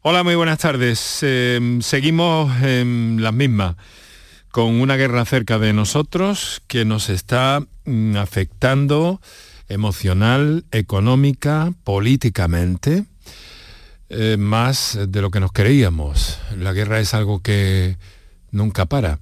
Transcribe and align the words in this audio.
Hola, 0.00 0.22
muy 0.22 0.36
buenas 0.36 0.60
tardes. 0.60 1.18
Eh, 1.22 1.78
seguimos 1.80 2.62
en 2.62 3.18
las 3.20 3.34
mismas, 3.34 3.74
con 4.52 4.80
una 4.80 4.94
guerra 4.94 5.24
cerca 5.24 5.58
de 5.58 5.72
nosotros 5.72 6.62
que 6.68 6.84
nos 6.84 7.10
está 7.10 7.66
mm, 7.84 8.16
afectando 8.16 9.20
emocional, 9.68 10.64
económica, 10.70 11.72
políticamente, 11.82 13.06
eh, 14.08 14.36
más 14.38 14.96
de 15.08 15.20
lo 15.20 15.32
que 15.32 15.40
nos 15.40 15.50
creíamos. 15.50 16.38
La 16.56 16.72
guerra 16.72 17.00
es 17.00 17.12
algo 17.12 17.42
que 17.42 17.96
nunca 18.52 18.86
para, 18.86 19.18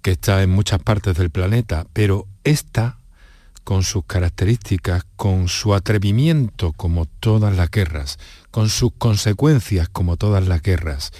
que 0.00 0.12
está 0.12 0.42
en 0.42 0.48
muchas 0.48 0.82
partes 0.82 1.18
del 1.18 1.28
planeta, 1.28 1.86
pero 1.92 2.26
esta, 2.44 2.97
con 3.68 3.82
sus 3.82 4.06
características, 4.06 5.04
con 5.16 5.48
su 5.48 5.74
atrevimiento 5.74 6.72
como 6.72 7.04
todas 7.04 7.54
las 7.54 7.70
guerras, 7.70 8.18
con 8.50 8.70
sus 8.70 8.92
consecuencias 8.96 9.90
como 9.90 10.16
todas 10.16 10.48
las 10.48 10.62
guerras, 10.62 11.12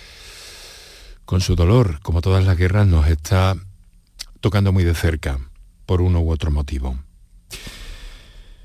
con 1.26 1.42
su 1.42 1.56
dolor 1.56 2.00
como 2.00 2.22
todas 2.22 2.46
las 2.46 2.56
guerras, 2.56 2.86
nos 2.86 3.06
está 3.06 3.54
tocando 4.40 4.72
muy 4.72 4.82
de 4.82 4.94
cerca, 4.94 5.38
por 5.84 6.00
uno 6.00 6.20
u 6.20 6.30
otro 6.30 6.50
motivo. 6.50 6.98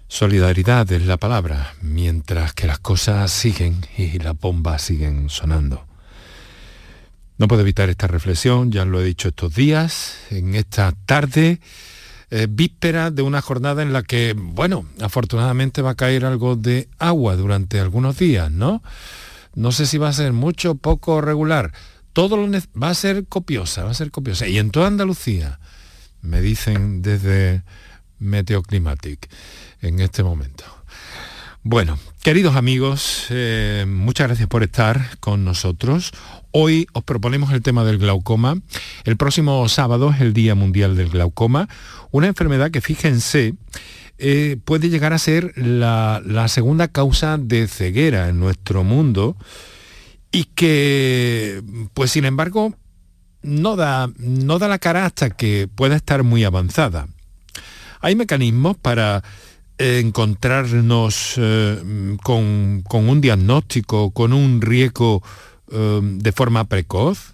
Solidaridad 0.07 0.89
es 0.89 1.05
la 1.05 1.17
palabra, 1.17 1.73
mientras 1.81 2.53
que 2.53 2.67
las 2.67 2.79
cosas 2.79 3.33
siguen 3.33 3.85
y 3.97 4.17
las 4.17 4.39
bombas 4.39 4.81
siguen 4.81 5.29
sonando. 5.29 5.85
No 7.37 7.49
puedo 7.49 7.63
evitar 7.63 7.89
esta 7.89 8.07
reflexión, 8.07 8.71
ya 8.71 8.85
lo 8.85 9.01
he 9.01 9.03
dicho 9.03 9.27
estos 9.27 9.53
días, 9.53 10.19
en 10.29 10.55
esta 10.55 10.93
tarde, 11.05 11.59
eh, 12.29 12.47
víspera 12.49 13.11
de 13.11 13.21
una 13.21 13.41
jornada 13.41 13.81
en 13.81 13.93
la 13.93 14.03
que, 14.03 14.33
bueno, 14.37 14.85
afortunadamente 15.01 15.81
va 15.81 15.91
a 15.91 15.95
caer 15.95 16.25
algo 16.25 16.55
de 16.55 16.89
agua 16.99 17.35
durante 17.35 17.79
algunos 17.79 18.17
días, 18.17 18.51
¿no? 18.51 18.81
No 19.55 19.71
sé 19.71 19.85
si 19.85 19.97
va 19.97 20.09
a 20.09 20.13
ser 20.13 20.33
mucho, 20.33 20.75
poco, 20.75 21.21
regular. 21.21 21.71
Todo 22.13 22.37
lo 22.37 22.49
va 22.81 22.89
a 22.89 22.93
ser 22.93 23.25
copiosa, 23.27 23.83
va 23.83 23.91
a 23.91 23.95
ser 23.95 24.11
copiosa. 24.11 24.47
Y 24.47 24.57
en 24.57 24.71
toda 24.71 24.87
Andalucía, 24.87 25.59
me 26.21 26.41
dicen 26.41 27.01
desde 27.01 27.63
Meteoclimatic 28.19 29.29
en 29.81 29.99
este 29.99 30.23
momento. 30.23 30.63
Bueno, 31.61 31.97
queridos 32.21 32.55
amigos, 32.55 33.27
eh, 33.29 33.85
muchas 33.87 34.27
gracias 34.27 34.47
por 34.47 34.63
estar 34.63 35.17
con 35.19 35.45
nosotros. 35.45 36.11
Hoy 36.55 36.85
os 36.93 37.03
proponemos 37.03 37.51
el 37.51 37.63
tema 37.63 37.83
del 37.83 37.97
glaucoma. 37.97 38.59
El 39.05 39.17
próximo 39.17 39.67
sábado 39.69 40.11
es 40.11 40.21
el 40.21 40.33
Día 40.33 40.53
Mundial 40.53 40.95
del 40.95 41.09
Glaucoma, 41.09 41.67
una 42.11 42.27
enfermedad 42.27 42.69
que, 42.69 42.79
fíjense, 42.79 43.55
eh, 44.19 44.57
puede 44.63 44.89
llegar 44.89 45.13
a 45.13 45.17
ser 45.17 45.51
la, 45.57 46.21
segunda 46.49 46.89
causa 46.89 47.39
de 47.39 47.67
ceguera 47.67 48.29
en 48.29 48.39
nuestro 48.39 48.83
mundo 48.83 49.35
y 50.31 50.43
que, 50.43 51.63
pues 51.95 52.11
sin 52.11 52.23
embargo, 52.23 52.75
no 53.41 53.75
da, 53.75 54.11
no 54.19 54.59
da 54.59 54.67
la 54.67 54.77
cara 54.77 55.07
hasta 55.07 55.31
que 55.31 55.67
pueda 55.73 55.95
estar 55.95 56.21
muy 56.21 56.43
avanzada. 56.43 57.07
Hay 57.99 58.15
mecanismos 58.15 58.77
para 58.77 59.23
encontrarnos 59.79 61.33
eh, 61.37 62.15
con, 62.21 62.83
un 62.91 63.21
diagnóstico, 63.21 64.11
con 64.11 64.33
un 64.33 64.61
riesgo 64.61 65.23
eh, 65.73 65.99
de 66.01 66.31
forma 66.31 66.65
precoz? 66.65 67.33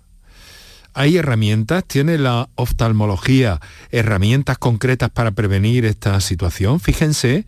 ¿Hay 0.94 1.18
herramientas? 1.18 1.84
¿Tiene 1.86 2.18
la 2.18 2.50
oftalmología 2.56 3.59
herramientas 3.92 4.58
concretas 4.58 5.09
para 5.09 5.31
prevenir 5.31 5.86
esta 5.86 6.20
situación? 6.20 6.80
Fíjense 6.80 7.46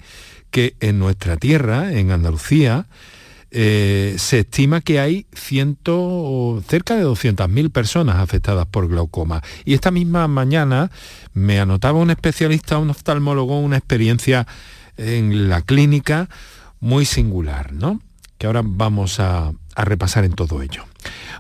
que 0.52 0.76
en 0.80 1.00
nuestra 1.00 1.38
tierra, 1.38 1.92
en 1.94 2.12
Andalucía, 2.12 2.88
eh, 3.54 4.16
se 4.18 4.40
estima 4.40 4.80
que 4.80 5.00
hay 5.00 5.26
ciento, 5.34 6.64
cerca 6.68 6.96
de 6.96 7.04
200.000 7.04 7.70
personas 7.72 8.18
afectadas 8.18 8.66
por 8.68 8.88
glaucoma. 8.88 9.42
Y 9.66 9.74
esta 9.74 9.92
misma 9.92 10.28
mañana 10.28 10.92
me 11.34 11.60
anotaba 11.60 12.00
un 12.00 12.12
especialista, 12.12 12.78
un 12.78 12.92
oftalmólogo, 12.92 13.60
una 13.60 13.78
experiencia 13.78 14.48
en 14.98 15.50
la 15.50 15.62
clínica 15.62 16.30
muy 16.80 17.06
singular, 17.06 17.74
¿no? 17.74 18.02
Que 18.42 18.48
ahora 18.48 18.64
vamos 18.66 19.20
a, 19.20 19.52
repasar 19.76 20.26
en 20.26 20.34
todo 20.34 20.64
ello. 20.64 20.84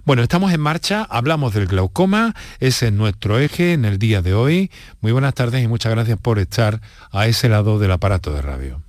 Bueno, 0.06 0.22
estamos 0.22 0.54
en 0.54 0.60
marcha, 0.60 1.04
hablamos 1.10 1.52
del 1.52 1.66
glaucoma, 1.66 2.36
ese 2.60 2.90
es 2.90 2.94
nuestro 2.94 3.40
eje 3.40 3.74
en 3.74 3.86
el 3.86 3.98
día 3.98 4.22
de 4.22 4.36
hoy. 4.36 4.70
Muy 5.02 5.12
buenas 5.12 5.34
tardes 5.34 5.64
y 5.64 5.68
muchas 5.68 5.92
gracias 5.92 6.20
por 6.20 6.38
estar 6.38 6.80
a 7.12 7.26
ese 7.26 7.50
lado 7.50 7.80
del 7.80 7.92
aparato 7.92 8.32
de 8.32 8.44
radio. 8.44 8.84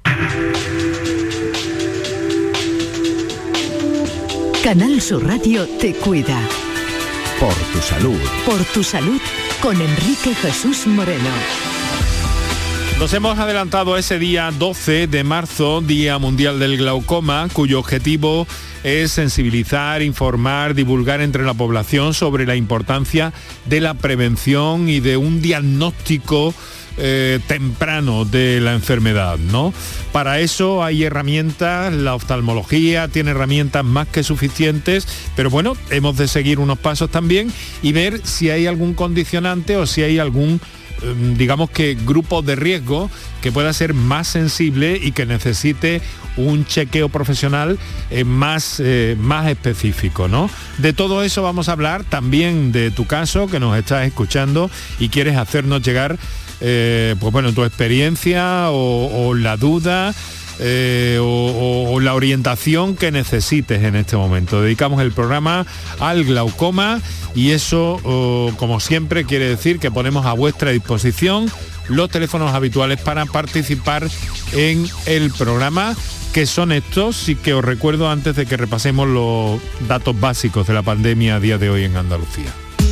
Canal 4.62 5.00
Sur 5.00 5.26
Radio 5.26 5.66
te 5.80 5.94
cuida. 5.94 6.38
Por 7.40 7.54
tu 7.54 7.78
salud. 7.78 8.20
Por 8.44 8.62
tu 8.74 8.84
salud 8.84 9.22
con 9.62 9.80
Enrique 9.80 10.34
Jesús 10.34 10.86
Moreno. 10.86 11.30
Nos 12.98 13.12
hemos 13.14 13.38
adelantado 13.38 13.96
ese 13.96 14.18
día 14.18 14.50
12 14.50 15.06
de 15.08 15.24
marzo, 15.24 15.80
Día 15.80 16.18
Mundial 16.18 16.58
del 16.58 16.76
Glaucoma, 16.76 17.48
cuyo 17.52 17.80
objetivo 17.80 18.46
es 18.84 19.12
sensibilizar, 19.12 20.02
informar, 20.02 20.74
divulgar 20.74 21.20
entre 21.20 21.44
la 21.44 21.54
población 21.54 22.14
sobre 22.14 22.46
la 22.46 22.56
importancia 22.56 23.32
de 23.66 23.80
la 23.80 23.94
prevención 23.94 24.88
y 24.88 25.00
de 25.00 25.16
un 25.16 25.42
diagnóstico 25.42 26.54
eh, 26.98 27.40
temprano 27.46 28.26
de 28.26 28.60
la 28.60 28.74
enfermedad, 28.74 29.38
¿no? 29.38 29.72
Para 30.12 30.40
eso 30.40 30.84
hay 30.84 31.04
herramientas, 31.04 31.90
la 31.92 32.14
oftalmología 32.14 33.08
tiene 33.08 33.30
herramientas 33.30 33.82
más 33.82 34.08
que 34.08 34.22
suficientes, 34.22 35.08
pero 35.34 35.48
bueno, 35.48 35.74
hemos 35.88 36.18
de 36.18 36.28
seguir 36.28 36.58
unos 36.58 36.78
pasos 36.78 37.10
también 37.10 37.50
y 37.82 37.92
ver 37.92 38.20
si 38.24 38.50
hay 38.50 38.66
algún 38.66 38.92
condicionante 38.92 39.78
o 39.78 39.86
si 39.86 40.02
hay 40.02 40.18
algún 40.18 40.60
digamos 41.36 41.70
que 41.70 41.94
grupo 41.94 42.42
de 42.42 42.56
riesgo 42.56 43.10
que 43.40 43.52
pueda 43.52 43.72
ser 43.72 43.94
más 43.94 44.28
sensible 44.28 44.98
y 45.02 45.12
que 45.12 45.26
necesite 45.26 46.00
un 46.36 46.64
chequeo 46.64 47.08
profesional 47.08 47.78
eh, 48.10 48.24
más, 48.24 48.80
eh, 48.80 49.16
más 49.18 49.48
específico. 49.48 50.28
¿no? 50.28 50.48
De 50.78 50.92
todo 50.92 51.22
eso 51.22 51.42
vamos 51.42 51.68
a 51.68 51.72
hablar 51.72 52.04
también 52.04 52.72
de 52.72 52.90
tu 52.90 53.06
caso 53.06 53.48
que 53.48 53.60
nos 53.60 53.76
estás 53.76 54.06
escuchando 54.06 54.70
y 54.98 55.08
quieres 55.08 55.36
hacernos 55.36 55.82
llegar 55.82 56.18
eh, 56.60 57.16
pues 57.18 57.32
bueno, 57.32 57.52
tu 57.52 57.64
experiencia 57.64 58.70
o 58.70 59.34
la 59.34 59.56
duda 59.56 60.14
eh, 60.62 61.18
o, 61.20 62.00
la 62.00 62.14
orientación 62.14 62.96
que 62.96 63.12
necesites 63.12 63.82
en 63.82 63.96
este 63.96 64.16
momento. 64.16 64.62
Dedicamos 64.62 65.00
el 65.02 65.12
programa 65.12 65.66
al 66.00 66.24
glaucoma 66.24 67.00
y 67.34 67.50
eso, 67.50 68.00
como 68.56 68.80
siempre, 68.80 69.24
quiere 69.24 69.48
decir 69.48 69.78
que 69.78 69.90
ponemos 69.90 70.26
a 70.26 70.32
vuestra 70.32 70.70
disposición 70.70 71.50
los 71.88 72.10
teléfonos 72.10 72.52
habituales 72.54 73.00
para 73.00 73.26
participar 73.26 74.08
en 74.52 74.88
el 75.06 75.30
programa 75.30 75.94
que 76.32 76.46
son 76.46 76.72
estos 76.72 77.28
y 77.28 77.36
que 77.36 77.52
os 77.52 77.64
recuerdo 77.64 78.10
antes 78.10 78.34
de 78.36 78.46
que 78.46 78.56
repasemos 78.56 79.06
los 79.06 79.60
datos 79.86 80.18
básicos 80.18 80.66
de 80.66 80.74
la 80.74 80.82
pandemia 80.82 81.36
a 81.36 81.40
día 81.40 81.58
de 81.58 81.70
hoy 81.70 81.84
en 81.84 81.96
Andalucía. 81.96 82.52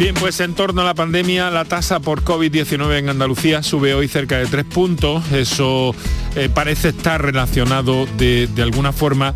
Bien, 0.00 0.14
pues 0.14 0.40
en 0.40 0.54
torno 0.54 0.80
a 0.80 0.84
la 0.86 0.94
pandemia, 0.94 1.50
la 1.50 1.66
tasa 1.66 2.00
por 2.00 2.24
COVID-19 2.24 3.00
en 3.00 3.10
Andalucía 3.10 3.62
sube 3.62 3.92
hoy 3.92 4.08
cerca 4.08 4.38
de 4.38 4.46
tres 4.46 4.64
puntos. 4.64 5.30
Eso 5.30 5.94
eh, 6.36 6.48
parece 6.48 6.88
estar 6.88 7.20
relacionado 7.20 8.06
de, 8.16 8.48
alguna 8.62 8.92
forma 8.92 9.34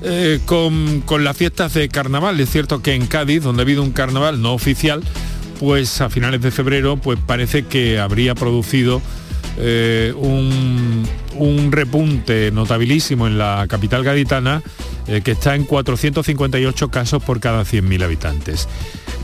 eh, 0.00 0.40
con, 0.46 1.04
las 1.22 1.36
fiestas 1.36 1.74
de 1.74 1.90
carnaval. 1.90 2.40
Es 2.40 2.48
cierto 2.48 2.80
que 2.80 2.94
en 2.94 3.08
Cádiz, 3.08 3.42
donde 3.42 3.60
ha 3.60 3.64
habido 3.64 3.82
un 3.82 3.92
carnaval 3.92 4.40
no 4.40 4.54
oficial, 4.54 5.02
pues 5.58 6.00
a 6.00 6.08
finales 6.08 6.40
de 6.40 6.50
febrero, 6.50 6.96
pues 6.96 7.18
parece 7.26 7.66
que 7.66 7.98
habría 7.98 8.34
producido 8.34 9.02
eh, 9.58 10.14
un, 10.16 11.06
un, 11.34 11.72
repunte 11.72 12.50
notabilísimo 12.52 13.26
en 13.26 13.36
la 13.36 13.66
capital 13.68 14.02
gaditana, 14.02 14.62
que 15.24 15.32
está 15.32 15.56
en 15.56 15.64
458 15.64 16.88
casos 16.88 17.22
por 17.22 17.38
cada 17.40 17.64
100.000 17.64 18.02
habitantes. 18.02 18.66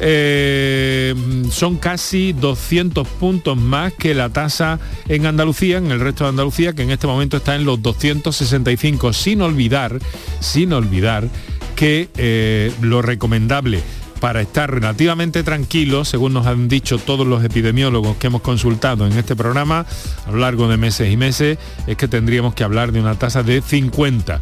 Eh, 0.01 1.15
son 1.51 1.77
casi 1.77 2.33
200 2.33 3.07
puntos 3.09 3.57
más 3.57 3.93
que 3.95 4.15
la 4.15 4.29
tasa 4.29 4.79
en 5.09 5.27
Andalucía, 5.27 5.79
en 5.79 5.91
el 5.91 6.01
resto 6.01 6.25
de 6.25 6.31
Andalucía, 6.31 6.75
que 6.75 6.83
en 6.83 6.91
este 6.91 7.07
momento 7.07 7.39
está 7.39 7.55
en 7.57 7.65
los 7.65 7.81
265, 7.83 9.13
sin 9.13 9.41
olvidar, 9.43 9.99
sin 10.41 10.73
olvidar 10.73 11.29
que 11.75 12.09
eh, 12.17 12.73
lo 12.81 13.03
recomendable 13.03 13.83
para 14.21 14.41
estar 14.41 14.71
relativamente 14.71 15.43
tranquilos, 15.43 16.09
según 16.09 16.33
nos 16.33 16.47
han 16.47 16.69
dicho 16.69 16.99
todos 16.99 17.27
los 17.27 17.45
epidemiólogos 17.45 18.17
que 18.17 18.29
hemos 18.29 18.43
consultado 18.43 19.07
en 19.07 19.13
este 19.13 19.37
programa 19.37 19.87
a 20.27 20.31
lo 20.31 20.39
largo 20.39 20.69
de 20.69 20.77
meses 20.77 21.13
y 21.13 21.17
meses, 21.17 21.59
es 21.87 21.97
que 21.97 22.09
tendríamos 22.09 22.55
que 22.55 22.65
hablar 22.65 22.93
de 22.93 23.01
una 23.01 23.15
tasa 23.15 23.43
de 23.43 23.61
50. 23.61 24.41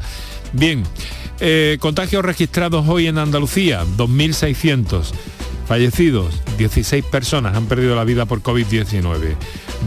Bien, 0.52 0.84
eh, 1.40 1.78
contagios 1.80 2.24
registrados 2.24 2.88
hoy 2.88 3.08
en 3.08 3.18
Andalucía, 3.18 3.84
2.600. 3.96 5.12
Fallecidos, 5.66 6.40
16 6.58 7.05
personas 7.06 7.56
han 7.56 7.66
perdido 7.66 7.96
la 7.96 8.05
vida 8.05 8.26
por 8.26 8.43
COVID-19. 8.43 9.34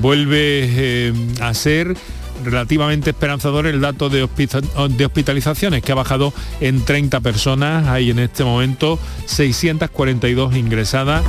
Vuelve 0.01 0.29
eh, 0.41 1.13
a 1.39 1.53
ser 1.53 1.95
relativamente 2.43 3.11
esperanzador 3.11 3.67
el 3.67 3.81
dato 3.81 4.09
de, 4.09 4.23
hospitalizaciones, 4.23 5.83
que 5.83 5.91
ha 5.91 5.95
bajado 5.95 6.33
en 6.59 6.83
30 6.83 7.19
personas. 7.21 7.87
Hay 7.87 8.09
en 8.09 8.19
este 8.19 8.43
momento 8.43 8.99
642 9.25 10.55
ingresadas 10.55 11.23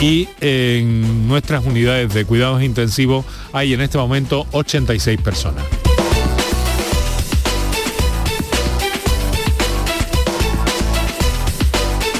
y 0.00 0.28
en 0.40 1.28
nuestras 1.28 1.64
unidades 1.64 2.12
de 2.12 2.24
cuidados 2.24 2.62
intensivos 2.62 3.24
hay 3.52 3.72
en 3.72 3.80
este 3.80 3.98
momento 3.98 4.46
86 4.52 5.20
personas. 5.20 5.64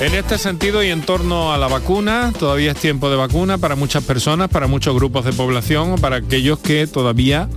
En 0.05 0.13
este 0.15 0.37
sentido 0.37 0.85
y 0.85 0.91
en 0.91 1.01
torno 1.01 1.55
a 1.55 1.57
la 1.57 1.67
vacuna, 1.67 2.31
todavía 2.39 2.73
es 2.73 2.77
tiempo 2.77 3.09
de 3.09 3.17
vacuna 3.17 3.57
para 3.57 3.75
muchas 3.75 4.05
personas, 4.05 4.51
para 4.51 4.67
muchos 4.67 4.95
grupos 4.95 5.25
de 5.25 5.33
población 5.33 5.93
o 5.93 5.97
para 5.97 6.17
aquellos 6.17 6.59
que 6.59 6.87
todavía 6.87 7.49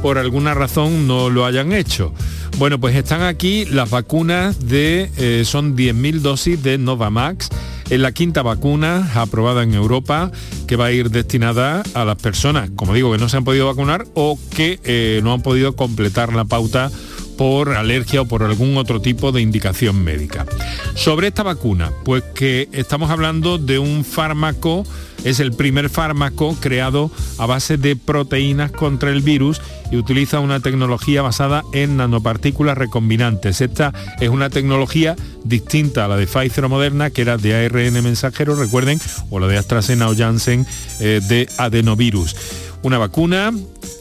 por 0.00 0.16
alguna 0.16 0.54
razón 0.54 1.06
no 1.06 1.28
lo 1.28 1.44
hayan 1.44 1.74
hecho. 1.74 2.14
Bueno, 2.56 2.80
pues 2.80 2.96
están 2.96 3.20
aquí 3.20 3.66
las 3.66 3.90
vacunas 3.90 4.66
de, 4.66 5.10
eh, 5.18 5.42
son 5.44 5.76
10.000 5.76 6.22
dosis 6.22 6.62
de 6.62 6.78
Novamax. 6.78 7.50
Es 7.90 8.00
la 8.00 8.12
quinta 8.12 8.40
vacuna 8.40 9.10
aprobada 9.14 9.62
en 9.62 9.74
Europa 9.74 10.32
que 10.66 10.76
va 10.76 10.86
a 10.86 10.92
ir 10.92 11.10
destinada 11.10 11.82
a 11.92 12.06
las 12.06 12.16
personas, 12.16 12.70
como 12.74 12.94
digo, 12.94 13.12
que 13.12 13.18
no 13.18 13.28
se 13.28 13.36
han 13.36 13.44
podido 13.44 13.66
vacunar 13.66 14.06
o 14.14 14.38
que 14.56 14.80
eh, 14.84 15.20
no 15.22 15.34
han 15.34 15.42
podido 15.42 15.76
completar 15.76 16.32
la 16.32 16.46
pauta 16.46 16.90
por 17.36 17.70
alergia 17.74 18.22
o 18.22 18.26
por 18.26 18.42
algún 18.42 18.76
otro 18.76 19.00
tipo 19.00 19.32
de 19.32 19.40
indicación 19.40 20.02
médica. 20.02 20.46
Sobre 20.94 21.28
esta 21.28 21.42
vacuna, 21.42 21.92
pues 22.04 22.22
que 22.34 22.68
estamos 22.72 23.10
hablando 23.10 23.58
de 23.58 23.78
un 23.78 24.04
fármaco, 24.04 24.84
es 25.24 25.40
el 25.40 25.52
primer 25.52 25.88
fármaco 25.88 26.56
creado 26.60 27.10
a 27.38 27.46
base 27.46 27.76
de 27.76 27.96
proteínas 27.96 28.72
contra 28.72 29.10
el 29.10 29.20
virus 29.20 29.60
y 29.90 29.96
utiliza 29.96 30.40
una 30.40 30.60
tecnología 30.60 31.22
basada 31.22 31.62
en 31.72 31.96
nanopartículas 31.96 32.76
recombinantes. 32.76 33.60
Esta 33.60 33.92
es 34.20 34.28
una 34.30 34.50
tecnología 34.50 35.14
distinta 35.44 36.04
a 36.04 36.08
la 36.08 36.16
de 36.16 36.26
Pfizer 36.26 36.64
o 36.64 36.68
Moderna, 36.68 37.10
que 37.10 37.22
era 37.22 37.36
de 37.36 37.54
ARN 37.54 38.02
mensajero, 38.02 38.56
recuerden, 38.56 39.00
o 39.30 39.38
la 39.38 39.46
de 39.46 39.58
AstraZeneca 39.58 40.08
o 40.08 40.16
Janssen 40.16 40.66
eh, 41.00 41.20
de 41.28 41.48
adenovirus. 41.58 42.34
Una 42.82 42.98
vacuna 42.98 43.52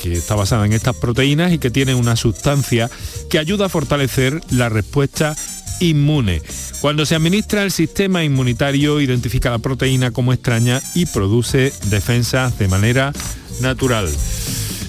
que 0.01 0.13
está 0.13 0.36
basada 0.36 0.66
en 0.66 0.74
estas 0.74 0.95
proteínas 0.95 1.54
y 1.54 1.60
que 1.60 1.69
tiene 1.69 1.94
una 1.94 2.16
sustancia 2.16 2.89
que 3.30 3.39
ayuda 3.39 3.68
a 3.68 3.69
fortalecer 3.69 4.42
la 4.50 4.69
respuesta 4.69 5.36
inmune. 5.80 6.42
Cuando 6.80 7.06
se 7.06 7.16
administra 7.16 7.63
el 7.63 7.72
sistema 7.72 8.24
inmunitario 8.24 9.01
identifica 9.01 9.51
la 9.51 9.60
proteína 9.60 10.12
como 10.12 10.33
extraña 10.33 10.81
y 10.95 11.06
produce 11.06 11.72
defensas 11.89 12.57
de 12.57 12.68
manera 12.68 13.13
natural. 13.62 14.10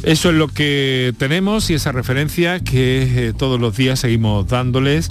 Eso 0.03 0.31
es 0.31 0.35
lo 0.35 0.49
que 0.49 1.15
tenemos 1.19 1.71
y 1.71 1.75
esa 1.75 1.93
referencia 1.93 2.61
que 2.61 3.29
eh, 3.29 3.33
todos 3.37 3.61
los 3.61 3.77
días 3.77 4.00
seguimos 4.00 4.49
dándoles 4.49 5.11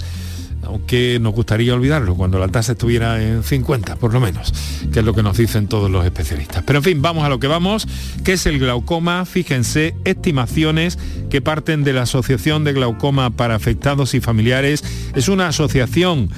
aunque 0.62 1.18
nos 1.20 1.34
gustaría 1.34 1.74
olvidarlo 1.74 2.14
cuando 2.14 2.38
la 2.38 2.48
tasa 2.48 2.72
estuviera 2.72 3.22
en 3.22 3.42
50 3.42 3.96
por 3.96 4.12
lo 4.12 4.20
menos, 4.20 4.52
que 4.92 5.00
es 5.00 5.04
lo 5.04 5.14
que 5.14 5.22
nos 5.22 5.36
dicen 5.36 5.68
todos 5.68 5.90
los 5.90 6.04
especialistas. 6.04 6.62
Pero 6.64 6.78
en 6.78 6.84
fin, 6.84 7.02
vamos 7.02 7.24
a 7.24 7.28
lo 7.28 7.38
que 7.38 7.46
vamos, 7.46 7.86
que 8.24 8.34
es 8.34 8.46
el 8.46 8.58
glaucoma. 8.58 9.24
Fíjense, 9.24 9.94
estimaciones 10.04 10.98
que 11.30 11.40
parten 11.40 11.84
de 11.84 11.92
la 11.92 12.02
Asociación 12.02 12.64
de 12.64 12.72
Glaucoma 12.72 13.30
para 13.30 13.54
Afectados 13.54 14.14
y 14.14 14.20
Familiares. 14.20 14.84
Es 15.14 15.28
una 15.28 15.48
asociación 15.48 16.30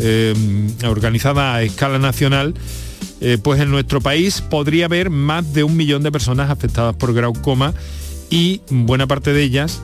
eh, 0.00 0.34
organizada 0.84 1.54
a 1.54 1.62
escala 1.62 1.98
nacional. 1.98 2.54
Eh, 3.20 3.38
pues 3.40 3.60
en 3.60 3.70
nuestro 3.70 4.00
país 4.00 4.40
podría 4.40 4.86
haber 4.86 5.08
más 5.08 5.52
de 5.54 5.62
un 5.62 5.76
millón 5.76 6.02
de 6.02 6.10
personas 6.10 6.50
afectadas 6.50 6.96
por 6.96 7.14
glaucoma 7.14 7.72
y 8.30 8.62
buena 8.68 9.06
parte 9.06 9.32
de 9.32 9.42
ellas 9.44 9.80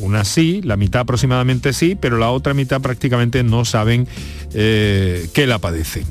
una 0.00 0.24
sí, 0.24 0.60
la 0.62 0.76
mitad 0.76 1.02
aproximadamente 1.02 1.72
sí, 1.72 1.96
pero 2.00 2.18
la 2.18 2.30
otra 2.30 2.54
mitad 2.54 2.80
prácticamente 2.80 3.42
no 3.42 3.64
saben 3.64 4.06
eh, 4.54 5.28
que 5.32 5.46
la 5.46 5.58
padecen. 5.58 6.04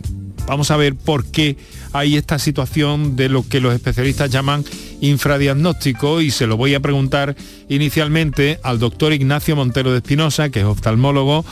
Vamos 0.47 0.71
a 0.71 0.77
ver 0.77 0.95
por 0.95 1.25
qué 1.25 1.57
hay 1.91 2.15
esta 2.15 2.39
situación 2.39 3.15
de 3.15 3.27
lo 3.27 3.47
que 3.47 3.59
los 3.59 3.73
especialistas 3.73 4.29
llaman 4.29 4.63
infradiagnóstico 5.01 6.21
y 6.21 6.31
se 6.31 6.47
lo 6.47 6.55
voy 6.57 6.73
a 6.73 6.79
preguntar 6.79 7.35
inicialmente 7.67 8.59
al 8.63 8.79
doctor 8.79 9.13
Ignacio 9.13 9.55
Montero 9.55 9.91
de 9.91 9.97
Espinosa, 9.97 10.49
que 10.49 10.59
es 10.61 10.65
oftalmólogo, 10.65 11.43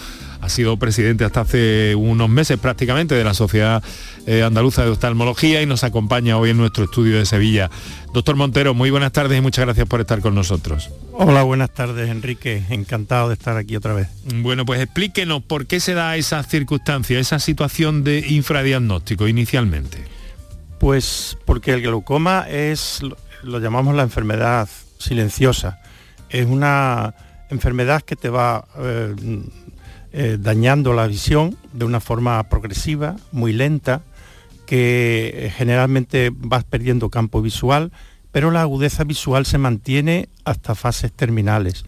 ha 0.46 0.50
sido 0.50 0.78
presidente 0.78 1.26
hasta 1.26 1.42
hace 1.42 1.96
unos 1.96 2.30
meses 2.30 2.60
prácticamente 2.60 3.16
de 3.16 3.24
la 3.24 3.34
Sociedad 3.34 3.84
eh, 4.28 4.44
Andaluza 4.44 4.84
de 4.84 4.92
Oftalmología 4.92 5.62
y 5.64 5.66
nos 5.66 5.84
acompaña 5.84 6.38
hoy 6.38 6.52
en 6.52 6.58
nuestro 6.58 6.84
estudio 6.84 7.18
de 7.18 7.26
Sevilla. 7.26 7.72
Doctor 8.14 8.36
Montero, 8.36 8.76
muy 8.76 8.92
buenas 8.92 9.12
tardes 9.12 9.40
y 9.40 9.42
muchas 9.42 9.66
gracias 9.66 9.88
por 9.88 10.02
estar 10.02 10.22
con 10.22 10.36
nosotros. 10.36 10.92
Hola, 11.14 11.42
buenas 11.42 11.72
tardes 11.72 12.10
Enrique, 12.10 12.64
encantado 12.70 13.30
de 13.30 13.34
estar 13.34 13.58
aquí 13.58 13.76
otra 13.76 13.94
vez. 13.94 14.08
Bueno, 14.36 14.66
pues 14.66 14.82
explíquenos 14.82 15.42
por 15.42 15.66
qué 15.66 15.80
se 15.80 15.96
da 15.96 16.16
esa 16.16 16.44
circunstancia, 16.44 17.20
esa 17.20 17.40
situación 17.40 18.04
de 18.04 18.20
infradiagnóstico 18.30 19.28
inicialmente. 19.28 20.04
Pues 20.80 21.40
porque 21.46 21.72
el 21.72 21.82
glaucoma 21.82 22.46
es, 22.48 23.00
lo 23.42 23.60
llamamos 23.60 23.96
la 23.96 24.04
enfermedad 24.04 24.70
silenciosa, 25.00 25.80
es 26.30 26.46
una 26.46 27.16
enfermedad 27.50 28.04
que 28.04 28.16
te 28.16 28.30
va 28.30 28.66
eh, 28.78 29.16
eh, 30.18 30.38
dañando 30.40 30.94
la 30.94 31.08
visión 31.08 31.58
de 31.74 31.84
una 31.84 32.00
forma 32.00 32.42
progresiva, 32.48 33.18
muy 33.34 33.52
lenta, 33.52 34.02
que 34.66 35.34
eh, 35.34 35.50
generalmente 35.50 36.32
vas 36.34 36.64
perdiendo 36.64 37.10
campo 37.10 37.42
visual, 37.42 37.92
pero 38.32 38.50
la 38.50 38.62
agudeza 38.62 39.04
visual 39.04 39.46
se 39.46 39.58
mantiene 39.58 40.30
hasta 40.46 40.74
fases 40.74 41.12
terminales. 41.12 41.84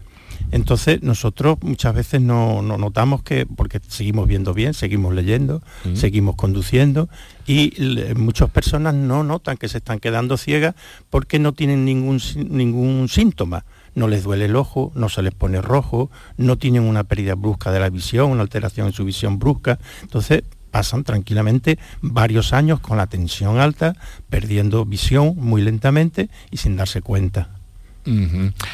Entonces 0.50 1.02
nosotros 1.02 1.56
muchas 1.62 1.94
veces 1.94 2.20
no, 2.20 2.60
notamos 2.60 3.22
que, 3.22 3.46
porque 3.46 3.80
seguimos 3.88 4.28
viendo 4.28 4.52
bien, 4.52 4.74
seguimos 4.74 5.14
leyendo, 5.14 5.62
seguimos 5.94 6.36
conduciendo 6.36 7.08
y 7.46 7.72
muchas 8.14 8.50
personas 8.50 8.92
no 8.92 9.24
notan 9.24 9.56
que 9.56 9.68
se 9.68 9.78
están 9.78 10.00
quedando 10.00 10.36
ciegas 10.36 10.74
porque 11.08 11.38
no 11.38 11.54
tienen 11.54 11.86
ningún, 11.86 12.20
ningún 12.36 13.08
síntoma 13.08 13.64
no 13.98 14.08
les 14.08 14.22
duele 14.22 14.46
el 14.46 14.56
ojo, 14.56 14.92
no 14.94 15.08
se 15.08 15.22
les 15.22 15.34
pone 15.34 15.60
rojo, 15.60 16.10
no 16.36 16.56
tienen 16.56 16.82
una 16.82 17.04
pérdida 17.04 17.34
brusca 17.34 17.70
de 17.72 17.80
la 17.80 17.90
visión, 17.90 18.30
una 18.30 18.42
alteración 18.42 18.86
en 18.86 18.92
su 18.92 19.04
visión 19.04 19.38
brusca. 19.38 19.78
Entonces 20.02 20.44
pasan 20.70 21.04
tranquilamente 21.04 21.78
varios 22.00 22.52
años 22.52 22.80
con 22.80 22.96
la 22.96 23.06
tensión 23.06 23.58
alta, 23.58 23.96
perdiendo 24.28 24.84
visión 24.84 25.34
muy 25.36 25.62
lentamente 25.62 26.28
y 26.50 26.58
sin 26.58 26.76
darse 26.76 27.02
cuenta. 27.02 27.50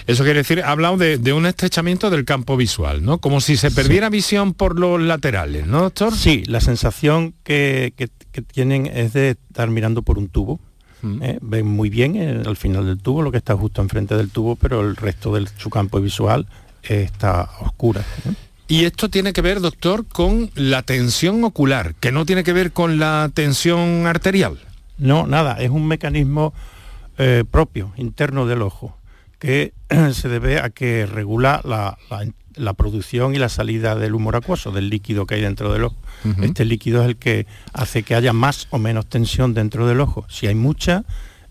Eso 0.07 0.23
quiere 0.23 0.41
decir, 0.41 0.63
ha 0.63 0.71
hablado 0.71 0.97
de, 0.97 1.33
un 1.33 1.47
estrechamiento 1.47 2.09
del 2.09 2.25
campo 2.25 2.57
visual, 2.57 3.05
¿no? 3.05 3.19
Como 3.19 3.41
si 3.41 3.57
se 3.57 3.73
perdiera 3.73 4.09
visión 4.09 4.55
por 4.55 4.79
los 4.79 5.01
laterales, 5.01 5.67
¿no, 5.67 5.81
doctor? 5.81 6.15
Sí, 6.15 6.45
la 6.47 6.61
sensación 6.61 7.35
que 7.43 7.93
tienen 8.53 8.87
es 8.87 9.13
de 9.13 9.31
estar 9.31 9.69
mirando 9.71 10.03
por 10.03 10.19
un 10.19 10.29
tubo. 10.29 10.61
¿Eh? 11.23 11.39
ven 11.41 11.67
muy 11.67 11.91
bien 11.91 12.17
eh, 12.17 12.43
al 12.47 12.57
final 12.57 12.87
del 12.87 12.99
tubo, 12.99 13.23
lo 13.23 13.31
que 13.31 13.39
está 13.39 13.57
justo 13.57 13.83
enfrente 13.83 14.17
del 14.17 14.31
tubo, 14.31 14.57
pero 14.57 14.81
el 14.81 14.97
resto 14.97 15.35
de 15.35 15.47
su 15.57 15.71
campo 15.71 16.01
visual 16.01 16.47
está 16.83 17.51
oscura. 17.61 18.05
Y 18.67 18.85
esto 18.85 19.11
tiene 19.11 19.33
que 19.33 19.43
ver, 19.43 19.61
doctor, 19.61 20.07
con 20.07 20.51
la 20.55 20.83
tensión 20.83 21.45
ocular, 21.45 21.95
que 21.97 22.13
no 22.13 22.25
tiene 22.25 22.45
que 22.45 22.53
ver 22.53 22.73
con 22.73 22.99
la 22.99 23.31
tensión 23.35 24.07
arterial. 24.07 24.59
No, 24.97 25.27
nada, 25.27 25.61
es 25.61 25.71
un 25.71 25.87
mecanismo 25.87 26.55
eh, 27.19 27.45
propio, 27.51 27.93
interno 27.97 28.47
del 28.47 28.63
ojo, 28.63 28.97
que 29.39 29.73
se 30.13 30.29
debe 30.29 30.61
a 30.61 30.71
que 30.71 31.07
regula 31.07 31.61
la, 31.65 31.99
la 32.57 32.75
producción 32.75 33.35
y 33.35 33.39
la 33.39 33.49
salida 33.49 33.95
del 33.97 34.15
humor 34.15 34.37
acuoso, 34.37 34.71
del 34.71 34.89
líquido 34.89 35.27
que 35.27 35.37
hay 35.37 35.41
dentro 35.41 35.73
del 35.73 35.85
ojo. 35.85 35.97
Este 36.43 36.65
líquido 36.65 37.03
es 37.03 37.09
el 37.09 37.17
que 37.17 37.47
hace 37.75 38.03
que 38.03 38.15
haya 38.15 38.33
más 38.33 38.67
o 38.71 38.79
menos 38.79 39.07
tensión 39.07 39.53
dentro 39.53 39.87
del 39.87 40.01
ojo. 40.01 40.25
Si 40.31 40.47
hay 40.47 40.55
mucha, 40.55 41.05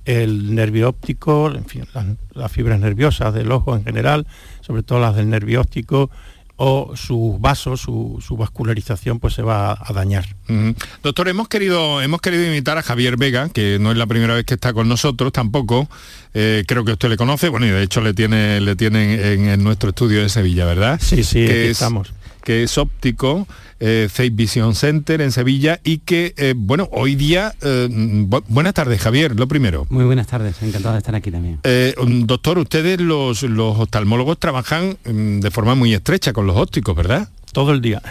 el 0.06 0.56
nervio 0.56 0.90
óptico, 0.90 1.52
en 1.54 1.66
fin, 1.66 1.86
las, 2.34 2.52
fibras 2.52 2.80
nerviosas 2.80 3.34
del 3.34 3.52
ojo 3.52 3.76
en 3.76 3.84
general, 3.84 4.26
sobre 4.62 4.82
todo 4.82 5.00
las 5.00 5.16
del 5.16 5.30
nervio 5.30 5.62
óptico, 5.62 6.10
o 6.56 6.96
sus 6.96 7.40
vasos, 7.40 7.82
su, 7.82 8.36
vascularización, 8.38 9.20
pues 9.20 9.34
se 9.34 9.42
va 9.42 9.72
a, 9.80 9.94
dañar. 9.94 10.26
Doctor, 11.02 11.28
hemos 11.28 11.48
querido, 11.48 12.02
hemos 12.02 12.22
querido 12.22 12.46
invitar 12.46 12.78
a 12.78 12.84
Javier 12.84 13.18
Vega, 13.18 13.50
que 13.50 13.80
no 13.80 13.92
es 13.92 13.98
la 13.98 14.06
primera 14.06 14.36
vez 14.36 14.46
que 14.46 14.54
está 14.54 14.72
con 14.72 14.88
nosotros 14.88 15.32
tampoco. 15.32 15.90
Eh, 16.34 16.64
creo 16.68 16.84
que 16.84 16.94
usted 16.94 17.10
le 17.10 17.18
conoce, 17.18 17.50
bueno, 17.50 17.66
y 17.66 17.70
de 17.70 17.84
hecho 17.84 18.02
le 18.02 18.14
tiene, 18.14 18.60
le 18.60 18.76
tienen 18.76 19.48
en, 19.48 19.64
nuestro 19.64 19.90
estudio 19.90 20.22
de 20.22 20.30
Sevilla, 20.30 20.66
¿verdad? 20.66 21.00
Sí, 21.02 21.24
sí, 21.24 21.46
que 21.46 21.70
estamos 21.70 22.14
que 22.44 22.64
es 22.64 22.78
óptico, 22.78 23.48
eh, 23.80 24.10
Vision 24.32 24.76
Center 24.76 25.22
en 25.22 25.32
Sevilla 25.32 25.80
y 25.84 26.00
que, 26.00 26.34
eh, 26.38 26.54
bueno, 26.56 26.90
hoy 26.92 27.16
día, 27.16 27.54
eh, 27.62 27.88
buenas 28.48 28.74
tardes 28.74 29.02
Javier, 29.02 29.38
lo 29.38 29.48
primero. 29.48 29.88
Muy 29.90 30.04
buenas 30.04 30.28
tardes, 30.28 30.62
encantado 30.62 30.94
de 30.94 31.00
estar 31.00 31.16
aquí 31.16 31.32
también. 31.32 31.60
Eh, 31.64 31.96
doctor, 32.26 32.60
ustedes 32.60 33.00
los, 33.00 33.44
los 33.44 33.80
oftalmólogos 33.80 34.38
trabajan 34.40 34.98
mm, 35.06 35.40
de 35.40 35.52
forma 35.52 35.76
muy 35.76 35.94
estrecha 35.94 36.34
con 36.34 36.46
los 36.46 36.58
ópticos, 36.58 36.96
¿verdad? 36.96 37.30
Todo 37.52 37.72
el 37.72 37.82
día. 37.82 38.02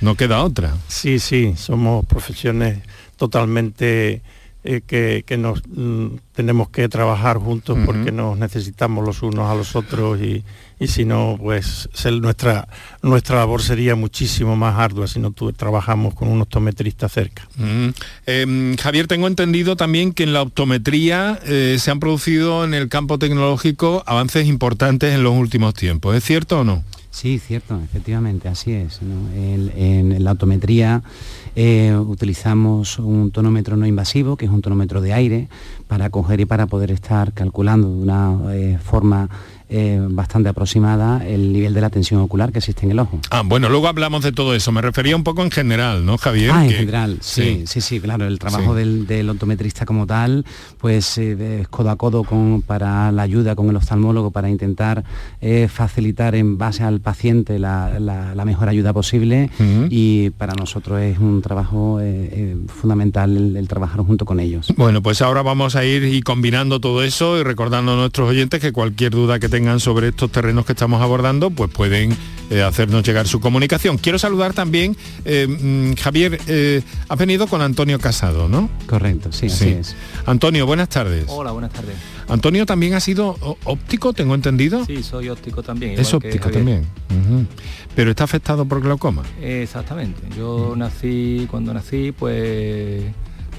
No 0.00 0.14
queda 0.14 0.42
otra. 0.42 0.74
Sí, 0.88 1.18
sí, 1.18 1.52
somos 1.58 2.06
profesiones 2.06 2.78
totalmente 3.18 4.22
eh, 4.62 4.82
que, 4.86 5.36
nos 5.38 5.62
mm, 5.66 6.16
tenemos 6.34 6.68
que 6.68 6.86
trabajar 6.90 7.38
juntos 7.38 7.78
porque 7.86 8.12
nos 8.12 8.36
necesitamos 8.36 9.06
los 9.06 9.22
unos 9.22 9.50
a 9.50 9.54
los 9.54 9.74
otros 9.74 10.20
y, 10.20 10.44
si 10.86 11.06
no, 11.06 11.38
pues 11.40 11.88
nuestra, 12.20 12.68
nuestra 13.02 13.36
labor 13.36 13.62
sería 13.62 13.94
muchísimo 13.94 14.56
más 14.56 14.78
ardua 14.78 15.06
si 15.06 15.18
no 15.18 15.32
trabajamos 15.32 16.14
con 16.14 16.28
un 16.28 16.42
optometrista 16.42 17.08
cerca. 17.08 17.48
Em, 18.26 18.76
Javier, 18.76 19.06
tengo 19.06 19.28
entendido 19.28 19.76
también 19.76 20.12
que 20.12 20.24
en 20.24 20.34
la 20.34 20.42
optometría 20.42 21.40
eh, 21.46 21.76
se 21.78 21.90
han 21.90 21.98
producido 21.98 22.64
en 22.64 22.74
el 22.74 22.90
campo 22.90 23.18
tecnológico 23.18 24.02
avances 24.06 24.46
importantes 24.46 25.14
en 25.14 25.22
los 25.22 25.32
últimos 25.32 25.72
tiempos. 25.72 26.14
¿Es 26.16 26.24
cierto 26.24 26.60
o 26.60 26.64
no? 26.64 26.84
Sí, 27.10 27.40
cierto, 27.40 27.78
efectivamente, 27.82 28.48
así 28.48 28.72
es. 28.72 29.00
en 29.02 30.22
la 30.24 30.32
optometría 30.32 31.02
eh, 31.56 31.94
utilizamos 31.96 33.00
un 33.00 33.32
tonómetro 33.32 33.76
no 33.76 33.84
invasivo, 33.84 34.36
que 34.36 34.44
es 34.44 34.50
un 34.50 34.62
tonómetro 34.62 35.00
de 35.00 35.12
aire, 35.12 35.48
para 35.88 36.08
coger 36.10 36.40
y 36.40 36.44
para 36.44 36.66
poder 36.66 36.92
estar 36.92 37.32
calculando 37.32 37.88
de 37.88 38.02
una 38.02 38.38
eh, 38.52 38.78
forma 38.80 39.28
eh, 39.72 40.00
bastante 40.02 40.48
aproximada 40.48 41.24
el 41.24 41.52
nivel 41.52 41.72
de 41.72 41.80
la 41.80 41.90
tensión 41.90 42.20
ocular 42.20 42.50
que 42.50 42.58
existe 42.58 42.84
en 42.84 42.90
el 42.90 42.98
ojo. 42.98 43.20
Ah, 43.30 43.42
bueno, 43.44 43.68
luego 43.68 43.86
hablamos 43.86 44.24
de 44.24 44.32
todo 44.32 44.52
eso. 44.52 44.72
Me 44.72 44.82
refería 44.82 45.14
un 45.14 45.22
poco 45.22 45.44
en 45.44 45.52
general, 45.52 46.04
¿no, 46.04 46.18
Javier? 46.18 46.50
Ah, 46.52 46.64
en 46.64 46.72
general, 46.72 47.18
sí, 47.20 47.62
sí, 47.66 47.80
sí, 47.80 48.00
claro. 48.00 48.26
El 48.26 48.40
trabajo 48.40 48.74
del, 48.74 49.06
del, 49.06 49.30
optometrista 49.30 49.86
como 49.86 50.08
tal, 50.08 50.44
pues 50.78 51.18
eh, 51.18 51.60
es 51.60 51.68
codo 51.68 51.90
a 51.90 51.96
codo 51.96 52.24
con, 52.24 52.62
para 52.62 53.12
la 53.12 53.22
ayuda 53.22 53.54
con 53.54 53.68
el 53.68 53.76
oftalmólogo 53.76 54.32
para 54.32 54.50
intentar 54.50 55.04
eh, 55.40 55.68
facilitar 55.72 56.34
en 56.34 56.58
base 56.58 56.82
al 56.82 56.98
paciente 56.98 57.60
la, 57.60 58.42
mejor 58.44 58.68
ayuda 58.68 58.92
posible 58.92 59.50
y 59.90 60.30
para 60.30 60.54
nosotros 60.54 61.00
es 61.00 61.18
un 61.18 61.42
trabajo 61.42 62.00
fundamental 62.66 63.56
el, 63.56 63.68
trabajar 63.68 64.00
junto 64.00 64.24
con 64.24 64.40
ellos. 64.40 64.72
Bueno, 64.76 65.00
pues 65.00 65.22
ahora 65.22 65.42
vamos 65.42 65.76
a 65.76 65.84
ir 65.84 66.02
y 66.02 66.22
combinando 66.22 66.80
todo 66.80 67.04
eso 67.04 67.38
y 67.38 67.44
recordando 67.44 67.92
a 67.92 67.96
nuestros 67.96 68.28
oyentes 68.28 68.60
que 68.60 68.72
cualquier 68.72 69.12
duda 69.12 69.38
que 69.38 69.48
tengan 69.48 69.59
sobre 69.78 70.08
estos 70.08 70.30
terrenos 70.30 70.64
que 70.64 70.72
estamos 70.72 71.02
abordando, 71.02 71.50
pues 71.50 71.70
pueden 71.70 72.16
eh, 72.50 72.62
hacernos 72.62 73.02
llegar 73.04 73.28
su 73.28 73.40
comunicación. 73.40 73.98
Quiero 73.98 74.18
saludar 74.18 74.52
también, 74.54 74.96
eh, 75.24 75.46
mm, 75.46 75.94
Javier, 75.94 76.40
eh, 76.48 76.82
has 77.08 77.18
venido 77.18 77.46
con 77.46 77.62
Antonio 77.62 77.98
Casado, 77.98 78.48
¿no? 78.48 78.70
Correcto, 78.86 79.30
sí, 79.32 79.46
así 79.46 79.68
es. 79.68 79.94
Antonio, 80.26 80.66
buenas 80.66 80.88
tardes. 80.88 81.26
Hola, 81.28 81.52
buenas 81.52 81.72
tardes. 81.72 81.94
Antonio 82.28 82.64
también 82.64 82.94
ha 82.94 83.00
sido 83.00 83.36
óptico, 83.64 84.12
tengo 84.12 84.34
entendido. 84.34 84.84
Sí, 84.84 85.02
soy 85.02 85.28
óptico 85.28 85.62
también. 85.62 85.98
Es 86.00 86.12
óptico 86.14 86.50
también. 86.50 86.86
Pero 87.94 88.10
está 88.10 88.24
afectado 88.24 88.64
por 88.64 88.80
glaucoma. 88.80 89.22
Exactamente. 89.40 90.22
Yo 90.36 90.74
nací, 90.76 91.46
cuando 91.50 91.74
nací, 91.74 92.12
pues 92.12 93.02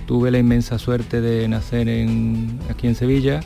tuve 0.05 0.31
la 0.31 0.39
inmensa 0.39 0.77
suerte 0.79 1.21
de 1.21 1.47
nacer 1.47 1.87
en, 1.87 2.59
aquí 2.69 2.87
en 2.87 2.95
Sevilla 2.95 3.41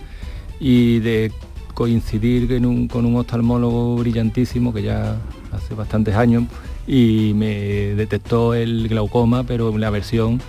y 0.59 0.99
de 0.99 1.31
coincidir 1.75 2.47
con 2.89 3.05
un 3.05 3.15
oftalmólogo 3.17 3.97
brillantísimo 3.97 4.73
que 4.73 4.81
ya 4.81 5.17
hace 5.51 5.75
bastantes 5.75 6.15
años 6.15 6.45
y 6.87 7.33
me 7.35 7.53
detectó 7.95 8.55
el 8.55 8.87
glaucoma, 8.87 9.43
pero 9.43 9.69
en 9.69 9.81
la 9.81 9.89
versión 9.91 10.41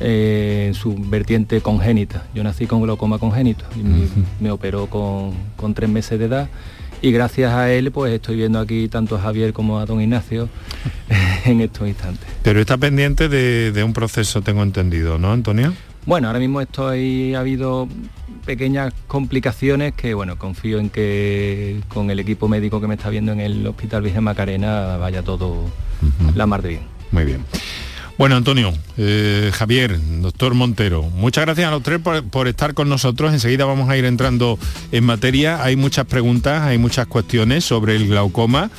eh, 0.00 0.66
en 0.68 0.74
su 0.74 0.94
vertiente 0.96 1.60
congénita. 1.60 2.26
Yo 2.34 2.44
nací 2.44 2.66
con 2.66 2.80
glaucoma 2.80 3.18
congénito 3.18 3.64
y 3.76 3.82
me, 4.42 4.50
operó 4.50 4.86
con, 4.86 5.34
tres 5.74 5.90
meses 5.90 6.18
de 6.18 6.26
edad 6.26 6.48
y 7.02 7.12
gracias 7.12 7.52
a 7.52 7.70
él 7.72 7.92
pues 7.92 8.12
estoy 8.12 8.36
viendo 8.36 8.58
aquí 8.58 8.88
tanto 8.88 9.16
a 9.16 9.20
Javier 9.20 9.52
como 9.52 9.78
a 9.78 9.86
don 9.86 10.00
Ignacio 10.00 10.48
en 11.44 11.60
estos 11.60 11.88
instantes. 11.88 12.28
Pero 12.42 12.60
está 12.60 12.78
pendiente 12.78 13.28
de, 13.28 13.72
de 13.72 13.82
un 13.82 13.92
proceso, 13.92 14.42
tengo 14.42 14.62
entendido, 14.62 15.18
¿no, 15.18 15.32
Antonio? 15.32 15.74
Bueno, 16.06 16.28
ahora 16.28 16.38
mismo 16.38 16.60
estoy, 16.60 17.34
ha 17.34 17.40
habido 17.40 17.88
pequeñas 18.48 18.94
complicaciones 19.08 19.92
que, 19.92 20.14
bueno, 20.14 20.38
confío 20.38 20.78
en 20.78 20.88
que 20.88 21.82
con 21.88 22.10
el 22.10 22.18
equipo 22.18 22.48
médico 22.48 22.80
que 22.80 22.86
me 22.86 22.94
está 22.94 23.10
viendo 23.10 23.30
en 23.30 23.40
el 23.40 23.66
Hospital 23.66 24.00
Virgen 24.00 24.24
Macarena 24.24 24.96
vaya 24.96 25.22
todo 25.22 25.66
la 26.34 26.46
mar 26.46 26.62
de 26.62 26.70
bien. 26.70 26.82
Muy 27.10 27.24
bien. 27.26 27.44
Bueno, 28.16 28.36
Antonio, 28.36 28.72
eh, 28.96 29.50
Javier, 29.52 30.00
doctor 30.22 30.54
Montero, 30.54 31.02
muchas 31.02 31.44
gracias 31.44 31.68
a 31.68 31.70
los 31.70 31.82
tres 31.82 32.00
por, 32.00 32.48
estar 32.48 32.72
con 32.72 32.88
nosotros. 32.88 33.34
Enseguida 33.34 33.66
vamos 33.66 33.90
a 33.90 33.98
ir 33.98 34.06
entrando 34.06 34.58
en 34.92 35.04
materia. 35.04 35.62
Hay 35.62 35.76
muchas 35.76 36.06
preguntas, 36.06 36.62
hay 36.62 36.78
muchas 36.78 37.06
cuestiones 37.06 37.66
sobre 37.66 37.96
el 37.96 38.08
glaucoma, 38.08 38.70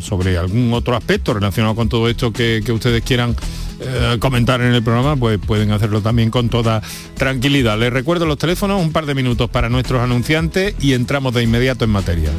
sobre 0.00 0.36
algún 0.36 0.72
otro 0.72 0.96
aspecto 0.96 1.32
relacionado 1.32 1.76
con 1.76 1.88
todo 1.88 2.08
esto 2.08 2.32
que 2.32 2.72
ustedes 2.72 3.04
quieran 3.04 3.36
eh, 3.80 4.16
comentar 4.18 4.60
en 4.60 4.74
el 4.74 4.82
programa, 4.82 5.16
pues 5.16 5.38
pueden 5.38 5.70
hacerlo 5.70 6.00
también 6.00 6.30
con 6.30 6.48
toda 6.48 6.82
tranquilidad. 7.16 7.78
Les 7.78 7.92
recuerdo 7.92 8.26
los 8.26 8.38
teléfonos, 8.38 8.80
un 8.82 8.92
par 8.92 9.06
de 9.06 9.14
minutos 9.14 9.48
para 9.50 9.68
nuestros 9.68 10.02
anunciantes 10.02 10.74
y 10.80 10.94
entramos 10.94 11.34
de 11.34 11.42
inmediato 11.42 11.84
en 11.84 11.90
materia. 11.90 12.30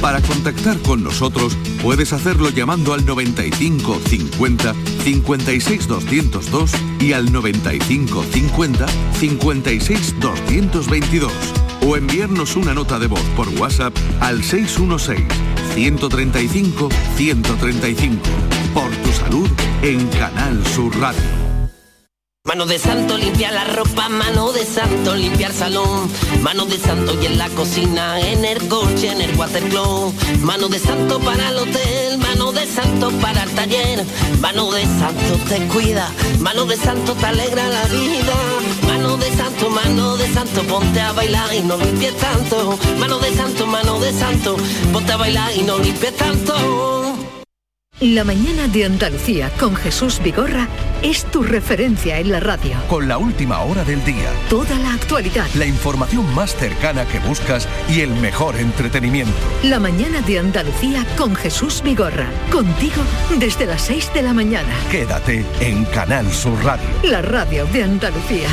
Para 0.00 0.20
contactar 0.20 0.78
con 0.80 1.02
nosotros 1.02 1.56
puedes 1.82 2.12
hacerlo 2.12 2.50
llamando 2.50 2.92
al 2.92 3.04
95 3.04 4.00
50 4.06 4.74
56 5.04 5.88
202 5.88 6.70
y 7.00 7.12
al 7.12 7.32
95 7.32 8.24
50 8.30 8.86
56 9.18 10.14
222 10.20 11.65
o 11.86 11.96
enviarnos 11.96 12.56
una 12.56 12.74
nota 12.74 12.98
de 12.98 13.06
voz 13.06 13.22
por 13.36 13.48
WhatsApp 13.60 13.94
al 14.20 14.42
616 14.42 15.24
135 15.74 16.88
135 17.16 18.22
por 18.74 18.90
tu 18.96 19.12
salud 19.12 19.48
en 19.82 20.06
Canal 20.08 20.66
Sur 20.66 20.98
Radio. 20.98 21.46
Mano 22.46 22.64
de 22.64 22.78
santo 22.78 23.18
limpia 23.18 23.50
la 23.50 23.64
ropa, 23.64 24.08
mano 24.08 24.52
de 24.52 24.64
santo 24.64 25.16
limpiar 25.16 25.52
salón, 25.52 26.08
mano 26.42 26.64
de 26.64 26.78
santo 26.78 27.20
y 27.20 27.26
en 27.26 27.38
la 27.38 27.48
cocina, 27.48 28.20
en 28.20 28.44
el 28.44 28.68
coche, 28.68 29.10
en 29.10 29.20
el 29.20 29.36
watercloak, 29.36 30.14
mano 30.42 30.68
de 30.68 30.78
santo 30.78 31.18
para 31.18 31.48
el 31.48 31.56
hotel, 31.56 32.18
mano 32.18 32.52
de 32.52 32.64
santo 32.66 33.10
para 33.20 33.42
el 33.42 33.50
taller, 33.50 34.04
mano 34.40 34.70
de 34.70 34.84
santo 34.84 35.34
te 35.48 35.66
cuida, 35.66 36.08
mano 36.38 36.66
de 36.66 36.76
santo 36.76 37.14
te 37.14 37.26
alegra 37.26 37.66
la 37.68 37.84
vida, 37.86 38.34
mano 39.16 39.30
de 39.30 39.36
santo, 39.36 39.70
mano 39.70 40.16
de 40.16 40.28
santo, 40.28 40.62
ponte 40.64 41.00
a 41.00 41.12
bailar 41.12 41.54
y 41.54 41.60
no 41.62 41.76
limpies 41.78 42.16
tanto, 42.18 42.78
mano 42.98 43.18
de 43.18 43.32
santo, 43.32 43.66
mano 43.66 43.98
de 43.98 44.12
santo, 44.12 44.56
ponte 44.92 45.12
a 45.12 45.16
bailar 45.16 45.56
y 45.56 45.62
no 45.62 45.78
limpies 45.78 46.14
tanto. 46.16 47.16
La 48.00 48.24
mañana 48.24 48.68
de 48.68 48.84
Andalucía 48.84 49.50
con 49.58 49.74
Jesús 49.74 50.20
Vigorra 50.22 50.68
es 51.02 51.24
tu 51.24 51.42
referencia 51.42 52.18
en 52.18 52.30
la 52.30 52.40
radio. 52.40 52.76
Con 52.90 53.08
la 53.08 53.16
última 53.16 53.60
hora 53.60 53.84
del 53.84 54.04
día. 54.04 54.30
Toda 54.50 54.78
la 54.78 54.92
actualidad. 54.92 55.46
La 55.54 55.64
información 55.64 56.34
más 56.34 56.54
cercana 56.54 57.06
que 57.06 57.18
buscas 57.20 57.66
y 57.88 58.02
el 58.02 58.10
mejor 58.10 58.56
entretenimiento. 58.56 59.32
La 59.62 59.80
mañana 59.80 60.20
de 60.20 60.40
Andalucía 60.40 61.06
con 61.16 61.34
Jesús 61.34 61.80
Vigorra. 61.82 62.28
Contigo 62.52 63.02
desde 63.38 63.64
las 63.64 63.80
6 63.80 64.12
de 64.12 64.22
la 64.22 64.34
mañana. 64.34 64.74
Quédate 64.90 65.46
en 65.60 65.86
Canal 65.86 66.30
Sur 66.30 66.62
Radio. 66.62 66.86
La 67.02 67.22
radio 67.22 67.64
de 67.64 67.82
Andalucía. 67.82 68.48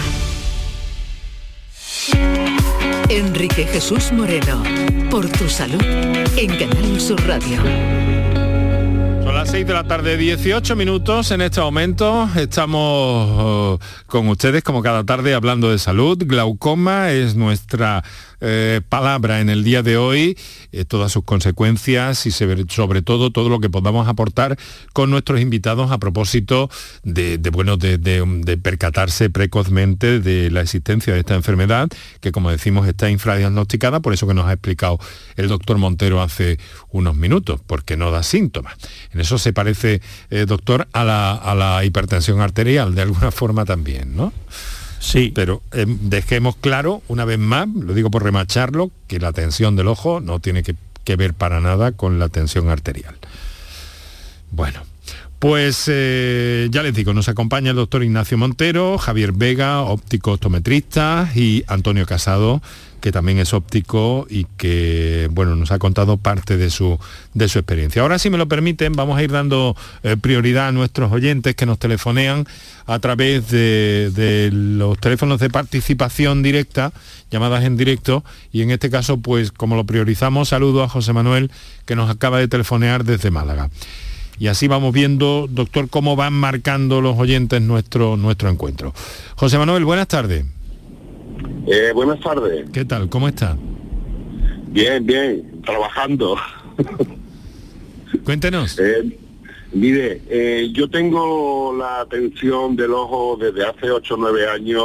Enrique 3.10 3.66
Jesús 3.66 4.12
Moreno. 4.12 4.64
Por 5.10 5.30
tu 5.30 5.48
salud 5.48 5.84
en 6.38 6.58
Canal 6.58 7.00
Sur 7.00 7.26
Radio. 7.28 7.62
6 9.46 9.68
de 9.68 9.74
la 9.74 9.84
tarde, 9.84 10.16
18 10.16 10.76
minutos 10.76 11.30
en 11.32 11.42
este 11.42 11.60
momento. 11.60 12.30
Estamos 12.36 12.80
oh, 12.82 13.80
con 14.08 14.28
ustedes 14.30 14.64
como 14.64 14.82
cada 14.82 15.04
tarde 15.04 15.34
hablando 15.34 15.70
de 15.70 15.78
salud. 15.80 16.18
Glaucoma 16.26 17.12
es 17.12 17.36
nuestra 17.36 18.04
eh, 18.46 18.82
palabra 18.90 19.40
en 19.40 19.50
el 19.50 19.64
día 19.64 19.84
de 19.84 19.96
hoy, 19.96 20.38
eh, 20.74 20.84
todas 20.84 21.14
sus 21.14 21.24
consecuencias 21.24 22.26
y 22.26 22.32
sobre 22.32 23.02
todo 23.02 23.32
todo 23.32 23.48
lo 23.48 23.62
que 23.62 23.70
podamos 23.70 24.10
aportar 24.10 24.58
con 24.92 25.10
nuestros 25.10 25.40
invitados 25.40 25.92
a 25.92 25.98
propósito 25.98 26.70
de, 27.04 27.38
bueno, 27.54 27.78
de, 27.78 28.60
percatarse 28.62 29.30
precozmente 29.30 30.20
de 30.20 30.52
la 30.52 30.60
existencia 30.60 31.14
de 31.14 31.20
esta 31.20 31.36
enfermedad, 31.36 31.88
que 32.20 32.34
como 32.34 32.52
decimos 32.52 32.86
está 32.86 33.10
infradiagnosticada, 33.10 34.02
por 34.02 34.14
eso 34.14 34.28
que 34.28 34.34
nos 34.34 34.48
ha 34.48 34.54
explicado 34.54 35.00
el 35.38 35.48
doctor 35.48 35.78
Montero 35.78 36.22
hace 36.22 36.60
unos 36.92 37.16
minutos, 37.16 37.62
porque 37.66 37.96
no 37.96 38.12
da 38.12 38.24
síntomas. 38.24 38.76
En 39.14 39.22
eso 39.22 39.38
se 39.38 39.54
parece, 39.54 40.02
eh, 40.30 40.46
doctor, 40.46 40.90
a 40.92 41.06
la, 41.06 41.34
a 41.34 41.56
la 41.56 41.86
hipertensión 41.86 42.42
arterial, 42.42 42.94
de 42.94 43.04
alguna 43.04 43.32
forma 43.32 43.64
también, 43.64 44.18
¿no? 44.18 44.34
Sí. 45.04 45.32
Pero 45.36 45.62
em, 45.74 45.98
dejemos 46.10 46.56
claro, 46.56 47.04
una 47.10 47.26
vez 47.26 47.38
más, 47.38 47.68
lo 47.68 47.94
digo 47.94 48.10
por 48.10 48.24
remacharlo, 48.24 48.90
que 49.08 49.20
la 49.20 49.34
tensión 49.34 49.76
del 49.76 49.90
ojo 49.90 50.22
no 50.22 50.40
tiene 50.40 50.64
que, 50.64 50.76
ver 51.18 51.34
para 51.34 51.60
nada 51.60 51.92
con 51.92 52.20
la 52.20 52.30
tensión 52.30 52.70
arterial. 52.70 53.16
Bueno, 54.52 54.80
pues 55.40 55.86
eh, 55.88 56.70
ya 56.72 56.82
les 56.84 56.96
digo, 56.96 57.14
nos 57.14 57.28
acompaña 57.28 57.72
el 57.72 57.76
doctor 57.76 58.02
Ignacio 58.02 58.38
Montero, 58.38 58.98
Javier 58.98 59.34
Vega, 59.34 59.82
óptico 59.82 60.32
optometrista, 60.32 61.30
y 61.36 61.66
Antonio 61.68 62.06
Casado, 62.06 62.62
que 63.04 63.12
también 63.12 63.38
es 63.38 63.54
óptico 63.54 64.26
y 64.30 64.46
que 64.56 65.28
bueno, 65.30 65.58
nos 65.58 65.74
ha 65.74 65.78
contado 65.78 66.16
parte 66.16 66.56
de 66.56 66.70
su, 66.70 66.98
de 67.34 67.50
su 67.50 67.60
experiencia. 67.60 68.02
Ahora, 68.02 68.18
si 68.18 68.30
me 68.30 68.38
lo 68.38 68.48
permiten, 68.48 68.94
vamos 68.94 69.18
a 69.18 69.24
ir 69.24 69.30
dando 69.30 69.76
eh, 70.04 70.16
prioridad 70.16 70.70
a 70.70 70.72
nuestros 70.72 71.12
oyentes 71.12 71.54
que 71.54 71.66
nos 71.66 71.80
telefonean 71.80 72.48
a 72.86 73.00
través 73.00 73.52
de, 73.52 74.10
de, 74.16 74.52
los 74.54 74.98
teléfonos 75.00 75.42
de 75.42 75.50
participación 75.50 76.44
directa, 76.44 76.94
llamadas 77.30 77.66
en 77.66 77.76
directo, 77.76 78.24
y 78.54 78.62
en 78.62 78.72
este 78.72 78.90
caso, 78.90 79.18
pues 79.18 79.52
como 79.52 79.76
lo 79.76 79.84
priorizamos, 79.84 80.48
saludo 80.48 80.82
a 80.82 80.88
José 80.88 81.12
Manuel, 81.12 81.52
que 81.86 81.98
nos 81.98 82.10
acaba 82.10 82.40
de 82.40 82.48
telefonear 82.48 83.04
desde 83.04 83.32
Málaga. 83.32 83.70
Y 84.40 84.48
así 84.48 84.70
vamos 84.70 84.94
viendo, 84.94 85.48
doctor, 85.50 85.90
cómo 85.90 86.16
van 86.16 86.32
marcando 86.32 87.02
los 87.02 87.20
oyentes 87.20 87.62
nuestro, 87.62 88.16
nuestro 88.16 88.50
encuentro. 88.50 88.94
José 89.36 89.58
Manuel, 89.58 89.84
buenas 89.84 90.08
tardes. 90.08 90.46
Eh, 91.68 91.92
buenas 91.94 92.20
tardes. 92.20 92.70
¿Qué 92.72 92.86
tal? 92.86 93.10
¿Cómo 93.10 93.28
está? 93.28 93.58
Bien, 94.68 95.06
bien, 95.06 95.62
trabajando. 95.66 96.36
Cuéntenos. 98.24 98.80
Eh, 98.80 99.18
mire, 99.72 100.22
eh, 100.30 100.70
yo 100.72 100.90
tengo 100.90 101.76
la 101.76 102.06
tensión 102.10 102.76
del 102.76 102.92
ojo 102.92 103.38
desde 103.40 103.66
hace 103.66 103.90
8 103.90 104.14
o 104.14 104.18
9 104.18 104.48
años 104.50 104.84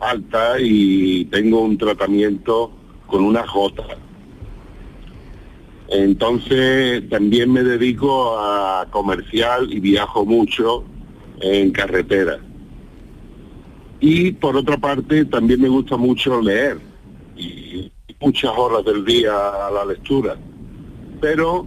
alta 0.00 0.56
y 0.58 1.26
tengo 1.26 1.60
un 1.60 1.76
tratamiento 1.76 2.72
con 3.06 3.24
una 3.24 3.46
J. 3.46 3.82
Entonces 5.88 7.08
también 7.08 7.52
me 7.52 7.62
dedico 7.62 8.38
a 8.38 8.86
comercial 8.90 9.72
y 9.72 9.80
viajo 9.80 10.24
mucho 10.24 10.84
en 11.40 11.70
carretera. 11.70 12.38
Y 14.00 14.32
por 14.32 14.56
otra 14.56 14.76
parte 14.76 15.24
también 15.24 15.60
me 15.60 15.68
gusta 15.68 15.96
mucho 15.96 16.40
leer 16.40 16.78
y 17.36 17.90
muchas 18.20 18.52
horas 18.56 18.84
del 18.84 19.04
día 19.04 19.32
a 19.66 19.70
la 19.70 19.84
lectura. 19.84 20.36
Pero 21.20 21.66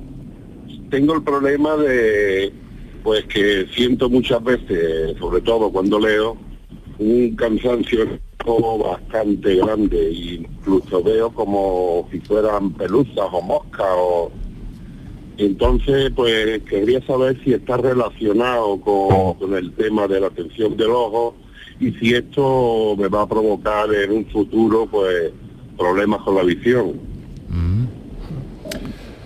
tengo 0.90 1.16
el 1.16 1.24
problema 1.24 1.76
de 1.76 2.54
pues 3.04 3.26
que 3.26 3.66
siento 3.74 4.10
muchas 4.10 4.44
veces, 4.44 5.18
sobre 5.18 5.42
todo 5.42 5.72
cuando 5.72 6.00
leo, 6.00 6.38
un 7.00 7.36
cansancio 7.36 8.20
bastante 8.84 9.56
grande 9.56 10.12
incluso 10.12 11.04
veo 11.04 11.30
como 11.32 12.08
si 12.12 12.20
fueran 12.22 12.74
peluzas 12.74 13.28
o 13.32 13.42
moscas 13.42 13.88
o 13.96 14.32
entonces 15.38 16.12
pues 16.16 16.64
quería 16.64 17.06
saber 17.06 17.40
si 17.44 17.54
está 17.54 17.78
relacionado 17.78 18.80
con, 18.82 19.36
con 19.36 19.54
el 19.54 19.72
tema 19.74 20.08
de 20.08 20.22
la 20.22 20.30
tensión 20.32 20.76
del 20.78 20.90
ojo 20.90 21.36
y 21.80 21.92
si 21.94 22.14
esto 22.14 22.96
me 22.98 23.08
va 23.08 23.24
a 23.24 23.28
provocar 23.28 23.94
en 23.94 24.12
un 24.12 24.26
futuro 24.28 24.88
pues 24.90 25.32
problemas 25.78 26.22
con 26.22 26.36
la 26.36 26.44
visión. 26.44 26.94
Mm. 27.50 27.86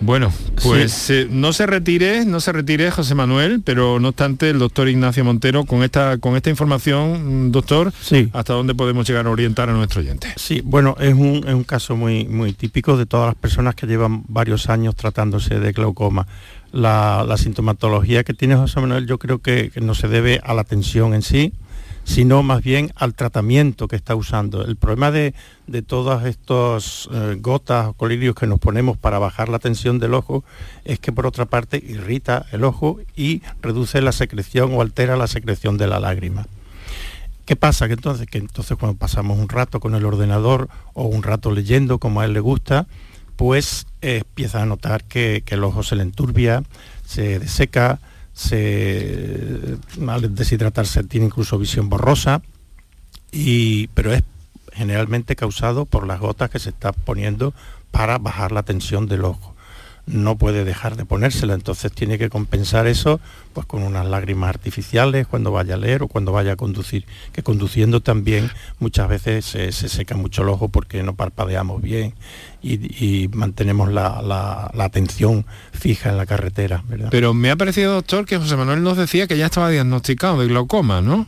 Bueno, 0.00 0.30
pues 0.62 0.92
sí. 0.92 1.12
eh, 1.14 1.28
no 1.30 1.54
se 1.54 1.66
retire, 1.66 2.26
no 2.26 2.38
se 2.38 2.52
retire 2.52 2.90
José 2.90 3.14
Manuel, 3.14 3.62
pero 3.64 3.98
no 4.00 4.08
obstante 4.08 4.50
el 4.50 4.58
doctor 4.58 4.86
Ignacio 4.88 5.24
Montero, 5.24 5.64
con 5.64 5.82
esta, 5.82 6.18
con 6.18 6.36
esta 6.36 6.50
información, 6.50 7.50
doctor, 7.52 7.90
sí. 8.02 8.28
¿hasta 8.34 8.52
dónde 8.52 8.74
podemos 8.74 9.08
llegar 9.08 9.26
a 9.26 9.30
orientar 9.30 9.70
a 9.70 9.72
nuestro 9.72 10.02
oyente? 10.02 10.28
Sí, 10.36 10.60
bueno, 10.62 10.94
es 11.00 11.14
un, 11.14 11.44
es 11.46 11.54
un 11.54 11.64
caso 11.64 11.96
muy, 11.96 12.26
muy 12.26 12.52
típico 12.52 12.98
de 12.98 13.06
todas 13.06 13.28
las 13.28 13.34
personas 13.34 13.74
que 13.76 13.86
llevan 13.86 14.24
varios 14.28 14.68
años 14.68 14.94
tratándose 14.94 15.58
de 15.58 15.72
glaucoma. 15.72 16.26
La, 16.70 17.24
la 17.26 17.38
sintomatología 17.38 18.24
que 18.24 18.34
tiene 18.34 18.56
José 18.56 18.80
Manuel 18.80 19.06
yo 19.06 19.18
creo 19.18 19.38
que, 19.38 19.70
que 19.70 19.80
no 19.80 19.94
se 19.94 20.08
debe 20.08 20.40
a 20.44 20.52
la 20.52 20.64
tensión 20.64 21.14
en 21.14 21.22
sí, 21.22 21.52
sino 22.04 22.42
más 22.42 22.62
bien 22.62 22.92
al 22.96 23.14
tratamiento 23.14 23.88
que 23.88 23.96
está 23.96 24.14
usando. 24.14 24.64
El 24.64 24.76
problema 24.76 25.10
de, 25.10 25.34
de 25.66 25.82
todas 25.82 26.24
estas 26.26 27.08
eh, 27.12 27.36
gotas 27.40 27.88
o 27.88 27.92
colirios 27.94 28.34
que 28.34 28.46
nos 28.46 28.60
ponemos 28.60 28.96
para 28.96 29.18
bajar 29.18 29.48
la 29.48 29.58
tensión 29.58 29.98
del 29.98 30.14
ojo 30.14 30.44
es 30.84 30.98
que 30.98 31.12
por 31.12 31.26
otra 31.26 31.46
parte 31.46 31.82
irrita 31.84 32.46
el 32.52 32.64
ojo 32.64 33.00
y 33.16 33.42
reduce 33.62 34.00
la 34.00 34.12
secreción 34.12 34.74
o 34.74 34.82
altera 34.82 35.16
la 35.16 35.26
secreción 35.26 35.78
de 35.78 35.86
la 35.86 35.98
lágrima. 35.98 36.46
¿Qué 37.44 37.56
pasa? 37.56 37.88
Que 37.88 37.94
entonces, 37.94 38.26
que 38.26 38.38
entonces 38.38 38.76
cuando 38.78 38.98
pasamos 38.98 39.38
un 39.38 39.48
rato 39.48 39.80
con 39.80 39.94
el 39.94 40.04
ordenador 40.06 40.68
o 40.94 41.04
un 41.04 41.22
rato 41.22 41.50
leyendo 41.50 41.98
como 41.98 42.20
a 42.20 42.24
él 42.24 42.32
le 42.32 42.40
gusta, 42.40 42.86
pues 43.36 43.86
eh, 44.00 44.22
empieza 44.26 44.62
a 44.62 44.66
notar 44.66 45.04
que, 45.04 45.42
que 45.44 45.56
el 45.56 45.64
ojo 45.64 45.82
se 45.82 45.96
le 45.96 46.02
enturbia, 46.02 46.62
se 47.04 47.38
deseca, 47.38 48.00
se, 48.34 49.78
al 50.06 50.34
deshidratarse 50.34 51.04
tiene 51.04 51.26
incluso 51.26 51.58
visión 51.58 51.88
borrosa, 51.88 52.42
y, 53.32 53.86
pero 53.88 54.12
es 54.12 54.22
generalmente 54.72 55.36
causado 55.36 55.86
por 55.86 56.06
las 56.06 56.20
gotas 56.20 56.50
que 56.50 56.58
se 56.58 56.70
está 56.70 56.92
poniendo 56.92 57.54
para 57.90 58.18
bajar 58.18 58.52
la 58.52 58.64
tensión 58.64 59.06
del 59.06 59.24
ojo. 59.24 59.53
No 60.06 60.36
puede 60.36 60.64
dejar 60.64 60.96
de 60.96 61.04
ponérsela, 61.04 61.54
entonces 61.54 61.92
tiene 61.92 62.18
que 62.18 62.28
compensar 62.28 62.86
eso 62.86 63.20
pues 63.54 63.66
con 63.66 63.82
unas 63.82 64.06
lágrimas 64.06 64.50
artificiales 64.50 65.26
cuando 65.26 65.50
vaya 65.52 65.74
a 65.74 65.78
leer 65.78 66.02
o 66.02 66.08
cuando 66.08 66.32
vaya 66.32 66.52
a 66.52 66.56
conducir, 66.56 67.06
que 67.32 67.42
conduciendo 67.42 68.00
también 68.00 68.50
muchas 68.80 69.08
veces 69.08 69.44
se, 69.44 69.72
se 69.72 69.88
seca 69.88 70.16
mucho 70.16 70.42
el 70.42 70.48
ojo 70.48 70.68
porque 70.68 71.02
no 71.02 71.14
parpadeamos 71.14 71.80
bien 71.80 72.14
y, 72.62 72.74
y 73.04 73.28
mantenemos 73.28 73.92
la, 73.92 74.20
la, 74.22 74.70
la, 74.74 74.84
atención 74.84 75.46
fija 75.72 76.10
en 76.10 76.16
la 76.16 76.26
carretera. 76.26 76.82
¿verdad? 76.88 77.08
Pero 77.10 77.32
me 77.34 77.50
ha 77.50 77.56
parecido, 77.56 77.94
doctor, 77.94 78.26
que 78.26 78.38
José 78.38 78.56
Manuel 78.56 78.82
nos 78.82 78.96
decía 78.96 79.26
que 79.26 79.38
ya 79.38 79.46
estaba 79.46 79.70
diagnosticado 79.70 80.40
de 80.40 80.48
glaucoma, 80.48 81.00
¿no? 81.00 81.26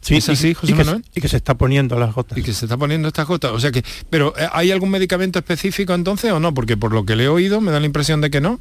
Sí, 0.00 0.16
¿Es 0.16 0.28
así, 0.30 0.48
y, 0.48 0.54
José 0.54 0.72
y 0.72 0.76
que, 0.76 0.84
Manuel? 0.84 1.04
y 1.14 1.20
que 1.20 1.28
se 1.28 1.36
está 1.36 1.54
poniendo 1.54 1.98
las 1.98 2.14
gotas. 2.14 2.38
Y 2.38 2.42
que 2.42 2.52
se 2.54 2.64
está 2.64 2.76
poniendo 2.76 3.08
estas 3.08 3.26
gotas. 3.26 3.52
O 3.52 3.60
sea 3.60 3.70
que, 3.70 3.84
pero 4.08 4.34
eh, 4.38 4.48
¿hay 4.52 4.70
algún 4.70 4.90
medicamento 4.90 5.38
específico 5.38 5.92
entonces 5.92 6.32
o 6.32 6.40
no? 6.40 6.54
Porque 6.54 6.76
por 6.76 6.92
lo 6.92 7.04
que 7.04 7.16
le 7.16 7.24
he 7.24 7.28
oído 7.28 7.60
me 7.60 7.70
da 7.70 7.80
la 7.80 7.86
impresión 7.86 8.20
de 8.20 8.30
que 8.30 8.40
no. 8.40 8.60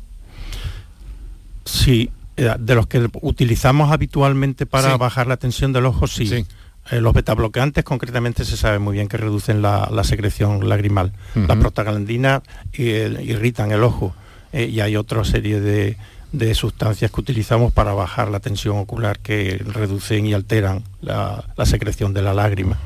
Sí, 1.66 2.10
eh, 2.36 2.54
de 2.60 2.76
los 2.76 2.88
que 2.88 3.10
utilizamos 3.22 3.92
habitualmente 3.92 4.66
para 4.66 4.92
sí. 4.94 4.98
bajar 4.98 5.28
la 5.28 5.38
tensión 5.38 5.72
del 5.72 5.86
ojo, 5.86 6.08
sí. 6.08 6.28
sí. 6.28 6.46
Eh, 6.92 7.00
los 7.00 7.14
betabloqueantes 7.14 7.84
concretamente 7.84 8.44
se 8.44 8.58
sabe 8.58 8.80
muy 8.80 8.96
bien 8.96 9.08
que 9.08 9.18
reducen 9.18 9.62
la, 9.62 9.88
la 9.92 10.04
secreción 10.04 10.68
lagrimal. 10.68 11.14
Uh 11.36 11.40
-huh. 11.40 11.48
Las 11.48 11.58
prostaglandinas 11.58 12.42
eh, 12.74 13.24
irritan 13.24 13.72
el 13.72 13.84
ojo 13.84 14.14
y 14.52 14.80
hay 14.80 14.96
otra 14.96 15.24
serie 15.24 15.62
de, 15.62 15.96
de 16.32 16.54
sustancias 16.54 17.12
que 17.12 17.22
utilizamos 17.22 17.74
para 17.74 17.94
bajar 17.94 18.30
la 18.30 18.40
tensión 18.40 18.78
ocular 18.78 19.20
que 19.20 19.58
reducen 19.66 20.26
y 20.26 20.34
alteran 20.34 20.84
la, 21.02 21.44
la 21.58 21.66
secreción 21.66 22.14
de 22.14 22.22
la 22.22 22.34
lágrima. 22.34 22.78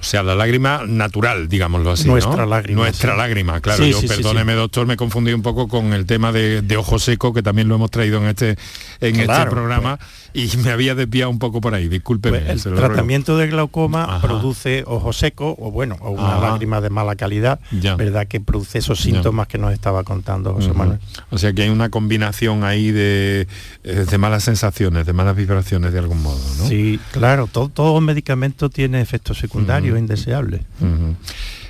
O 0.00 0.02
sea, 0.02 0.22
la 0.22 0.34
lágrima 0.34 0.82
natural, 0.86 1.48
digámoslo 1.48 1.90
así. 1.92 2.08
Nuestra 2.08 2.44
¿no? 2.44 2.46
lágrima. 2.46 2.82
Nuestra 2.82 3.12
sí. 3.12 3.18
lágrima, 3.18 3.60
claro. 3.60 3.84
Sí, 3.84 3.90
yo, 3.90 4.00
sí, 4.00 4.08
perdóneme, 4.08 4.54
doctor, 4.54 4.86
me 4.86 4.96
confundí 4.96 5.32
un 5.32 5.42
poco 5.42 5.68
con 5.68 5.92
el 5.92 6.06
tema 6.06 6.32
de, 6.32 6.62
de, 6.62 6.76
ojo 6.76 6.98
seco, 6.98 7.34
que 7.34 7.42
también 7.42 7.68
lo 7.68 7.74
hemos 7.74 7.90
traído 7.90 8.18
en 8.18 8.28
este, 8.28 8.56
en 9.00 9.14
claro, 9.24 9.32
este 9.42 9.50
programa, 9.50 9.98
pues. 10.32 10.54
y 10.54 10.56
me 10.56 10.70
había 10.70 10.94
desviado 10.94 11.30
un 11.30 11.38
poco 11.38 11.60
por 11.60 11.74
ahí, 11.74 11.88
discúlpeme. 11.88 12.40
Pues 12.40 12.64
el 12.64 12.74
tratamiento 12.74 13.36
de 13.36 13.48
glaucoma 13.48 14.04
Ajá. 14.04 14.26
produce 14.26 14.84
ojo 14.86 15.12
seco, 15.12 15.54
o 15.58 15.70
bueno, 15.70 15.96
o 16.00 16.10
una 16.10 16.36
Ajá. 16.36 16.50
lágrima 16.50 16.80
de 16.80 16.88
mala 16.88 17.14
calidad, 17.14 17.60
ya. 17.70 17.94
¿verdad? 17.96 18.26
Que 18.26 18.40
produce 18.40 18.78
esos 18.78 19.00
síntomas 19.00 19.48
ya. 19.48 19.52
que 19.52 19.58
nos 19.58 19.72
estaba 19.72 20.02
contando 20.02 20.54
José 20.54 20.70
uh 20.70 20.72
-huh. 20.72 20.76
Manuel. 20.76 20.98
O 21.30 21.36
sea 21.36 21.52
que 21.52 21.62
hay 21.62 21.68
una 21.68 21.90
combinación 21.90 22.64
ahí 22.64 22.90
de, 22.90 23.46
eh, 23.84 24.06
de 24.10 24.18
malas 24.18 24.44
sensaciones, 24.44 25.04
de 25.04 25.12
malas 25.12 25.36
vibraciones 25.36 25.92
de 25.92 25.98
algún 25.98 26.22
modo, 26.22 26.40
¿no? 26.58 26.66
Sí, 26.66 26.98
claro, 27.12 27.46
todo, 27.46 27.68
todo 27.68 28.00
medicamento 28.00 28.70
tiene 28.70 29.00
efectos 29.02 29.38
secundarios 29.38 29.89
uh 29.89 29.89
-huh. 29.89 29.89
Indeseables. 29.98 30.60
Uh 30.80 30.84
-huh. 30.84 31.14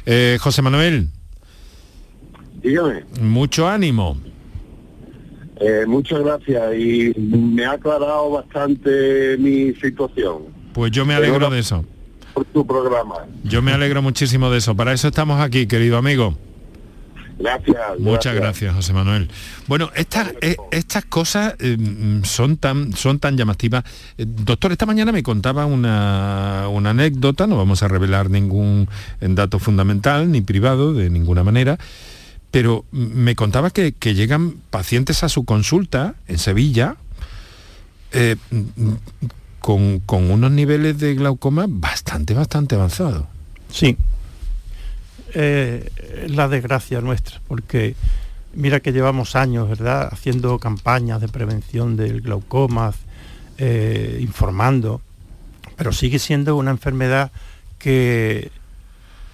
eh, 0.06 0.38
José 0.40 0.62
Manuel. 0.62 1.08
Dígame. 2.62 3.04
Mucho 3.20 3.68
ánimo. 3.68 4.16
Eh, 5.60 5.84
muchas 5.86 6.20
gracias 6.20 6.74
y 6.74 7.12
me 7.18 7.66
ha 7.66 7.72
aclarado 7.72 8.30
bastante 8.30 9.36
mi 9.38 9.74
situación. 9.74 10.44
Pues 10.72 10.90
yo 10.90 11.04
me 11.04 11.14
alegro 11.14 11.50
de 11.50 11.58
eso. 11.58 11.84
Por 12.32 12.44
tu 12.46 12.66
programa. 12.66 13.26
Yo 13.44 13.60
me 13.60 13.72
alegro 13.72 14.00
muchísimo 14.00 14.50
de 14.50 14.58
eso. 14.58 14.74
Para 14.74 14.92
eso 14.92 15.08
estamos 15.08 15.40
aquí, 15.40 15.66
querido 15.66 15.98
amigo. 15.98 16.34
Gracias. 17.40 17.98
Muchas 17.98 18.34
gracias, 18.34 18.34
gracias 18.34 18.74
José 18.74 18.92
Manuel. 18.92 19.30
Bueno, 19.66 19.90
estas, 19.94 20.34
eh, 20.42 20.56
estas 20.70 21.06
cosas 21.06 21.54
eh, 21.58 21.76
son, 22.22 22.58
tan, 22.58 22.92
son 22.92 23.18
tan 23.18 23.36
llamativas. 23.38 23.82
Eh, 24.18 24.26
doctor, 24.28 24.72
esta 24.72 24.84
mañana 24.84 25.10
me 25.10 25.22
contaba 25.22 25.64
una, 25.64 26.66
una, 26.70 26.90
anécdota, 26.90 27.46
no 27.46 27.56
vamos 27.56 27.82
a 27.82 27.88
revelar 27.88 28.28
ningún 28.28 28.88
dato 29.20 29.58
fundamental 29.58 30.30
ni 30.30 30.42
privado 30.42 30.92
de 30.92 31.08
ninguna 31.08 31.42
manera, 31.42 31.78
pero 32.50 32.84
me 32.92 33.34
contaba 33.34 33.70
que, 33.70 33.92
que 33.92 34.14
llegan 34.14 34.56
pacientes 34.68 35.24
a 35.24 35.30
su 35.30 35.46
consulta 35.46 36.16
en 36.28 36.38
Sevilla 36.38 36.96
eh, 38.12 38.36
con, 39.60 40.00
con 40.00 40.30
unos 40.30 40.50
niveles 40.50 40.98
de 40.98 41.14
glaucoma 41.14 41.66
bastante, 41.68 42.34
bastante 42.34 42.74
avanzados. 42.74 43.24
Sí, 43.70 43.96
eh, 45.34 45.90
la 46.28 46.48
desgracia 46.48 47.00
nuestra, 47.00 47.40
porque 47.48 47.94
Mira 48.52 48.80
que 48.80 48.92
llevamos 48.92 49.36
años, 49.36 49.68
¿verdad?, 49.68 50.08
haciendo 50.10 50.58
campañas 50.58 51.20
de 51.20 51.28
prevención 51.28 51.96
del 51.96 52.20
glaucoma, 52.20 52.92
eh, 53.58 54.18
informando, 54.20 55.00
pero 55.76 55.92
sigue 55.92 56.18
siendo 56.18 56.56
una 56.56 56.72
enfermedad 56.72 57.30
que, 57.78 58.50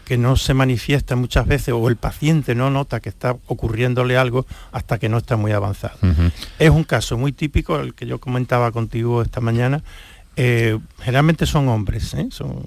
que 0.04 0.18
no 0.18 0.36
se 0.36 0.52
manifiesta 0.52 1.16
muchas 1.16 1.46
veces 1.46 1.72
o 1.74 1.88
el 1.88 1.96
paciente 1.96 2.54
no 2.54 2.68
nota 2.70 3.00
que 3.00 3.08
está 3.08 3.36
ocurriéndole 3.46 4.18
algo 4.18 4.44
hasta 4.70 4.98
que 4.98 5.08
no 5.08 5.16
está 5.16 5.36
muy 5.36 5.52
avanzado. 5.52 5.96
Es 6.58 6.70
un 6.70 6.84
caso 6.84 7.16
muy 7.16 7.32
típico, 7.32 7.80
el 7.80 7.94
que 7.94 8.06
yo 8.06 8.18
comentaba 8.18 8.70
contigo 8.70 9.22
esta 9.22 9.40
mañana. 9.40 9.82
Eh, 10.36 10.78
generalmente 11.00 11.46
son 11.46 11.68
hombres, 11.68 12.12
¿eh? 12.12 12.28
son, 12.30 12.66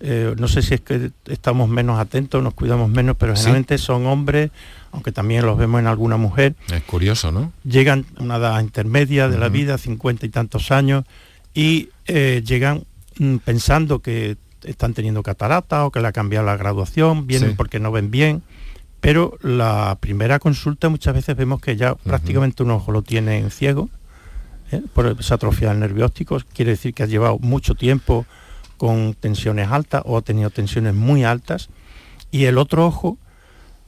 eh, 0.00 0.34
no 0.38 0.48
sé 0.48 0.62
si 0.62 0.74
es 0.74 0.80
que 0.80 1.10
estamos 1.26 1.68
menos 1.68 1.98
atentos, 1.98 2.42
nos 2.42 2.54
cuidamos 2.54 2.90
menos, 2.90 3.16
pero 3.18 3.34
generalmente 3.34 3.78
son 3.78 4.06
hombres, 4.06 4.50
aunque 4.92 5.12
también 5.12 5.46
los 5.46 5.56
vemos 5.58 5.80
en 5.80 5.86
alguna 5.86 6.16
mujer. 6.16 6.54
Es 6.72 6.82
curioso, 6.82 7.30
¿no? 7.30 7.52
Llegan 7.64 8.06
a 8.16 8.22
una 8.22 8.36
edad 8.36 8.60
intermedia 8.60 9.28
de 9.28 9.38
la 9.38 9.48
vida, 9.48 9.78
cincuenta 9.78 10.26
y 10.26 10.30
tantos 10.30 10.70
años, 10.70 11.04
y 11.54 11.90
llegan 12.06 12.84
mm, 13.18 13.36
pensando 13.36 14.00
que 14.00 14.36
están 14.64 14.94
teniendo 14.94 15.22
catarata 15.22 15.84
o 15.84 15.90
que 15.90 16.00
le 16.00 16.08
ha 16.08 16.12
cambiado 16.12 16.46
la 16.46 16.56
graduación, 16.56 17.26
vienen 17.26 17.56
porque 17.56 17.80
no 17.80 17.92
ven 17.92 18.10
bien, 18.10 18.42
pero 19.00 19.38
la 19.42 19.96
primera 20.00 20.38
consulta 20.38 20.88
muchas 20.88 21.14
veces 21.14 21.36
vemos 21.36 21.60
que 21.60 21.76
ya 21.76 21.94
prácticamente 21.94 22.62
un 22.62 22.70
ojo 22.70 22.92
lo 22.92 23.02
tienen 23.02 23.50
ciego, 23.50 23.88
¿eh? 24.70 24.82
por 24.92 25.16
esa 25.18 25.36
atrofia 25.36 25.70
del 25.70 25.80
nervio 25.80 26.06
óptico, 26.06 26.38
quiere 26.54 26.72
decir 26.72 26.94
que 26.94 27.02
ha 27.02 27.06
llevado 27.06 27.38
mucho 27.38 27.74
tiempo 27.74 28.26
con 28.80 29.12
tensiones 29.12 29.68
altas 29.70 30.00
o 30.06 30.16
ha 30.16 30.22
tenido 30.22 30.48
tensiones 30.48 30.94
muy 30.94 31.22
altas, 31.22 31.68
y 32.30 32.46
el 32.46 32.56
otro 32.56 32.86
ojo 32.86 33.18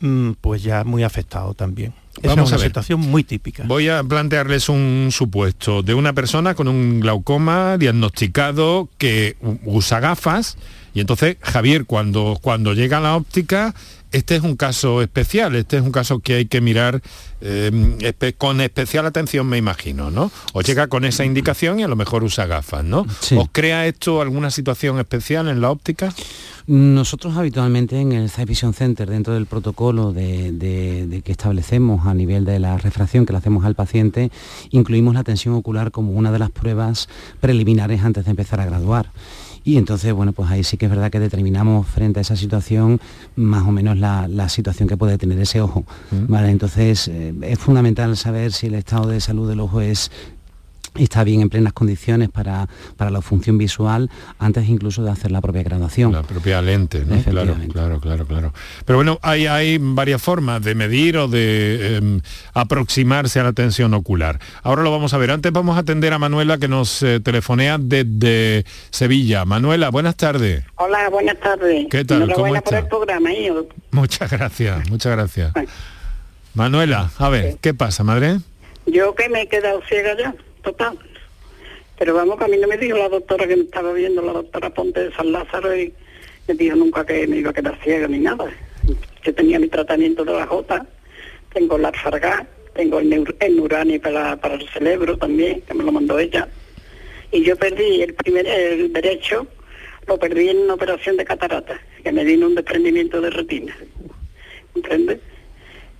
mm, 0.00 0.32
pues 0.38 0.62
ya 0.62 0.84
muy 0.84 1.02
afectado 1.02 1.54
también. 1.54 1.94
es 2.20 2.30
una 2.30 2.58
situación 2.58 3.00
muy 3.00 3.24
típica. 3.24 3.64
Voy 3.66 3.88
a 3.88 4.04
plantearles 4.04 4.68
un 4.68 5.08
supuesto 5.10 5.82
de 5.82 5.94
una 5.94 6.12
persona 6.12 6.54
con 6.54 6.68
un 6.68 7.00
glaucoma 7.00 7.78
diagnosticado 7.78 8.90
que 8.98 9.38
usa 9.64 9.98
gafas 9.98 10.58
y 10.94 11.00
entonces 11.00 11.36
Javier 11.40 11.84
cuando, 11.84 12.38
cuando 12.40 12.74
llega 12.74 12.98
a 12.98 13.00
la 13.00 13.16
óptica 13.16 13.74
este 14.12 14.36
es 14.36 14.42
un 14.42 14.56
caso 14.56 15.00
especial, 15.00 15.54
este 15.56 15.78
es 15.78 15.82
un 15.82 15.90
caso 15.90 16.20
que 16.20 16.34
hay 16.34 16.44
que 16.44 16.60
mirar 16.60 17.00
em, 17.40 17.96
con 18.36 18.60
especial 18.60 19.06
atención, 19.06 19.46
me 19.46 19.56
imagino, 19.56 20.10
¿no? 20.10 20.30
O 20.52 20.60
llega 20.60 20.86
con 20.88 21.06
esa 21.06 21.24
indicación 21.24 21.80
y 21.80 21.82
a 21.82 21.88
lo 21.88 21.96
mejor 21.96 22.22
usa 22.22 22.46
gafas, 22.46 22.84
¿no? 22.84 23.06
¿Os 23.36 23.48
crea 23.50 23.86
esto 23.86 24.20
alguna 24.20 24.50
situación 24.50 24.98
especial 24.98 25.48
en 25.48 25.62
la 25.62 25.70
óptica? 25.70 26.12
Nosotros 26.66 27.36
habitualmente 27.36 27.98
en 27.98 28.12
el 28.12 28.28
Sight 28.28 28.48
Vision 28.48 28.74
Center, 28.74 29.08
dentro 29.08 29.34
del 29.34 29.46
protocolo 29.46 30.12
de, 30.12 31.22
que 31.24 31.32
establecemos 31.32 32.06
a 32.06 32.14
nivel 32.14 32.44
de 32.44 32.58
la 32.58 32.76
refracción 32.76 33.26
que 33.26 33.32
le 33.32 33.38
hacemos 33.38 33.64
al 33.64 33.74
paciente, 33.74 34.30
incluimos 34.70 35.14
la 35.14 35.24
tensión 35.24 35.54
ocular 35.54 35.90
como 35.90 36.12
una 36.12 36.30
de 36.30 36.38
las 36.38 36.50
pruebas 36.50 37.08
preliminares 37.40 38.02
antes 38.02 38.26
de 38.26 38.30
empezar 38.30 38.60
a 38.60 38.66
graduar. 38.66 39.10
Y 39.64 39.76
entonces, 39.76 40.12
bueno, 40.12 40.32
pues 40.32 40.50
ahí 40.50 40.64
sí 40.64 40.76
que 40.76 40.86
es 40.86 40.90
verdad 40.90 41.10
que 41.10 41.20
determinamos 41.20 41.86
frente 41.86 42.20
a 42.20 42.22
esa 42.22 42.36
situación 42.36 43.00
más 43.36 43.66
o 43.66 43.72
menos 43.72 43.96
la, 43.98 44.48
situación 44.48 44.88
que 44.88 44.96
puede 44.96 45.18
tener 45.18 45.38
ese 45.38 45.60
ojo. 45.60 45.84
Mm. 46.10 46.34
Entonces, 46.34 47.08
eh, 47.08 47.32
es 47.42 47.58
fundamental 47.58 48.16
saber 48.16 48.52
si 48.52 48.66
el 48.66 48.74
estado 48.74 49.08
de 49.08 49.20
salud 49.20 49.48
del 49.48 49.60
ojo 49.60 49.80
es 49.80 50.10
está 50.96 51.24
bien 51.24 51.40
en 51.40 51.48
plenas 51.48 51.72
condiciones 51.72 52.28
para, 52.28 52.68
la 52.98 53.20
función 53.20 53.58
visual 53.58 54.10
antes 54.38 54.68
incluso 54.68 55.02
de 55.02 55.10
hacer 55.10 55.30
la 55.30 55.40
propia 55.40 55.62
graduación. 55.62 56.12
La 56.12 56.22
propia 56.22 56.62
lente, 56.62 57.04
¿no? 57.04 57.20
Claro, 57.22 57.56
claro, 57.72 58.00
claro, 58.00 58.26
claro. 58.26 58.52
Pero 58.84 58.98
bueno, 58.98 59.18
hay, 59.22 59.46
hay 59.46 59.78
varias 59.80 60.22
formas 60.22 60.62
de 60.62 60.74
medir 60.74 61.16
o 61.16 61.28
de 61.28 61.96
em, 61.96 62.20
aproximarse 62.54 63.40
a 63.40 63.44
la 63.44 63.52
tensión 63.52 63.94
ocular. 63.94 64.38
Ahora 64.62 64.82
lo 64.82 64.90
vamos 64.90 65.14
a 65.14 65.18
ver. 65.18 65.30
Antes 65.30 65.52
vamos 65.52 65.76
a 65.76 65.80
atender 65.80 66.12
a 66.12 66.18
Manuela 66.18 66.58
que 66.58 66.68
nos 66.68 67.02
eh, 67.02 67.20
telefonea 67.20 67.78
desde 67.78 68.64
Sevilla. 68.90 69.44
Manuela, 69.44 69.90
buenas 69.90 70.16
tardes. 70.16 70.64
Hola, 70.76 71.08
buenas 71.10 71.38
tardes. 71.40 71.86
¿Qué 71.90 72.04
tal? 72.04 72.32
¿Cómo 72.32 72.54
está? 72.54 72.62
por 72.62 72.74
el 72.78 72.86
programa. 72.86 73.30
Muchas 73.90 74.30
gracias, 74.30 74.88
muchas 74.90 75.12
gracias. 75.12 75.52
Manuela, 76.54 77.10
a 77.18 77.28
ver, 77.28 77.56
¿qué 77.60 77.74
pasa, 77.74 78.04
madre? 78.04 78.38
Yo 78.86 79.14
que 79.14 79.28
me 79.28 79.42
he 79.42 79.48
quedado 79.48 79.80
ciega 79.88 80.16
ya 80.18 80.34
total. 80.62 80.98
Pero 81.98 82.14
vamos, 82.14 82.38
que 82.38 82.44
a 82.44 82.48
mí 82.48 82.56
no 82.56 82.66
me 82.66 82.78
dijo 82.78 82.96
la 82.96 83.08
doctora 83.08 83.46
que 83.46 83.56
me 83.56 83.64
estaba 83.64 83.92
viendo, 83.92 84.22
la 84.22 84.32
doctora 84.32 84.70
Ponte 84.70 85.04
de 85.04 85.14
San 85.14 85.30
Lázaro, 85.30 85.76
y 85.76 85.92
me 86.48 86.54
dijo 86.54 86.76
nunca 86.76 87.04
que 87.04 87.26
me 87.26 87.36
iba 87.36 87.50
a 87.50 87.54
quedar 87.54 87.78
ciega 87.82 88.08
ni 88.08 88.18
nada. 88.18 88.50
Yo 89.22 89.34
tenía 89.34 89.58
mi 89.58 89.68
tratamiento 89.68 90.24
de 90.24 90.32
la 90.32 90.46
J, 90.46 90.86
tengo 91.52 91.78
la 91.78 91.88
Alfargá, 91.88 92.46
tengo 92.74 92.98
el, 92.98 93.56
Nurani 93.56 93.98
para, 93.98 94.36
para 94.36 94.54
el 94.54 94.68
cerebro 94.70 95.16
también, 95.16 95.60
que 95.60 95.74
me 95.74 95.84
lo 95.84 95.92
mandó 95.92 96.18
ella. 96.18 96.48
Y 97.30 97.44
yo 97.44 97.56
perdí 97.56 98.02
el 98.02 98.14
primer 98.14 98.46
el 98.46 98.92
derecho, 98.92 99.46
lo 100.06 100.18
perdí 100.18 100.48
en 100.48 100.58
una 100.58 100.74
operación 100.74 101.16
de 101.16 101.24
catarata, 101.24 101.80
que 102.02 102.12
me 102.12 102.24
vino 102.24 102.46
un 102.46 102.54
desprendimiento 102.54 103.20
de 103.20 103.30
retina. 103.30 103.76
¿Entiendes? 104.74 105.20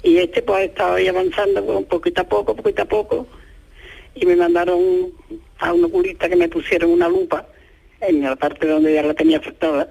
Y 0.03 0.19
este 0.19 0.43
pues 0.43 0.59
ha 0.59 0.65
estado 0.65 0.95
ahí 0.95 1.09
avanzando 1.09 1.65
pues, 1.65 1.85
poquito 1.87 2.23
a 2.23 2.25
poco, 2.25 2.57
poquito 2.57 2.83
a 2.83 2.87
poco, 2.87 3.27
y 4.15 4.27
me 4.27 4.37
mandaron 4.37 5.13
a 5.59 5.73
un 5.73 5.85
oculista 5.85 6.29
que 6.29 6.37
me 6.37 6.49
pusieron 6.49 6.91
una 6.91 7.09
lupa 7.09 7.47
en 8.01 8.23
la 8.23 8.37
parte 8.37 8.67
donde 8.67 8.95
ya 8.95 9.03
la 9.03 9.15
tenía 9.15 9.39
afectada 9.39 9.91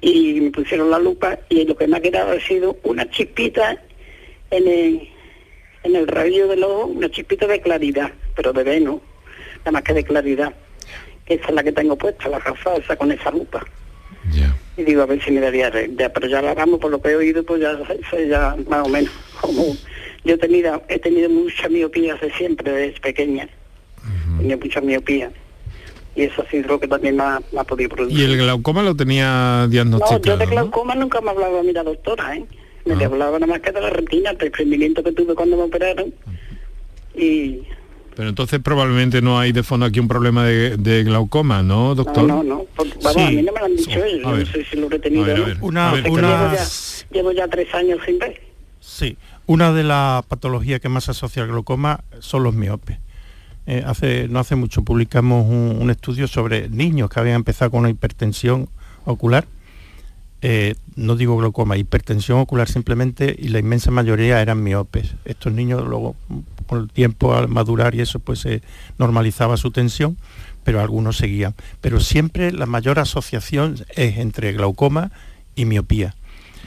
y 0.00 0.40
me 0.40 0.50
pusieron 0.50 0.90
la 0.90 0.98
lupa 0.98 1.38
y 1.48 1.64
lo 1.64 1.76
que 1.76 1.86
me 1.86 1.98
ha 1.98 2.00
quedado 2.00 2.32
ha 2.32 2.40
sido 2.40 2.78
una 2.82 3.08
chispita 3.10 3.76
en 4.50 4.66
el, 4.66 5.08
en 5.82 5.96
el 5.96 6.08
rabillo 6.08 6.48
del 6.48 6.64
ojo, 6.64 6.86
una 6.86 7.10
chispita 7.10 7.46
de 7.46 7.60
claridad, 7.60 8.10
pero 8.34 8.52
de 8.52 8.64
veno, 8.64 9.00
nada 9.58 9.72
más 9.72 9.82
que 9.82 9.92
de 9.92 10.04
claridad. 10.04 10.54
Esa 11.26 11.48
es 11.48 11.54
la 11.54 11.62
que 11.62 11.72
tengo 11.72 11.96
puesta, 11.96 12.28
la 12.28 12.40
gafa 12.40 12.74
esa 12.76 12.96
con 12.96 13.12
esa 13.12 13.30
lupa. 13.30 13.64
Y 14.76 14.82
digo, 14.82 15.02
a 15.02 15.06
ver 15.06 15.22
si 15.22 15.30
me 15.30 15.40
daría, 15.40 15.70
pero 15.70 16.26
ya 16.26 16.40
la 16.40 16.54
vamos, 16.54 16.80
por 16.80 16.90
lo 16.90 17.00
que 17.00 17.10
he 17.10 17.16
oído, 17.16 17.42
pues 17.44 17.60
ya, 17.60 17.78
ya 18.28 18.56
más 18.68 18.86
o 18.86 18.88
menos 18.88 19.12
como 19.40 19.76
yo 20.24 20.34
he 20.34 20.38
tenido, 20.38 20.82
he 20.88 20.98
tenido 20.98 21.28
mucha 21.30 21.68
miopía 21.68 22.14
desde 22.14 22.36
siempre, 22.36 22.70
desde 22.72 23.00
pequeña. 23.00 23.48
Tenía 24.38 24.56
mucha 24.56 24.80
miopía. 24.80 25.30
Y 26.16 26.22
eso 26.22 26.42
ha 26.42 26.50
sido 26.50 26.68
lo 26.68 26.80
que 26.80 26.88
también 26.88 27.16
me 27.16 27.22
ha, 27.22 27.64
podido 27.64 27.90
producir. 27.90 28.18
¿Y 28.18 28.22
el 28.24 28.36
glaucoma 28.36 28.82
lo 28.82 28.94
tenía 28.96 29.66
diagnosticado? 29.70 30.18
No, 30.18 30.24
yo 30.24 30.36
de 30.36 30.46
glaucoma 30.46 30.94
nunca 30.94 31.20
me 31.20 31.30
hablaba 31.30 31.60
a 31.60 31.62
mí 31.62 31.72
la 31.72 31.84
doctora, 31.84 32.36
¿eh? 32.36 32.44
Me 32.84 32.94
ah. 32.94 33.06
hablaba 33.06 33.38
nada 33.38 33.52
más 33.52 33.60
que 33.60 33.70
de 33.70 33.80
la 33.80 33.90
retina, 33.90 34.30
el 34.30 34.38
desprendimiento 34.38 35.02
que 35.02 35.12
tuve 35.12 35.34
cuando 35.34 35.56
me 35.56 35.62
operaron. 35.64 36.12
Y... 37.14 37.62
Pero 38.16 38.28
entonces 38.28 38.60
probablemente 38.60 39.22
no 39.22 39.38
hay 39.38 39.52
de 39.52 39.62
fondo 39.62 39.86
aquí 39.86 40.00
un 40.00 40.08
problema 40.08 40.44
de, 40.44 41.04
glaucoma, 41.04 41.62
¿no, 41.62 41.94
doctor? 41.94 42.24
No, 42.24 42.42
no, 42.42 42.66
no. 42.76 43.08
a 43.08 43.14
mí 43.14 43.42
no 43.42 43.52
me 43.52 43.60
lo 43.60 43.64
han 43.64 43.76
dicho 43.76 44.04
ellos, 44.04 44.38
no 44.38 44.46
sé 44.46 44.64
si 44.64 44.76
lo 44.76 44.90
he 44.90 44.98
tenido. 44.98 45.24
Una, 45.60 45.94
Llevo, 45.94 46.18
ya, 46.18 46.58
llevo 47.12 47.32
ya 47.32 47.48
tres 47.48 47.72
años 47.72 47.98
sin 48.04 48.18
ver. 48.18 48.40
Sí, 48.80 49.16
una 49.50 49.72
de 49.72 49.82
las 49.82 50.24
patologías 50.26 50.80
que 50.80 50.88
más 50.88 51.02
se 51.02 51.10
asocia 51.10 51.42
al 51.42 51.48
glaucoma 51.48 52.04
son 52.20 52.44
los 52.44 52.54
miopes. 52.54 53.00
Eh, 53.66 54.28
no 54.30 54.38
hace 54.38 54.54
mucho 54.54 54.82
publicamos 54.82 55.44
un, 55.44 55.90
estudio 55.90 56.28
sobre 56.28 56.68
niños 56.68 57.10
que 57.10 57.18
habían 57.18 57.34
empezado 57.34 57.72
con 57.72 57.80
una 57.80 57.90
hipertensión 57.90 58.68
ocular. 59.04 59.48
Eh, 60.40 60.76
no 60.94 61.16
digo 61.16 61.36
glaucoma, 61.36 61.76
hipertensión 61.76 62.38
ocular 62.38 62.68
simplemente 62.68 63.34
y 63.36 63.48
la 63.48 63.58
inmensa 63.58 63.90
mayoría 63.90 64.40
eran 64.40 64.62
miopes. 64.62 65.16
Estos 65.24 65.52
niños 65.52 65.84
luego 65.84 66.14
con 66.68 66.82
el 66.82 66.88
tiempo 66.88 67.34
al 67.34 67.48
madurar 67.48 67.96
y 67.96 68.02
eso 68.02 68.20
pues 68.20 68.38
se 68.38 68.62
normalizaba 68.98 69.56
su 69.56 69.72
tensión, 69.72 70.16
pero 70.62 70.80
algunos 70.80 71.16
seguían. 71.16 71.56
Pero 71.80 71.98
siempre 71.98 72.52
la 72.52 72.66
mayor 72.66 73.00
asociación 73.00 73.84
es 73.96 74.18
entre 74.18 74.52
glaucoma 74.52 75.10
y 75.56 75.64
miopía. 75.64 76.14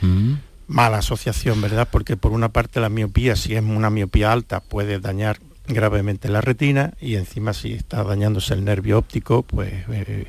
Mm 0.02 0.34
mala 0.68 1.00
asociación, 1.00 1.62
¿verdad? 1.62 1.88
Porque 1.92 2.18
por 2.18 2.32
una 2.32 2.50
parte 2.50 2.80
la 2.80 2.90
miopía, 2.90 3.36
si 3.36 3.56
es 3.56 3.62
una 3.62 3.90
miopía 3.90 4.32
alta, 4.32 4.60
puede 4.62 5.00
dañar 5.00 5.40
gravemente 5.68 6.30
la 6.30 6.42
retina 6.42 6.94
y 7.00 7.16
encima 7.16 7.54
si 7.54 7.74
está 7.74 8.04
dañándose 8.04 8.54
el 8.54 8.66
nervio 8.66 8.98
óptico, 8.98 9.44
pues 9.44 9.74
eh, 9.90 10.28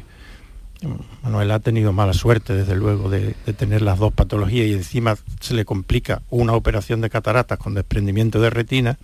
Manuel 1.22 1.50
ha 1.50 1.60
tenido 1.60 1.92
mala 1.92 2.12
suerte 2.12 2.54
desde 2.54 2.76
luego 2.76 3.08
de, 3.08 3.34
tener 3.56 3.82
las 3.82 3.98
dos 3.98 4.12
patologías 4.12 4.66
y 4.66 4.74
encima 4.74 5.16
se 5.40 5.54
le 5.54 5.64
complica 5.64 6.22
una 6.30 6.52
operación 6.52 7.00
de 7.00 7.10
cataratas 7.10 7.58
con 7.58 7.74
desprendimiento 7.74 8.40
de 8.40 8.50
retina. 8.50 8.98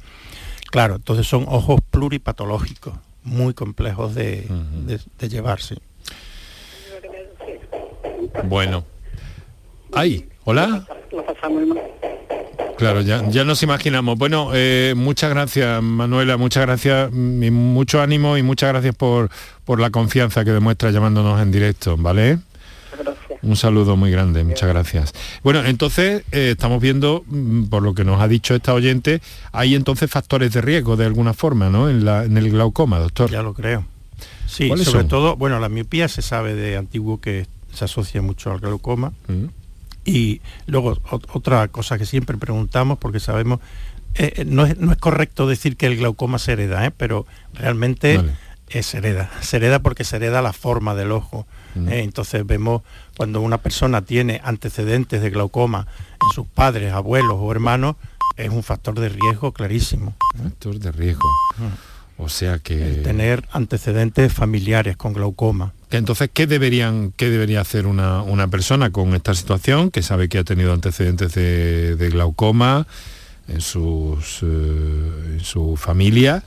Claro, 0.70 0.96
entonces 0.96 1.26
son 1.26 1.46
ojos 1.48 1.80
pluripatológicos, 1.90 2.94
muy 3.24 3.54
complejos 3.54 4.14
de, 4.14 4.46
de 5.18 5.28
llevarse. 5.28 5.78
Bueno. 8.44 8.84
Ahí, 9.92 10.28
hola. 10.44 10.86
Claro, 12.80 13.02
ya, 13.02 13.28
ya 13.28 13.44
nos 13.44 13.62
imaginamos. 13.62 14.16
Bueno, 14.16 14.50
eh, 14.54 14.94
muchas 14.96 15.28
gracias 15.28 15.82
Manuela, 15.82 16.38
muchas 16.38 16.64
gracias, 16.64 17.10
y 17.12 17.50
mucho 17.50 18.00
ánimo 18.00 18.38
y 18.38 18.42
muchas 18.42 18.70
gracias 18.70 18.94
por, 18.94 19.30
por 19.66 19.80
la 19.80 19.90
confianza 19.90 20.44
que 20.46 20.52
demuestra 20.52 20.90
llamándonos 20.90 21.40
en 21.42 21.50
directo, 21.50 21.96
¿vale? 21.98 22.38
Gracias. 22.98 23.38
Un 23.42 23.56
saludo 23.56 23.96
muy 23.96 24.10
grande, 24.10 24.44
muchas 24.44 24.68
gracias. 24.68 25.12
Bueno, 25.42 25.62
entonces 25.64 26.24
eh, 26.32 26.52
estamos 26.52 26.80
viendo, 26.80 27.22
mm, 27.26 27.64
por 27.64 27.82
lo 27.82 27.94
que 27.94 28.04
nos 28.04 28.20
ha 28.20 28.28
dicho 28.28 28.54
esta 28.54 28.72
oyente, 28.72 29.20
hay 29.52 29.74
entonces 29.74 30.10
factores 30.10 30.52
de 30.52 30.62
riesgo 30.62 30.96
de 30.96 31.04
alguna 31.04 31.34
forma, 31.34 31.68
¿no? 31.68 31.90
En, 31.90 32.04
la, 32.04 32.24
en 32.24 32.36
el 32.38 32.50
glaucoma, 32.50 32.98
doctor. 32.98 33.30
Ya 33.30 33.42
lo 33.42 33.52
creo. 33.52 33.84
Sí, 34.46 34.70
sobre 34.84 35.04
todo, 35.04 35.36
bueno, 35.36 35.60
la 35.60 35.68
miopía 35.68 36.08
se 36.08 36.22
sabe 36.22 36.54
de 36.54 36.76
antiguo 36.76 37.20
que 37.20 37.46
se 37.72 37.84
asocia 37.84 38.20
mucho 38.20 38.50
al 38.50 38.60
glaucoma. 38.60 39.12
Mm. 39.28 39.59
Y 40.04 40.40
luego 40.66 40.98
otra 41.10 41.68
cosa 41.68 41.98
que 41.98 42.06
siempre 42.06 42.36
preguntamos, 42.36 42.98
porque 42.98 43.20
sabemos, 43.20 43.60
eh, 44.14 44.32
eh, 44.36 44.44
no, 44.44 44.64
es, 44.64 44.76
correcto 44.98 45.46
decir 45.46 45.76
que 45.76 45.86
el 45.86 45.96
glaucoma 45.96 46.38
se 46.38 46.52
hereda, 46.52 46.84
¿eh? 46.86 46.90
pero 46.90 47.26
realmente 47.52 48.20
es 48.68 48.94
hereda. 48.94 49.30
Se 49.40 49.56
hereda 49.56 49.80
porque 49.80 50.04
se 50.04 50.16
hereda 50.16 50.42
la 50.42 50.52
forma 50.52 50.94
del 50.94 51.12
ojo. 51.12 51.46
Mm. 51.74 51.88
Entonces 51.90 52.46
vemos 52.46 52.82
cuando 53.16 53.40
una 53.40 53.58
persona 53.58 54.02
tiene 54.02 54.40
antecedentes 54.42 55.22
de 55.22 55.30
glaucoma 55.30 55.86
en 56.12 56.34
sus 56.34 56.46
padres, 56.46 56.92
abuelos 56.92 57.36
o 57.38 57.52
hermanos, 57.52 57.96
es 58.36 58.48
un 58.48 58.62
factor 58.62 58.98
de 58.98 59.10
riesgo 59.10 59.52
clarísimo. 59.52 60.14
Factor 60.42 60.78
de 60.78 60.92
riesgo. 60.92 61.28
O 62.20 62.28
sea 62.28 62.58
que... 62.58 62.76
tener 63.02 63.48
antecedentes 63.50 64.32
familiares 64.32 64.96
con 64.96 65.12
glaucoma. 65.12 65.72
Entonces, 65.90 66.30
¿qué, 66.32 66.46
deberían, 66.46 67.12
qué 67.16 67.30
debería 67.30 67.60
hacer 67.60 67.86
una, 67.86 68.48
persona 68.48 68.90
con 68.90 69.14
esta 69.14 69.34
situación, 69.34 69.90
que 69.90 70.02
sabe 70.02 70.28
que 70.28 70.38
ha 70.38 70.44
tenido 70.44 70.72
antecedentes 70.72 71.34
de, 71.34 72.08
glaucoma 72.12 72.86
en, 73.48 73.60
sus, 73.60 74.42
eh, 74.42 74.46
en 75.32 75.40
su 75.40 75.76
familia? 75.76 76.44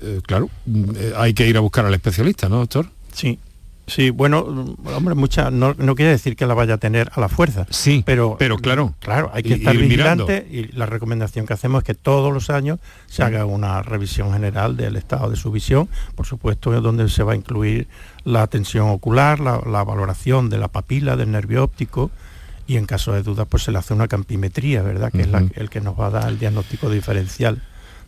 Eh, 0.00 0.20
claro, 0.26 0.50
eh, 0.96 1.12
hay 1.16 1.34
que 1.34 1.46
ir 1.46 1.56
a 1.56 1.60
buscar 1.60 1.86
al 1.86 1.94
especialista, 1.94 2.48
¿no, 2.48 2.56
doctor? 2.56 2.90
Sí, 3.12 3.38
Sí, 3.86 4.10
bueno, 4.10 4.76
hombre, 4.96 5.14
mucha, 5.14 5.50
no, 5.50 5.74
quiere 5.74 6.10
decir 6.10 6.36
que 6.36 6.46
la 6.46 6.54
vaya 6.54 6.74
a 6.74 6.78
tener 6.78 7.10
a 7.14 7.20
la 7.20 7.28
fuerza. 7.28 7.66
Sí, 7.68 8.02
pero, 8.06 8.36
pero 8.38 8.56
claro. 8.56 8.94
Claro, 9.00 9.30
hay 9.34 9.42
que 9.42 9.54
estar 9.54 9.76
vigilante 9.76 10.46
y 10.50 10.68
la 10.72 10.86
recomendación 10.86 11.46
que 11.46 11.52
hacemos 11.52 11.82
es 11.82 11.84
que 11.84 11.94
todos 11.94 12.32
los 12.32 12.48
años 12.48 12.78
se 13.06 13.22
haga 13.22 13.44
una 13.44 13.82
revisión 13.82 14.32
general 14.32 14.76
del 14.76 14.96
estado 14.96 15.28
de 15.28 15.36
su 15.36 15.50
visión, 15.50 15.88
por 16.14 16.24
supuesto, 16.26 16.80
donde 16.80 17.08
se 17.10 17.22
va 17.22 17.32
a 17.32 17.36
incluir 17.36 17.86
la 18.24 18.46
tensión 18.46 18.88
ocular, 18.88 19.40
la, 19.40 19.58
valoración 19.84 20.48
de 20.48 20.58
la 20.58 20.68
papila, 20.68 21.16
del 21.16 21.30
nervio 21.30 21.62
óptico, 21.62 22.10
y 22.66 22.78
en 22.78 22.86
caso 22.86 23.12
de 23.12 23.22
duda 23.22 23.44
pues 23.44 23.64
se 23.64 23.72
le 23.72 23.78
hace 23.78 23.92
una 23.92 24.08
campimetría, 24.08 24.82
¿verdad? 24.82 25.12
Que 25.12 25.22
es 25.22 25.28
el 25.56 25.68
que 25.68 25.82
nos 25.82 26.00
va 26.00 26.06
a 26.06 26.10
dar 26.10 26.28
el 26.28 26.38
diagnóstico 26.38 26.88
diferencial 26.88 27.60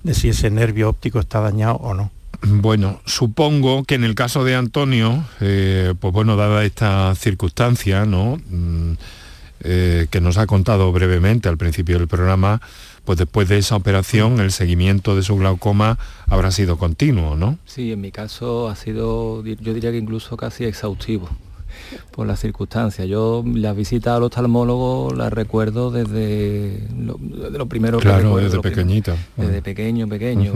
de 0.02 0.14
si 0.14 0.30
ese 0.30 0.50
nervio 0.50 0.88
óptico 0.88 1.20
está 1.20 1.40
dañado 1.40 1.76
o 1.76 1.92
no. 1.92 2.10
Bueno, 2.42 3.00
supongo 3.04 3.84
que 3.84 3.94
en 3.94 4.04
el 4.04 4.14
caso 4.14 4.44
de 4.44 4.54
Antonio, 4.54 5.24
eh, 5.40 5.94
pues 5.98 6.12
bueno, 6.12 6.36
dada 6.36 6.64
esta 6.64 7.14
circunstancia, 7.14 8.04
¿no? 8.04 8.38
Mm, 8.50 8.92
eh, 9.60 10.06
que 10.10 10.20
nos 10.20 10.36
ha 10.36 10.46
contado 10.46 10.92
brevemente 10.92 11.48
al 11.48 11.56
principio 11.56 11.98
del 11.98 12.08
programa, 12.08 12.60
pues 13.04 13.18
después 13.18 13.48
de 13.48 13.58
esa 13.58 13.76
operación 13.76 14.40
el 14.40 14.52
seguimiento 14.52 15.16
de 15.16 15.22
su 15.22 15.36
glaucoma 15.36 15.98
habrá 16.26 16.50
sido 16.50 16.76
continuo, 16.76 17.36
¿no? 17.36 17.58
Sí, 17.64 17.92
en 17.92 18.00
mi 18.00 18.12
caso 18.12 18.68
ha 18.68 18.76
sido, 18.76 19.42
yo 19.44 19.74
diría 19.74 19.90
que 19.90 19.98
incluso 19.98 20.36
casi 20.36 20.64
exhaustivo 20.64 21.28
por 22.10 22.26
las 22.26 22.40
circunstancias. 22.40 23.06
Yo 23.08 23.44
las 23.46 23.76
visitas 23.76 24.16
al 24.16 24.22
oftalmólogo 24.24 25.12
las 25.14 25.32
recuerdo 25.32 25.90
desde 25.90 26.86
lo, 26.96 27.66
primero 27.66 27.98
que 27.98 28.08
recuerdo, 28.08 28.36
desde 28.36 28.60
pequeñita. 28.60 29.16
Desde 29.36 29.62
pequeño, 29.62 30.08
pequeño. 30.08 30.52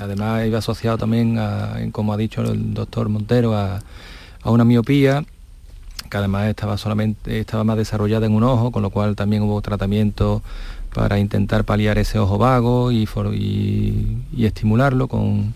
Además 0.00 0.46
iba 0.46 0.58
asociado 0.58 0.98
también, 0.98 1.38
a, 1.38 1.76
como 1.92 2.12
ha 2.12 2.16
dicho 2.16 2.42
el 2.42 2.74
doctor 2.74 3.08
Montero, 3.08 3.54
a, 3.56 3.80
una 4.44 4.64
miopía 4.64 5.24
que 6.10 6.16
además 6.16 6.48
estaba 6.48 6.78
solamente 6.78 7.38
estaba 7.38 7.64
más 7.64 7.76
desarrollada 7.76 8.24
en 8.24 8.32
un 8.32 8.42
ojo, 8.42 8.70
con 8.70 8.82
lo 8.82 8.88
cual 8.88 9.14
también 9.14 9.42
hubo 9.42 9.60
tratamiento 9.60 10.42
para 10.94 11.18
intentar 11.18 11.64
paliar 11.64 11.98
ese 11.98 12.18
ojo 12.18 12.38
vago 12.38 12.90
y, 12.90 13.06
y 14.32 14.46
estimularlo 14.46 15.06
con, 15.06 15.52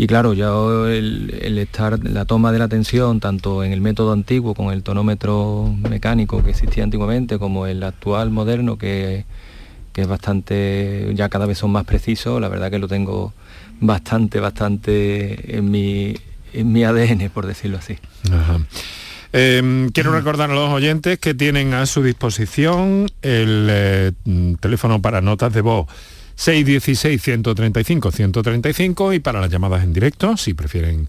y 0.00 0.06
claro, 0.06 0.32
ya 0.32 0.48
el, 0.88 1.58
estar, 1.58 2.02
la 2.02 2.24
toma 2.24 2.52
de 2.52 2.58
la 2.58 2.68
tensión, 2.68 3.20
tanto 3.20 3.62
en 3.62 3.72
el 3.72 3.82
método 3.82 4.12
antiguo 4.12 4.54
con 4.54 4.72
el 4.72 4.82
tonómetro 4.82 5.76
mecánico 5.90 6.42
que 6.42 6.48
existía 6.48 6.84
antiguamente, 6.84 7.38
como 7.38 7.66
el 7.66 7.82
actual 7.82 8.30
moderno, 8.30 8.78
que, 8.78 9.26
es 9.94 10.08
bastante, 10.08 11.12
ya 11.14 11.28
cada 11.28 11.44
vez 11.44 11.58
son 11.58 11.72
más 11.72 11.84
precisos, 11.84 12.40
la 12.40 12.48
verdad 12.48 12.70
que 12.70 12.78
lo 12.78 12.88
tengo 12.88 13.34
bastante, 13.78 14.40
bastante 14.40 15.58
en 15.58 15.70
mi, 15.70 16.16
en 16.54 16.72
mi 16.72 16.82
ADN, 16.82 17.28
por 17.28 17.46
decirlo 17.46 17.76
así. 17.76 17.98
Em, 19.34 19.90
quiero 19.90 20.12
recordar 20.12 20.50
a 20.50 20.54
los 20.54 20.70
oyentes 20.70 21.18
que 21.18 21.34
tienen 21.34 21.74
a 21.74 21.84
su 21.84 22.02
disposición 22.02 23.10
el 23.20 23.66
eh, 23.68 24.12
teléfono 24.60 25.02
para 25.02 25.20
notas 25.20 25.52
de 25.52 25.60
voz 25.60 25.88
616-135-135 26.40 29.14
y 29.14 29.20
para 29.20 29.42
las 29.42 29.50
llamadas 29.50 29.84
en 29.84 29.92
directo, 29.92 30.38
si 30.38 30.54
prefieren 30.54 31.06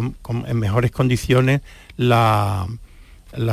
en 0.00 0.58
mejores 0.58 0.90
condiciones 0.90 1.60
la, 1.96 2.66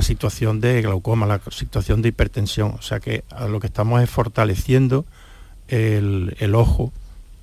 situación 0.01 0.61
de 0.61 0.81
glaucoma, 0.81 1.25
la 1.25 1.41
situación 1.51 2.01
de 2.01 2.09
hipertensión. 2.09 2.75
O 2.77 2.81
sea 2.81 2.99
que 2.99 3.23
lo 3.49 3.59
que 3.59 3.67
estamos 3.67 4.01
es 4.01 4.09
fortaleciendo 4.09 5.05
el, 5.67 6.53
ojo 6.55 6.91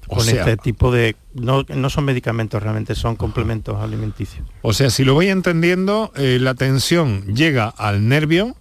con 0.07 0.29
este 0.29 0.57
tipo 0.57 0.91
de... 0.91 1.17
No, 1.35 1.65
son 1.91 2.05
medicamentos 2.05 2.63
realmente, 2.63 2.95
son 2.95 3.17
complementos 3.17 3.81
alimenticios. 3.81 4.47
O 4.63 4.73
sea, 4.73 4.91
si 4.91 5.05
lo 5.05 5.15
voy 5.15 5.29
entendiendo, 5.29 6.13
eh, 6.17 6.39
la 6.41 6.55
tensión 6.55 7.35
llega 7.35 7.69
al 7.69 8.09
nervio 8.09 8.57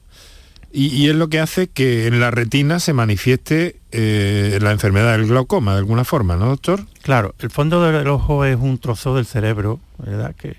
y, 0.72 1.10
es 1.10 1.16
lo 1.16 1.30
que 1.30 1.40
hace 1.40 1.68
que 1.68 2.08
en 2.08 2.20
la 2.20 2.30
retina 2.30 2.80
se 2.80 2.94
manifieste 2.94 3.78
eh, 3.92 4.60
la 4.62 4.72
enfermedad 4.72 5.18
del 5.18 5.28
glaucoma 5.28 5.74
de 5.74 5.80
alguna 5.80 6.04
forma, 6.04 6.36
¿no, 6.36 6.48
doctor? 6.48 6.82
Claro, 7.02 7.34
el 7.40 7.50
fondo 7.50 7.82
del 7.82 8.08
ojo 8.08 8.46
es 8.46 8.58
un 8.58 8.78
trozo 8.78 9.16
del 9.16 9.26
cerebro, 9.26 9.80
¿verdad? 9.98 10.36
Que, 10.36 10.56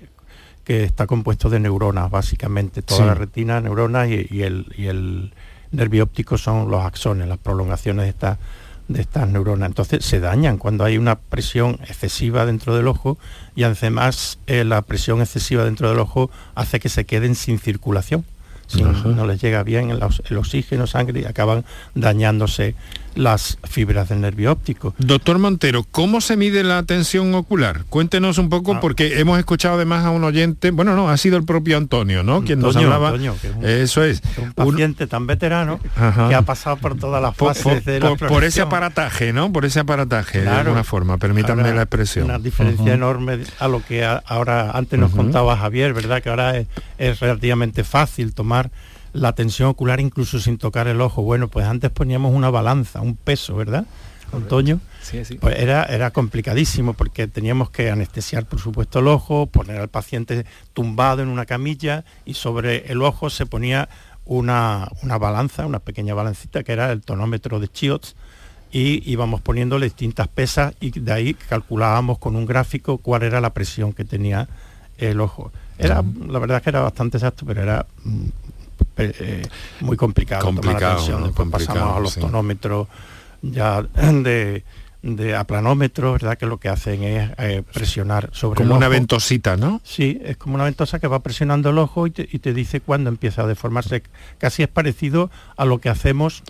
está 0.67 1.07
compuesto 1.07 1.49
de 1.49 1.59
neuronas, 1.59 2.11
básicamente. 2.11 2.83
Toda 2.83 3.07
la 3.07 3.15
retina, 3.15 3.59
neuronas 3.59 4.07
y, 4.07 4.43
el, 4.43 5.33
nervio 5.71 6.03
óptico 6.03 6.37
son 6.37 6.69
los 6.69 6.85
axones, 6.85 7.27
las 7.27 7.39
prolongaciones 7.39 8.05
de, 8.05 8.35
de 8.87 9.01
estas 9.01 9.29
neuronas. 9.29 9.67
Entonces 9.67 10.05
se 10.05 10.19
dañan 10.19 10.57
cuando 10.57 10.83
hay 10.83 10.99
una 10.99 11.15
presión 11.15 11.79
excesiva 11.87 12.45
dentro 12.45 12.75
del 12.75 12.87
ojo 12.87 13.17
y 13.55 13.63
además 13.63 14.37
eh, 14.45 14.63
la 14.63 14.83
presión 14.83 15.21
excesiva 15.21 15.63
dentro 15.63 15.89
del 15.89 15.97
ojo 15.97 16.29
hace 16.53 16.79
que 16.79 16.89
se 16.89 17.05
queden 17.05 17.33
sin 17.33 17.57
circulación. 17.57 18.25
Si 18.69 18.83
no 18.83 19.25
les 19.25 19.41
llega 19.41 19.63
bien 19.63 19.89
el, 19.89 20.37
oxígeno, 20.37 20.85
sangre 20.85 21.21
y 21.21 21.25
acaban 21.25 21.65
dañándose 21.95 22.75
las 23.15 23.57
fibras 23.63 24.09
del 24.09 24.21
nervio 24.21 24.51
óptico. 24.51 24.93
Doctor 24.97 25.39
Montero, 25.39 25.83
¿cómo 25.91 26.21
se 26.21 26.37
mide 26.37 26.63
la 26.63 26.83
tensión 26.83 27.33
ocular? 27.35 27.83
Cuéntenos 27.89 28.37
un 28.37 28.49
poco, 28.49 28.75
Ah. 28.75 28.79
porque 28.79 29.19
hemos 29.19 29.37
escuchado 29.39 29.75
además 29.75 30.05
a 30.05 30.09
un 30.11 30.23
oyente, 30.23 30.71
bueno, 30.71 30.95
no, 30.95 31.09
ha 31.09 31.17
sido 31.17 31.37
el 31.37 31.43
propio 31.43 31.77
Antonio, 31.77 32.23
¿no? 32.23 32.43
Quien 32.43 32.59
nos 32.59 32.75
hablaba. 32.75 33.07
Antonio, 33.09 33.35
que 33.41 33.47
es 33.49 33.55
un- 33.55 33.65
Eso 33.65 34.03
es. 34.03 34.21
Un 34.37 34.53
paciente 34.53 35.07
tan 35.07 35.27
veterano 35.27 35.79
Ajá. 35.97 36.29
que 36.29 36.35
ha 36.35 36.41
pasado 36.43 36.77
por 36.77 36.97
todas 36.97 37.21
las 37.21 37.35
fases 37.35 37.63
por- 37.63 37.83
de 37.83 37.99
la 37.99 38.15
por- 38.15 38.27
por 38.27 38.43
ese 38.43 38.61
aparataje, 38.61 39.33
¿no? 39.33 39.51
Por 39.51 39.65
ese 39.65 39.79
aparataje, 39.79 40.41
de 40.41 40.49
alguna 40.49 40.83
forma, 40.83 41.17
permítanme 41.17 41.73
la 41.73 41.81
expresión. 41.81 42.25
Una 42.25 42.39
diferencia 42.39 42.83
Ujú. 42.85 42.93
enorme 42.93 43.39
a 43.59 43.67
lo 43.67 43.83
que 43.85 44.05
ahora 44.05 44.71
antes 44.71 44.99
nos 44.99 45.11
contaba 45.11 45.57
Javier, 45.57 45.93
¿verdad? 45.93 46.21
Que 46.21 46.29
ahora 46.29 46.57
es, 46.57 46.67
es 46.97 47.19
relativamente 47.19 47.83
fácil 47.83 48.33
tomar 48.33 48.71
la 49.13 49.33
tensión 49.33 49.69
ocular 49.69 49.99
incluso 49.99 50.39
sin 50.39 50.57
tocar 50.57 50.87
el 50.87 51.01
ojo. 51.01 51.21
Bueno, 51.21 51.47
pues 51.47 51.65
antes 51.65 51.89
poníamos 51.91 52.33
una 52.33 52.49
balanza, 52.49 53.01
un 53.01 53.15
peso, 53.15 53.55
¿verdad? 53.55 53.85
Antonio. 54.31 54.79
Sí, 55.01 55.25
sí. 55.25 55.35
Pues 55.35 55.57
era, 55.57 55.83
era 55.85 56.11
complicadísimo 56.11 56.93
porque 56.93 57.27
teníamos 57.27 57.71
que 57.71 57.89
anestesiar, 57.89 58.45
por 58.45 58.59
supuesto, 58.59 58.99
el 58.99 59.07
ojo, 59.07 59.47
poner 59.47 59.81
al 59.81 59.87
paciente 59.89 60.45
tumbado 60.73 61.21
en 61.23 61.29
una 61.29 61.45
camilla 61.45 62.05
y 62.25 62.35
sobre 62.35 62.91
el 62.91 63.01
ojo 63.01 63.29
se 63.29 63.45
ponía 63.45 63.89
una, 64.25 64.87
una 65.01 65.17
balanza, 65.17 65.65
una 65.65 65.79
pequeña 65.79 66.13
balancita 66.13 66.63
que 66.63 66.73
era 66.73 66.91
el 66.91 67.01
tonómetro 67.01 67.59
de 67.59 67.67
Chiotz 67.67 68.15
y 68.71 69.11
íbamos 69.11 69.41
poniéndole 69.41 69.87
distintas 69.87 70.27
pesas 70.27 70.75
y 70.79 70.91
de 70.99 71.11
ahí 71.11 71.33
calculábamos 71.33 72.19
con 72.19 72.35
un 72.35 72.45
gráfico 72.45 72.99
cuál 72.99 73.23
era 73.23 73.41
la 73.41 73.53
presión 73.53 73.93
que 73.93 74.05
tenía 74.05 74.47
el 74.97 75.19
ojo. 75.21 75.51
Era, 75.77 76.03
la 76.27 76.39
verdad 76.39 76.61
que 76.61 76.69
era 76.69 76.81
bastante 76.81 77.17
exacto, 77.17 77.45
pero 77.45 77.63
era 77.63 77.85
mm, 78.03 78.27
eh, 78.99 79.47
muy 79.81 79.97
complicado. 79.97 80.41
tomar 80.45 80.61
Complicado, 80.61 80.95
tensión. 80.97 81.19
¿no? 81.21 81.27
Después 81.27 81.49
Complicado, 81.49 81.79
pasamos 81.79 81.97
a 81.97 81.99
los 82.01 82.13
sí. 82.13 82.19
tonómetros 82.19 82.87
ya 83.41 83.81
de, 83.93 84.63
de 85.01 85.35
aplanómetros, 85.35 86.13
¿verdad? 86.13 86.37
Que 86.37 86.45
lo 86.45 86.57
que 86.57 86.69
hacen 86.69 87.03
es 87.03 87.31
eh, 87.37 87.63
presionar 87.73 88.29
sobre 88.33 88.57
Como 88.57 88.71
el 88.71 88.77
una 88.77 88.87
ventosita, 88.87 89.57
¿no? 89.57 89.81
Sí, 89.83 90.19
es 90.23 90.37
como 90.37 90.55
una 90.55 90.65
ventosa 90.65 90.99
que 90.99 91.07
va 91.07 91.19
presionando 91.19 91.69
el 91.69 91.77
ojo 91.77 92.07
y 92.07 92.11
te, 92.11 92.27
y 92.31 92.39
te 92.39 92.53
dice 92.53 92.81
cuándo 92.81 93.09
empieza 93.09 93.43
a 93.43 93.47
deformarse. 93.47 94.03
Casi 94.37 94.63
es 94.63 94.69
parecido 94.69 95.31
a 95.55 95.65
lo 95.65 95.79
que 95.79 95.89
hacemos 95.89 96.43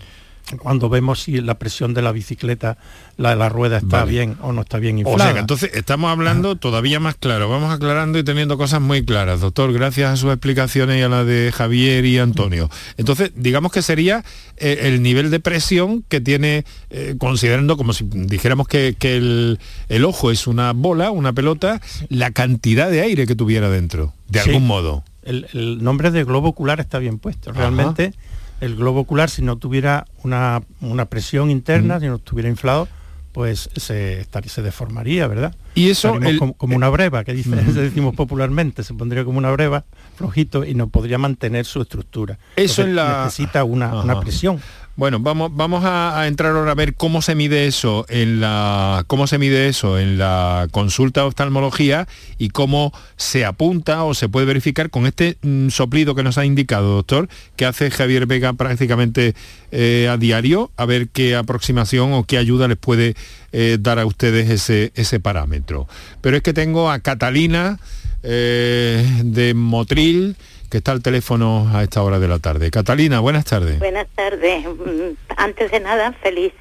cuando 0.57 0.89
vemos 0.89 1.21
si 1.23 1.39
la 1.41 1.55
presión 1.59 1.93
de 1.93 2.01
la 2.01 2.11
bicicleta, 2.11 2.77
la 3.17 3.31
de 3.31 3.35
la 3.35 3.49
rueda 3.49 3.77
está 3.77 3.99
Vale. 3.99 4.11
bien 4.11 4.37
o 4.41 4.51
no 4.53 4.61
está 4.61 4.77
bien 4.79 4.95
O 4.95 4.99
inflada. 4.99 5.23
sea 5.25 5.33
que 5.33 5.39
entonces 5.39 5.71
estamos 5.73 6.09
hablando 6.11 6.55
todavía 6.55 6.99
más 6.99 7.15
claro, 7.15 7.49
vamos 7.49 7.71
aclarando 7.73 8.17
y 8.19 8.23
teniendo 8.23 8.57
cosas 8.57 8.81
muy 8.81 9.03
claras, 9.05 9.41
doctor, 9.41 9.71
gracias 9.73 10.11
a 10.11 10.17
sus 10.17 10.29
explicaciones 10.31 10.97
y 10.99 11.01
a 11.01 11.09
la 11.09 11.23
de 11.23 11.51
Javier 11.51 12.05
y 12.05 12.17
Antonio. 12.17 12.69
Entonces, 12.97 13.31
digamos 13.35 13.71
que 13.71 13.81
sería 13.81 14.23
eh, 14.57 14.79
el 14.83 15.01
nivel 15.03 15.29
de 15.31 15.39
presión 15.39 16.03
que 16.07 16.21
tiene, 16.21 16.65
eh, 16.89 17.15
considerando 17.17 17.77
como 17.77 17.93
si 17.93 18.05
dijéramos 18.09 18.67
que, 18.67 18.95
que 18.97 19.17
el, 19.17 19.59
el 19.89 20.05
ojo 20.05 20.31
es 20.31 20.47
una 20.47 20.73
bola, 20.73 21.11
una 21.11 21.33
pelota, 21.33 21.81
la 22.09 22.31
cantidad 22.31 22.89
de 22.89 23.01
aire 23.01 23.27
que 23.27 23.35
tuviera 23.35 23.69
dentro, 23.69 24.13
de 24.27 24.39
Sí. 24.41 24.49
algún 24.49 24.67
modo. 24.67 25.03
el, 25.23 25.47
el 25.53 25.83
nombre 25.83 26.11
de 26.11 26.23
globo 26.23 26.49
ocular 26.49 26.79
está 26.79 26.97
bien 26.99 27.19
puesto. 27.19 27.51
Realmente 27.51 28.13
el 28.61 28.75
globo 28.75 29.01
ocular, 29.01 29.29
si 29.29 29.41
no 29.41 29.57
tuviera 29.57 30.05
una, 30.23 30.61
una 30.81 31.05
presión 31.05 31.49
interna, 31.49 31.99
si 31.99 32.07
no 32.07 32.15
estuviera 32.15 32.49
inflado, 32.49 32.87
pues 33.31 33.69
se, 33.75 34.25
se 34.47 34.61
deformaría, 34.61 35.27
¿verdad? 35.27 35.55
Y 35.75 35.89
eso, 35.91 36.15
el- 36.15 36.37
como, 36.39 36.53
como 36.53 36.75
una 36.75 36.89
breva, 36.89 37.23
que 37.23 37.33
dice, 37.33 37.51
decimos 37.73 38.15
popularmente, 38.15 38.83
se 38.83 38.93
pondría 38.95 39.23
como 39.23 39.37
una 39.37 39.51
breva, 39.51 39.85
flojito, 40.15 40.65
y 40.65 40.73
no 40.73 40.87
podría 40.87 41.17
mantener 41.19 41.65
su 41.65 41.81
estructura. 41.81 42.37
Eso 42.55 42.81
Entonces, 42.81 42.85
en 42.85 42.95
la- 42.95 43.23
Necesita 43.25 43.63
una, 43.63 44.01
una 44.03 44.19
presión. 44.19 44.59
Bueno, 44.99 45.21
vamos, 45.21 45.55
vamos 45.55 45.85
a, 45.85 46.27
entrar 46.27 46.53
ahora 46.53 46.71
a 46.71 46.75
ver 46.75 46.93
cómo 46.93 47.21
se 47.21 47.33
mide 47.33 47.67
eso 47.67 48.05
en 48.09 48.41
la 48.41 49.05
cómo 49.07 49.27
se 49.27 49.37
mide 49.37 49.69
eso 49.69 49.97
en 49.97 50.17
la 50.17 50.67
consulta 50.71 51.21
de 51.21 51.27
oftalmología 51.27 52.05
y 52.37 52.49
cómo 52.49 52.91
se 53.15 53.45
apunta 53.45 54.03
o 54.03 54.13
se 54.13 54.27
puede 54.27 54.45
verificar 54.45 54.89
con 54.89 55.05
este 55.05 55.37
mm, 55.41 55.69
soplido 55.69 56.15
que 56.15 56.23
nos 56.23 56.37
ha 56.37 56.43
indicado, 56.43 56.95
doctor, 56.95 57.29
que 57.55 57.65
hace 57.65 57.91
Javier 57.91 58.25
Vega 58.25 58.51
prácticamente 58.51 59.35
eh, 59.71 60.09
a 60.11 60.17
diario, 60.17 60.69
a 60.75 60.85
ver 60.85 61.07
qué 61.07 61.37
aproximación 61.37 62.11
o 62.11 62.25
qué 62.25 62.37
ayuda 62.37 62.67
les 62.67 62.75
puede 62.75 63.15
eh, 63.53 63.77
dar 63.79 63.99
a 63.99 64.05
ustedes 64.05 64.49
ese, 64.49 64.91
ese 64.95 65.21
parámetro. 65.21 65.87
Pero 66.19 66.35
es 66.35 66.43
que 66.43 66.51
tengo 66.51 66.91
a 66.91 66.99
Catalina 66.99 67.79
eh, 68.21 69.07
de 69.23 69.53
Motril, 69.53 70.35
que 70.69 70.77
está 70.77 70.91
al 70.91 71.01
teléfono 71.01 71.69
a 71.73 71.83
esta 71.83 72.03
hora 72.03 72.19
de 72.19 72.27
la 72.27 72.39
tarde. 72.39 72.69
Catalina, 72.71 73.19
buenas 73.19 73.45
tardes. 73.45 73.79
Buenas 73.79 74.07
tardes. 74.15 74.65
Mm, 74.65 75.15
Antes 75.35 75.71
de 75.71 75.79
nada, 75.79 76.13
feliz 76.13 76.53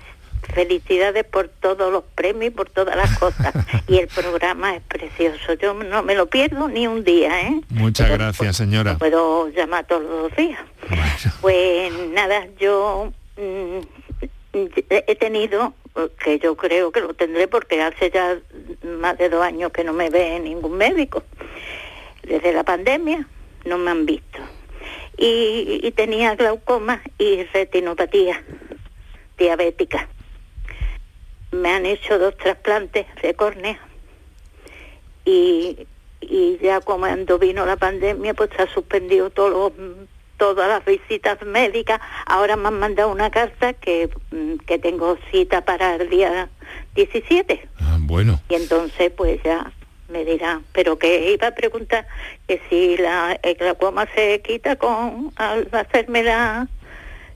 felicidades 0.54 1.24
por 1.24 1.48
todos 1.48 1.92
los 1.92 2.04
premios 2.14 2.46
y 2.46 2.50
por 2.50 2.70
todas 2.70 2.96
las 2.96 3.18
cosas. 3.18 3.52
y 3.86 3.98
el 3.98 4.08
programa 4.08 4.76
es 4.76 4.82
precioso. 4.82 5.54
Yo 5.54 5.74
no 5.74 6.02
me 6.02 6.14
lo 6.14 6.26
pierdo 6.26 6.68
ni 6.68 6.86
un 6.86 7.04
día, 7.04 7.42
¿eh? 7.42 7.60
Muchas 7.68 8.10
gracias, 8.10 8.56
señora. 8.56 8.96
Puedo 8.96 9.48
llamar 9.50 9.86
todos 9.86 10.02
los 10.02 10.36
días. 10.36 10.60
Pues 11.42 11.92
nada, 12.12 12.46
yo 12.58 13.12
mm, 13.36 13.78
he 14.88 15.16
tenido, 15.16 15.74
que 16.24 16.38
yo 16.38 16.56
creo 16.56 16.92
que 16.92 17.00
lo 17.00 17.12
tendré 17.12 17.46
porque 17.46 17.82
hace 17.82 18.10
ya 18.10 18.38
más 19.00 19.18
de 19.18 19.28
dos 19.28 19.44
años 19.44 19.70
que 19.70 19.84
no 19.84 19.92
me 19.92 20.08
ve 20.08 20.40
ningún 20.40 20.78
médico. 20.78 21.24
Desde 22.22 22.52
la 22.52 22.64
pandemia 22.64 23.26
no 23.64 23.78
me 23.78 23.90
han 23.90 24.06
visto. 24.06 24.38
Y, 25.16 25.80
y 25.82 25.90
tenía 25.92 26.34
glaucoma 26.36 27.02
y 27.18 27.42
retinopatía 27.44 28.42
diabética. 29.36 30.08
Me 31.50 31.70
han 31.70 31.86
hecho 31.86 32.18
dos 32.18 32.36
trasplantes 32.36 33.06
de 33.22 33.34
córnea 33.34 33.78
y, 35.24 35.86
y 36.20 36.58
ya 36.62 36.80
cuando 36.80 37.38
vino 37.38 37.66
la 37.66 37.76
pandemia 37.76 38.34
pues 38.34 38.50
se 38.56 38.62
ha 38.62 38.66
suspendido 38.72 39.30
todo 39.30 39.48
lo- 39.50 39.72
todas 40.36 40.68
las 40.68 40.84
visitas 40.84 41.42
médicas. 41.44 42.00
Ahora 42.26 42.54
me 42.56 42.68
han 42.68 42.78
mandado 42.78 43.10
una 43.10 43.30
carta 43.30 43.72
que, 43.72 44.08
mm, 44.30 44.58
que 44.66 44.78
tengo 44.78 45.18
cita 45.32 45.64
para 45.64 45.96
el 45.96 46.08
día 46.10 46.48
17 46.94 47.68
Ah, 47.80 47.96
bueno. 48.00 48.40
y 48.48 48.54
entonces 48.54 49.10
pues 49.16 49.42
ya 49.42 49.72
me 50.08 50.24
dirán, 50.24 50.62
pero 50.72 50.98
que 50.98 51.32
iba 51.32 51.48
a 51.48 51.54
preguntar 51.54 52.06
que 52.46 52.60
si 52.68 52.96
la, 52.96 53.38
el 53.42 53.54
glaucoma 53.56 54.06
se 54.14 54.40
quita 54.40 54.76
con 54.76 55.32
al 55.36 55.68
hacerme 55.72 56.22
la, 56.22 56.66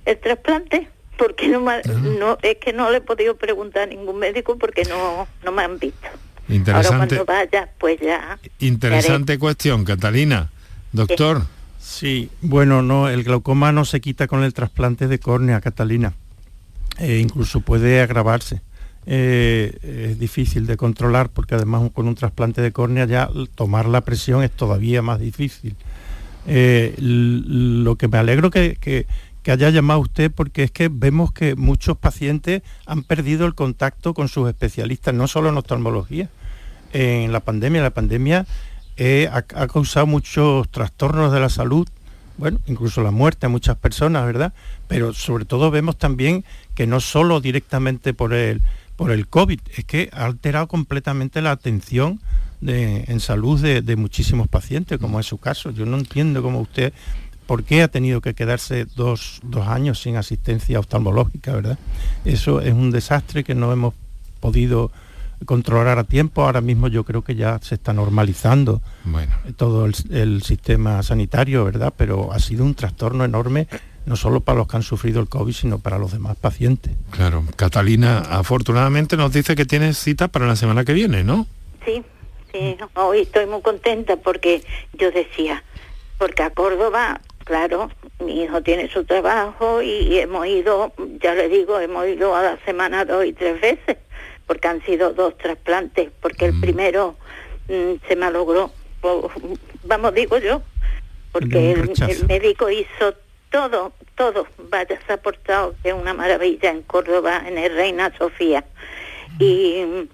el 0.06 0.18
trasplante, 0.18 0.88
porque 1.18 1.48
no, 1.48 1.60
me- 1.60 1.82
no 2.18 2.38
es 2.42 2.56
que 2.56 2.72
no 2.72 2.90
le 2.90 2.98
he 2.98 3.00
podido 3.00 3.36
preguntar 3.36 3.82
a 3.82 3.86
ningún 3.86 4.18
médico 4.18 4.56
porque 4.58 4.84
no, 4.84 5.28
no 5.44 5.52
me 5.52 5.62
han 5.62 5.78
visto. 5.78 6.08
Interesante, 6.48 7.16
Ahora 7.16 7.24
cuando 7.24 7.24
vaya, 7.24 7.68
pues 7.78 8.00
ya. 8.00 8.38
interesante 8.58 9.38
cuestión, 9.38 9.84
Catalina. 9.84 10.50
Doctor, 10.92 11.42
Sí, 11.78 12.30
bueno, 12.40 12.80
no, 12.80 13.08
el 13.08 13.24
glaucoma 13.24 13.72
no 13.72 13.84
se 13.84 14.00
quita 14.00 14.28
con 14.28 14.44
el 14.44 14.54
trasplante 14.54 15.08
de 15.08 15.18
córnea, 15.18 15.60
Catalina. 15.60 16.14
Eh, 17.00 17.18
incluso 17.20 17.60
puede 17.60 18.00
agravarse. 18.00 18.60
Eh, 19.04 20.08
es 20.10 20.18
difícil 20.18 20.66
de 20.66 20.76
controlar 20.76 21.28
porque 21.28 21.56
además 21.56 21.90
con 21.92 22.06
un 22.06 22.14
trasplante 22.14 22.62
de 22.62 22.70
córnea 22.72 23.04
ya 23.04 23.28
tomar 23.56 23.86
la 23.86 24.02
presión 24.02 24.42
es 24.44 24.50
todavía 24.52 25.02
más 25.02 25.18
difícil. 25.18 25.74
Eh, 26.46 26.94
lo 26.98 27.96
que 27.96 28.08
me 28.08 28.18
alegro 28.18 28.50
que, 28.50 28.76
que- 28.80 29.06
que 29.42 29.50
haya 29.50 29.70
llamado 29.70 29.98
usted 29.98 30.30
porque 30.30 30.62
es 30.62 30.70
que 30.70 30.88
vemos 30.88 31.32
que 31.32 31.56
muchos 31.56 31.96
pacientes 31.96 32.62
han 32.86 33.02
perdido 33.02 33.44
el 33.44 33.56
contacto 33.56 34.14
con 34.14 34.28
sus 34.28 34.48
especialistas, 34.48 35.14
no 35.14 35.26
solo 35.26 35.48
en 35.48 35.56
oftalmología. 35.56 36.28
En 36.92 37.32
la 37.32 37.40
pandemia, 37.40 37.82
la 37.82 37.90
pandemia 37.90 38.46
eh, 38.96 39.28
ha, 39.32 39.38
ha 39.38 39.66
causado 39.66 40.06
muchos 40.06 40.68
trastornos 40.68 41.32
de 41.32 41.40
la 41.40 41.48
salud, 41.48 41.88
bueno, 42.38 42.60
incluso 42.66 43.02
la 43.02 43.10
muerte 43.10 43.46
a 43.46 43.48
muchas 43.48 43.76
personas, 43.76 44.24
¿verdad? 44.26 44.52
Pero 44.86 45.12
sobre 45.12 45.44
todo 45.44 45.72
vemos 45.72 45.98
también 45.98 46.44
que 46.76 46.86
no 46.86 47.00
solo 47.00 47.40
directamente 47.40 48.14
por 48.14 48.34
el, 48.34 48.62
por 49.02 49.10
el 49.12 49.26
COVID, 49.28 49.60
es 49.76 49.84
que 49.84 50.08
ha 50.12 50.24
alterado 50.24 50.66
completamente 50.68 51.42
la 51.42 51.50
atención 51.52 52.20
de- 52.60 53.04
en 53.08 53.20
salud 53.20 53.60
de, 53.60 53.82
de 53.82 53.96
muchísimos 53.96 54.48
pacientes, 54.48 54.98
como 54.98 55.18
es 55.20 55.26
su 55.26 55.38
caso. 55.38 55.70
Yo 55.70 55.84
no 55.86 55.96
entiendo 55.98 56.42
cómo 56.42 56.60
usted, 56.60 56.92
por 57.46 57.64
qué 57.64 57.82
ha 57.82 57.88
tenido 57.88 58.20
que 58.20 58.34
quedarse 58.34 58.86
dos, 58.96 59.40
dos 59.42 59.66
años 59.66 60.00
sin 60.00 60.16
asistencia 60.16 60.78
oftalmológica, 60.78 61.52
¿verdad? 61.52 61.78
Eso 62.24 62.60
es 62.60 62.72
un 62.72 62.90
desastre 62.92 63.42
que 63.44 63.54
no 63.54 63.72
hemos 63.72 63.94
podido 64.40 64.90
controlar 65.44 65.98
a 65.98 66.04
tiempo. 66.04 66.44
Ahora 66.44 66.60
mismo 66.60 66.86
yo 66.86 67.02
creo 67.04 67.22
que 67.22 67.34
ya 67.34 67.58
se 67.60 67.74
está 67.74 67.92
normalizando 67.92 68.80
bueno, 69.04 69.32
todo 69.56 69.86
el, 69.86 69.94
el 70.10 70.42
sistema 70.42 71.02
sanitario, 71.02 71.64
¿verdad? 71.64 71.92
Pero 71.96 72.32
ha 72.32 72.38
sido 72.38 72.64
un 72.64 72.74
trastorno 72.76 73.24
enorme 73.24 73.66
no 74.06 74.16
solo 74.16 74.40
para 74.40 74.58
los 74.58 74.68
que 74.68 74.76
han 74.76 74.82
sufrido 74.82 75.20
el 75.20 75.28
COVID, 75.28 75.52
sino 75.52 75.78
para 75.78 75.98
los 75.98 76.12
demás 76.12 76.36
pacientes. 76.36 76.92
Claro, 77.10 77.44
Catalina, 77.56 78.18
afortunadamente 78.18 79.16
nos 79.16 79.32
dice 79.32 79.54
que 79.54 79.64
tiene 79.64 79.94
cita 79.94 80.28
para 80.28 80.46
la 80.46 80.56
semana 80.56 80.84
que 80.84 80.92
viene, 80.92 81.24
¿no? 81.24 81.46
Sí, 81.84 82.02
sí, 82.52 82.76
hoy 82.94 83.20
estoy 83.20 83.46
muy 83.46 83.62
contenta 83.62 84.16
porque 84.16 84.62
yo 84.94 85.10
decía, 85.10 85.62
porque 86.18 86.42
a 86.42 86.50
Córdoba, 86.50 87.20
claro, 87.44 87.90
mi 88.24 88.42
hijo 88.42 88.62
tiene 88.62 88.88
su 88.88 89.04
trabajo 89.04 89.82
y 89.82 90.18
hemos 90.18 90.46
ido, 90.46 90.92
ya 91.20 91.34
le 91.34 91.48
digo, 91.48 91.78
hemos 91.78 92.06
ido 92.06 92.34
a 92.34 92.42
la 92.42 92.58
semana 92.64 93.04
dos 93.04 93.24
y 93.24 93.32
tres 93.32 93.60
veces, 93.60 93.98
porque 94.46 94.68
han 94.68 94.82
sido 94.84 95.12
dos 95.12 95.36
trasplantes, 95.38 96.10
porque 96.20 96.46
el 96.46 96.60
primero 96.60 97.16
mm, 97.68 98.06
se 98.08 98.16
malogró, 98.16 98.72
vamos, 99.84 100.14
digo 100.14 100.38
yo, 100.38 100.62
porque 101.32 101.72
el, 101.72 101.92
el, 102.08 102.26
médico 102.26 102.68
hizo 102.68 103.14
todo, 103.52 103.92
todo, 104.16 104.48
vaya, 104.70 104.98
se 105.06 105.12
ha 105.12 105.16
portado 105.18 105.74
de 105.84 105.92
una 105.92 106.14
maravilla 106.14 106.70
en 106.70 106.82
Córdoba, 106.82 107.42
en 107.46 107.58
el 107.58 107.72
Reina 107.72 108.10
Sofía. 108.16 108.64
Y, 109.38 110.08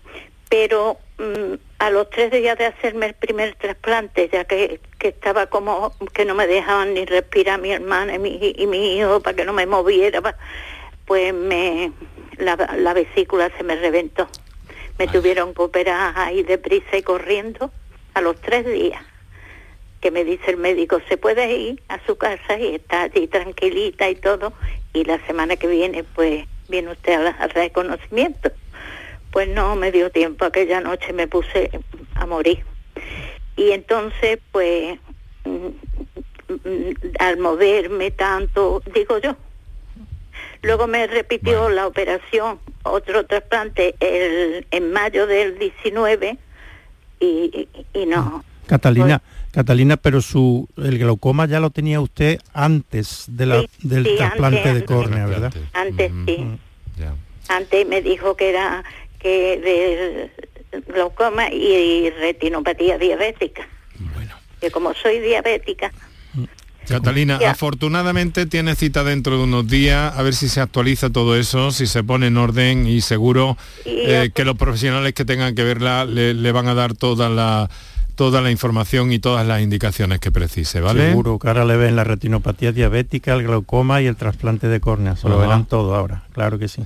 pero 0.51 0.99
mm, 1.19 1.55
a 1.79 1.91
los 1.91 2.11
tres 2.11 2.33
días 2.33 2.59
de 2.59 2.67
hacerme 2.67 3.07
el 3.07 3.15
primer 3.15 3.55
trasplante, 3.55 4.29
ya 4.31 4.45
que, 4.45 4.81
que, 4.99 5.09
estaba 5.09 5.47
como 5.47 5.95
que 6.13 6.25
no 6.25 6.35
me 6.35 6.47
dejaban 6.47 6.95
ni 6.95 7.05
respirar 7.05 7.61
mi 7.61 7.73
hermana 7.73 8.17
y 8.17 8.19
mi, 8.19 8.55
y 8.57 8.67
mi 8.67 8.99
hijo 8.99 9.21
para 9.21 9.37
que 9.37 9.45
no 9.45 9.53
me 9.53 9.67
moviera, 9.67 10.21
pues 11.07 11.33
me 11.33 11.93
la, 12.39 12.57
la 12.77 12.93
vesícula 12.93 13.51
se 13.57 13.63
me 13.63 13.77
reventó. 13.77 14.29
Me 14.99 15.07
tuvieron 15.07 15.55
que 15.55 15.63
operar 15.63 16.13
ahí 16.17 16.43
deprisa 16.43 16.97
y 16.97 17.03
corriendo 17.03 17.71
a 18.15 18.21
los 18.21 18.41
tres 18.41 18.67
días 18.67 19.08
que 20.01 20.11
me 20.11 20.25
dice 20.25 20.51
el 20.51 20.57
médico, 20.57 21.01
se 21.09 21.17
puede 21.17 21.53
ir 21.53 21.83
a 21.89 22.05
su 22.07 22.17
casa 22.17 22.59
y 22.59 22.77
está 22.77 23.03
allí 23.03 23.27
tranquilita 23.27 24.09
y 24.09 24.15
todo, 24.15 24.53
y 24.93 25.05
la 25.05 25.25
semana 25.27 25.57
que 25.57 25.67
viene 25.67 26.05
pues 26.05 26.47
viene 26.69 26.93
usted 26.93 27.15
al 27.15 27.51
reconocimiento. 27.51 28.51
Pues 29.33 29.49
no 29.49 29.77
me 29.77 29.93
dio 29.93 30.11
tiempo, 30.11 30.45
aquella 30.45 30.81
noche 30.81 31.13
me 31.13 31.27
puse 31.27 31.71
a 32.15 32.27
morir. 32.27 32.65
Y 33.57 33.73
entonces 33.73 34.39
pues 34.53 34.99
mm, 35.45 35.69
al 37.19 37.39
moverme 37.39 38.11
tanto, 38.11 38.83
digo 38.95 39.19
yo, 39.19 39.37
luego 40.63 40.87
me 40.87 41.07
repitió 41.07 41.69
la 41.69 41.87
operación, 41.87 42.59
otro 42.85 43.27
trasplante 43.27 43.95
el, 44.01 44.67
en 44.71 44.93
mayo 44.93 45.27
del 45.27 45.59
19 45.59 46.39
y, 47.21 47.69
y, 47.93 48.07
no. 48.07 48.45
Catalina, 48.67 49.21
Catalina, 49.51 49.97
pero 49.97 50.21
su 50.21 50.69
el 50.77 50.99
glaucoma 50.99 51.47
ya 51.47 51.61
lo 51.61 51.71
tenía 51.71 52.01
usted 52.01 52.39
antes 52.53 53.25
de 53.29 53.47
la, 53.47 53.65
del 53.83 54.17
trasplante 54.17 54.75
de 54.75 54.85
córnea, 54.85 55.27
¿verdad? 55.27 55.53
Antes 55.73 56.13
sí. 56.27 56.47
Antes 57.49 57.87
me 57.87 58.03
dijo 58.03 58.37
que 58.37 58.51
era 58.51 58.85
que 59.19 60.31
del 60.71 60.83
glaucoma 60.87 61.51
y 61.51 62.11
retinopatía 62.11 62.99
diabética. 62.99 63.67
Bueno. 64.15 64.35
Que 64.61 64.71
como 64.71 64.93
soy 64.95 65.21
diabética. 65.21 65.93
Catalina, 66.87 67.39
afortunadamente 67.47 68.47
tiene 68.47 68.75
cita 68.75 69.05
dentro 69.05 69.37
de 69.37 69.45
unos 69.45 69.69
días, 69.69 70.17
a 70.17 70.23
ver 70.23 70.35
si 70.35 70.49
se 70.49 70.61
actualiza 70.61 71.11
todo 71.11 71.37
eso, 71.37 71.71
si 71.71 71.87
se 71.87 72.03
pone 72.03 72.29
en 72.29 72.39
orden 72.39 72.87
y 72.87 73.03
seguro 73.03 73.59
eh, 73.85 74.31
que 74.35 74.45
los 74.45 74.57
profesionales 74.57 75.13
que 75.13 75.27
tengan 75.27 75.55
que 75.55 75.65
verla 75.65 76.07
le, 76.07 76.33
le 76.33 76.53
van 76.53 76.67
a 76.67 76.75
dar 76.75 76.95
toda 76.95 77.29
la 77.29 77.69
toda 78.19 78.41
la 78.41 78.51
información 78.51 79.13
y 79.13 79.21
todas 79.21 79.47
las 79.47 79.63
indicaciones 79.63 80.19
que 80.19 80.33
precise, 80.33 80.81
¿vale? 80.81 81.11
Seguro 81.11 81.39
que 81.39 81.47
ahora 81.47 81.65
le 81.65 81.77
ven 81.77 81.95
la 81.95 82.03
retinopatía 82.03 82.73
diabética, 82.73 83.33
el 83.33 83.45
glaucoma 83.45 84.03
y 84.03 84.07
el 84.07 84.17
trasplante 84.17 84.67
de 84.67 84.81
córnea, 84.81 85.15
se 85.15 85.29
lo 85.29 85.39
verán 85.39 85.67
todo 85.67 85.95
ahora, 85.95 86.25
claro 86.33 86.59
que 86.59 86.67
sí. 86.67 86.83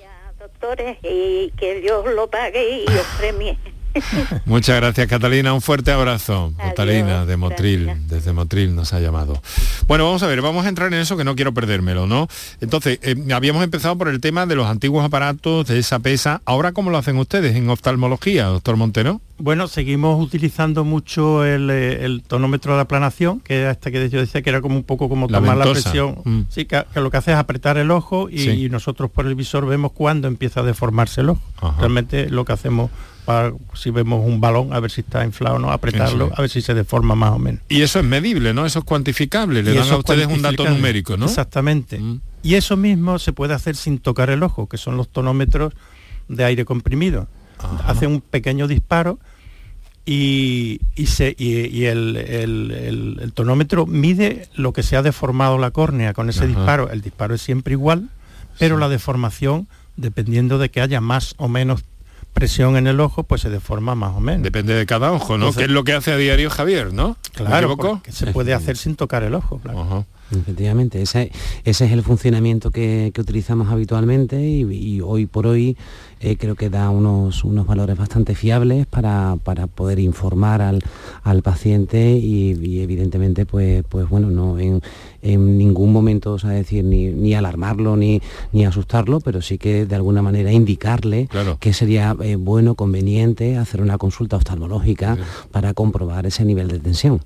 Ya, 0.00 0.32
doctores, 0.38 0.96
y 1.02 1.52
que 1.58 1.82
Dios 1.82 2.06
lo 2.16 2.30
pague 2.30 2.82
y 2.82 2.86
os 2.98 3.06
premie. 3.18 3.58
Muchas 4.44 4.76
gracias 4.76 5.06
Catalina, 5.08 5.52
un 5.52 5.60
fuerte 5.60 5.92
abrazo. 5.92 6.52
Catalina 6.56 7.26
de 7.26 7.36
Motril, 7.36 7.90
desde 8.06 8.32
Motril 8.32 8.74
nos 8.74 8.92
ha 8.92 9.00
llamado. 9.00 9.40
Bueno, 9.86 10.04
vamos 10.04 10.22
a 10.22 10.26
ver, 10.26 10.42
vamos 10.42 10.66
a 10.66 10.68
entrar 10.68 10.92
en 10.92 11.00
eso 11.00 11.16
que 11.16 11.24
no 11.24 11.34
quiero 11.34 11.52
perdérmelo, 11.52 12.06
¿no? 12.06 12.28
Entonces, 12.60 12.98
eh, 13.02 13.16
habíamos 13.32 13.64
empezado 13.64 13.96
por 13.96 14.08
el 14.08 14.20
tema 14.20 14.46
de 14.46 14.54
los 14.54 14.66
antiguos 14.66 15.04
aparatos, 15.04 15.66
de 15.66 15.78
esa 15.78 15.98
pesa. 15.98 16.42
Ahora, 16.44 16.72
¿cómo 16.72 16.90
lo 16.90 16.98
hacen 16.98 17.16
ustedes 17.16 17.56
en 17.56 17.68
oftalmología, 17.70 18.46
doctor 18.46 18.76
Montero? 18.76 19.20
Bueno, 19.38 19.68
seguimos 19.68 20.22
utilizando 20.22 20.84
mucho 20.84 21.44
el, 21.44 21.68
eh, 21.70 22.20
tonómetro 22.26 22.74
de 22.74 22.82
aplanación, 22.82 23.40
que 23.40 23.60
era 23.60 23.70
este 23.70 23.90
que 23.90 24.10
yo 24.10 24.20
decía 24.20 24.42
que 24.42 24.50
era 24.50 24.60
como 24.60 24.76
un 24.76 24.84
poco 24.84 25.08
como 25.08 25.28
tomar 25.28 25.56
la 25.56 25.64
presión. 25.64 26.18
Mm. 26.24 26.40
Sí, 26.50 26.66
que, 26.66 26.84
lo 26.94 27.10
que 27.10 27.16
hace 27.16 27.32
es 27.32 27.38
apretar 27.38 27.78
el 27.78 27.90
ojo 27.90 28.28
y, 28.28 28.68
nosotros 28.70 29.10
por 29.10 29.26
el 29.26 29.34
visor 29.34 29.66
vemos 29.66 29.92
cuándo 29.92 30.28
empieza 30.28 30.60
a 30.60 30.62
deformarse 30.62 31.22
el 31.22 31.30
ojo. 31.30 31.40
Realmente 31.78 32.28
lo 32.28 32.44
que 32.44 32.52
hacemos 32.52 32.90
si 33.74 33.90
vemos 33.90 34.26
un 34.26 34.40
balón, 34.40 34.72
a 34.72 34.80
ver 34.80 34.90
si 34.90 35.02
está 35.02 35.24
inflado 35.24 35.56
o 35.56 35.58
no, 35.58 35.70
apretarlo, 35.70 36.30
a 36.34 36.40
ver 36.40 36.50
si 36.50 36.62
se 36.62 36.74
deforma 36.74 37.14
más 37.14 37.32
o 37.32 37.38
menos. 37.38 37.60
Y 37.68 37.82
eso 37.82 37.98
es 38.00 38.04
medible, 38.04 38.52
¿no? 38.54 38.66
Eso 38.66 38.80
es 38.80 38.84
cuantificable, 38.84 39.62
le 39.62 39.74
dan 39.74 39.88
a 39.88 39.96
ustedes 39.96 40.26
un 40.26 40.42
dato 40.42 40.68
numérico, 40.68 41.16
¿no? 41.16 41.26
Exactamente. 41.26 41.98
Mm. 41.98 42.20
Y 42.42 42.54
eso 42.54 42.76
mismo 42.76 43.18
se 43.18 43.32
puede 43.32 43.54
hacer 43.54 43.76
sin 43.76 43.98
tocar 43.98 44.30
el 44.30 44.42
ojo, 44.42 44.68
que 44.68 44.78
son 44.78 44.96
los 44.96 45.08
tonómetros 45.08 45.74
de 46.28 46.44
aire 46.44 46.64
comprimido. 46.64 47.28
Hace 47.84 48.06
un 48.06 48.22
pequeño 48.22 48.66
disparo 48.66 49.18
y, 50.06 50.80
se, 51.06 51.34
y, 51.38 51.84
el, 51.84 53.32
tonómetro 53.34 53.86
mide 53.86 54.48
lo 54.54 54.72
que 54.72 54.82
se 54.82 54.96
ha 54.96 55.02
deformado 55.02 55.58
la 55.58 55.70
córnea 55.70 56.14
con 56.14 56.30
ese 56.30 56.46
disparo. 56.46 56.90
El 56.90 57.02
disparo 57.02 57.34
es 57.34 57.42
siempre 57.42 57.74
igual, 57.74 58.08
pero 58.58 58.78
la 58.78 58.88
deformación, 58.88 59.68
dependiendo 59.96 60.58
de 60.58 60.70
que 60.70 60.80
haya 60.80 61.00
más 61.00 61.34
o 61.36 61.48
menos 61.48 61.84
presión 62.32 62.76
en 62.76 62.86
el 62.86 63.00
ojo, 63.00 63.24
pues 63.24 63.42
se 63.42 63.50
deforma 63.50 63.94
más 63.94 64.16
o 64.16 64.20
menos. 64.20 64.42
Depende 64.42 64.74
de 64.74 64.86
cada 64.86 65.12
ojo, 65.12 65.38
¿no? 65.38 65.52
¿Qué 65.52 65.64
es 65.64 65.70
lo 65.70 65.84
que 65.84 65.92
hace 65.92 66.12
a 66.12 66.16
diario 66.16 66.50
Javier, 66.50 66.92
no? 66.92 67.16
Claro, 67.32 67.76
que 68.02 68.12
se 68.12 68.28
puede 68.28 68.54
hacer 68.54 68.76
sin 68.76 68.96
tocar 68.96 69.22
el 69.22 69.34
ojo, 69.34 69.60
Efectivamente, 70.30 71.02
ese, 71.02 71.32
ese, 71.64 71.86
es 71.86 71.92
el 71.92 72.04
funcionamiento 72.04 72.70
que, 72.70 73.12
utilizamos 73.18 73.68
habitualmente 73.68 74.40
y, 74.40 75.00
hoy 75.00 75.26
por 75.26 75.46
hoy 75.46 75.76
eh, 76.22 76.36
creo 76.36 76.54
que 76.54 76.68
da 76.68 76.90
unos, 76.90 77.44
unos 77.44 77.66
valores 77.66 77.96
bastante 77.96 78.34
fiables 78.34 78.86
para, 78.86 79.38
poder 79.74 79.98
informar 79.98 80.60
al, 80.60 81.42
paciente 81.42 82.12
y, 82.12 82.80
evidentemente 82.82 83.46
pues, 83.46 83.84
pues 83.88 84.08
bueno, 84.08 84.30
no 84.30 84.58
en, 84.58 84.82
ningún 85.22 85.92
momento 85.92 86.32
o 86.34 86.38
decir 86.38 86.84
ni, 86.84 87.06
ni 87.06 87.34
alarmarlo 87.34 87.96
ni, 87.96 88.20
ni 88.52 88.66
asustarlo, 88.66 89.20
pero 89.20 89.40
sí 89.40 89.56
que 89.56 89.86
de 89.86 89.94
alguna 89.94 90.20
manera 90.22 90.52
indicarle 90.52 91.28
que 91.58 91.72
sería 91.72 92.14
eh, 92.20 92.36
bueno, 92.36 92.74
conveniente 92.74 93.56
hacer 93.56 93.80
una 93.80 93.96
consulta 93.96 94.36
oftalmológica 94.36 95.16
para 95.50 95.72
comprobar 95.72 96.26
ese 96.26 96.44
nivel 96.44 96.68
de 96.68 96.80
tensión. 96.80 97.20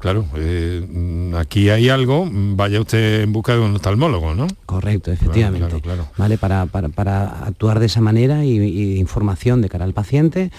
Claro, 0.00 0.24
eh, 0.34 1.34
aquí 1.36 1.68
hay 1.68 1.90
algo, 1.90 2.26
vaya 2.32 2.80
usted 2.80 3.20
en 3.20 3.34
busca 3.34 3.52
de 3.52 3.60
un 3.60 3.76
oftalmólogo, 3.76 4.34
¿no? 4.34 4.46
Correcto, 4.64 5.12
efectivamente. 5.12 5.82
Vale, 6.16 6.38
para, 6.38 7.26
actuar 7.44 7.80
de 7.80 7.86
esa 7.86 8.00
manera 8.00 8.42
y, 8.46 8.98
información 8.98 9.60
de 9.60 9.68
cara 9.68 9.84
al 9.84 9.92
paciente 9.92 10.50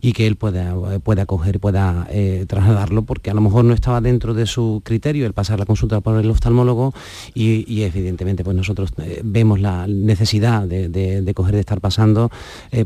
y 0.00 0.14
que 0.14 0.26
él 0.26 0.34
pueda, 0.34 0.74
pueda 0.98 1.26
coger 1.26 1.56
y 1.56 1.58
pueda 1.58 2.08
eh, 2.10 2.44
trasladarlo, 2.48 3.02
porque 3.02 3.30
a 3.30 3.34
lo 3.34 3.40
mejor 3.40 3.64
no 3.64 3.72
estaba 3.72 4.00
dentro 4.00 4.34
de 4.34 4.46
su 4.46 4.82
criterio 4.84 5.26
el 5.26 5.32
pasar 5.32 5.60
la 5.60 5.66
consulta 5.66 6.00
por 6.00 6.18
el 6.18 6.28
oftalmólogo 6.28 6.92
y, 7.34 7.82
evidentemente 7.82 8.42
pues 8.42 8.56
nosotros 8.56 8.90
eh, 8.98 9.20
vemos 9.22 9.60
la 9.60 9.86
necesidad 9.86 10.64
de, 10.64 11.32
coger 11.36 11.54
de 11.54 11.60
estar 11.60 11.80
pasando 11.80 12.32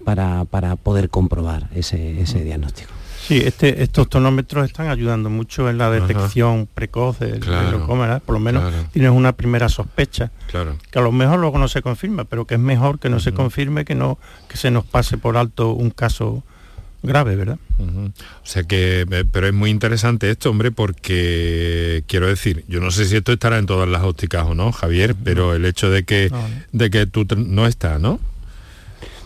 para, 0.04 0.44
poder 0.76 1.08
comprobar 1.08 1.70
ese, 1.74 2.20
ese 2.20 2.40
mm. 2.40 2.44
diagnóstico. 2.44 3.01
Sí, 3.26 3.38
este, 3.38 3.82
estos 3.82 4.08
tonómetros 4.08 4.66
están 4.66 4.88
ayudando 4.88 5.30
mucho 5.30 5.70
en 5.70 5.78
la 5.78 5.90
detección 5.90 6.68
precoz 6.72 7.20
del 7.20 7.40
glaucoma, 7.40 8.20
por 8.24 8.34
lo 8.34 8.40
menos 8.40 8.72
tienes 8.92 9.12
una 9.12 9.32
primera 9.32 9.68
sospecha, 9.68 10.32
claro. 10.50 10.76
que 10.90 10.98
a 10.98 11.02
lo 11.02 11.12
mejor 11.12 11.38
luego 11.38 11.58
no 11.58 11.68
se 11.68 11.82
confirma, 11.82 12.24
pero 12.24 12.46
que 12.46 12.54
es 12.54 12.60
mejor 12.60 12.98
que 12.98 13.08
no 13.08 13.20
se 13.20 13.32
confirme 13.32 13.84
que 13.84 13.94
no 13.94 14.18
que 14.48 14.56
se 14.56 14.70
nos 14.70 14.84
pase 14.84 15.18
por 15.18 15.36
alto 15.36 15.72
un 15.72 15.90
caso 15.90 16.42
grave, 17.02 17.36
¿verdad? 17.36 17.58
O 17.78 18.46
sea 18.46 18.62
que, 18.62 19.06
eh, 19.10 19.24
pero 19.30 19.46
es 19.46 19.54
muy 19.54 19.70
interesante 19.70 20.30
esto, 20.30 20.50
hombre, 20.50 20.70
porque 20.70 22.04
quiero 22.06 22.28
decir, 22.28 22.64
yo 22.68 22.80
no 22.80 22.90
sé 22.90 23.06
si 23.06 23.16
esto 23.16 23.32
estará 23.32 23.58
en 23.58 23.66
todas 23.66 23.88
las 23.88 24.02
ópticas 24.02 24.46
o 24.46 24.54
no, 24.54 24.72
Javier, 24.72 25.16
pero 25.22 25.54
el 25.54 25.64
hecho 25.64 25.90
de 25.90 26.04
que, 26.04 26.30
de 26.72 26.90
que 26.90 27.06
tú 27.06 27.26
no 27.36 27.66
está, 27.66 27.98
¿no? 27.98 28.20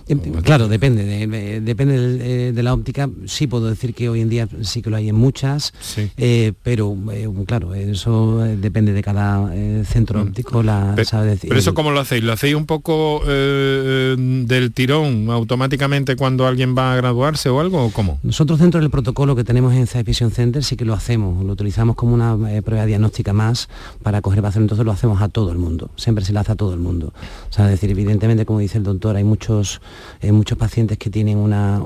Em, 0.08 0.20
claro, 0.42 0.68
depende, 0.68 1.04
de, 1.04 1.60
depende 1.60 2.52
de, 2.52 2.62
la 2.62 2.72
óptica. 2.72 3.10
Sí 3.26 3.46
puedo 3.46 3.68
decir 3.68 3.92
que 3.92 4.08
hoy 4.08 4.20
en 4.20 4.28
día 4.28 4.48
sí 4.62 4.80
que 4.80 4.90
lo 4.90 4.96
hay 4.96 5.08
en 5.08 5.16
muchas, 5.16 5.72
eh, 6.16 6.52
pero 6.62 6.96
eh, 7.12 7.28
claro, 7.44 7.74
eso 7.74 8.38
depende 8.38 8.92
de 8.92 9.02
cada 9.02 9.52
centro 9.84 10.20
mm. 10.20 10.28
óptico. 10.28 10.62
La, 10.62 10.94
pero, 10.94 11.58
eso 11.58 11.74
cómo 11.74 11.90
lo 11.90 12.00
hacéis? 12.00 12.22
¿Lo 12.22 12.32
hacéis 12.32 12.54
un 12.54 12.66
poco 12.66 13.22
del 13.26 14.72
tirón 14.72 15.28
automáticamente 15.30 16.14
cuando 16.14 16.46
alguien 16.46 16.76
va 16.76 16.92
a 16.92 16.96
graduarse 16.96 17.48
o 17.48 17.60
algo 17.60 17.84
o 17.84 17.90
cómo? 17.90 18.20
Nosotros 18.22 18.60
dentro 18.60 18.80
del 18.80 18.90
protocolo 18.90 19.34
que 19.34 19.44
tenemos 19.44 19.74
en 19.74 19.86
Science 19.86 20.04
Vision 20.04 20.30
Center 20.30 20.62
sí 20.62 20.76
que 20.76 20.84
lo 20.84 20.94
hacemos, 20.94 21.44
lo 21.44 21.52
utilizamos 21.52 21.96
como 21.96 22.14
una 22.14 22.36
prueba 22.62 22.86
diagnóstica 22.86 23.32
más 23.32 23.68
para 24.02 24.20
coger 24.22 24.40
pacientes, 24.40 24.66
entonces 24.66 24.86
lo 24.86 24.92
hacemos 24.92 25.20
a 25.20 25.28
todo 25.28 25.50
el 25.50 25.58
mundo, 25.58 25.90
siempre 25.96 26.24
se 26.24 26.32
le 26.32 26.38
hace 26.38 26.52
a 26.52 26.56
todo 26.56 26.74
el 26.74 26.80
mundo. 26.80 27.12
O 27.50 27.52
sea, 27.52 27.66
decir, 27.66 27.90
evidentemente, 27.90 28.46
como 28.46 28.60
dice 28.60 28.78
el 28.78 28.84
doctor, 28.84 29.16
hay 29.16 29.24
muchos 29.24 29.80
eh, 30.20 30.32
muchos 30.32 30.58
pacientes 30.58 30.98
que 30.98 31.10
tienen 31.10 31.38
una, 31.38 31.80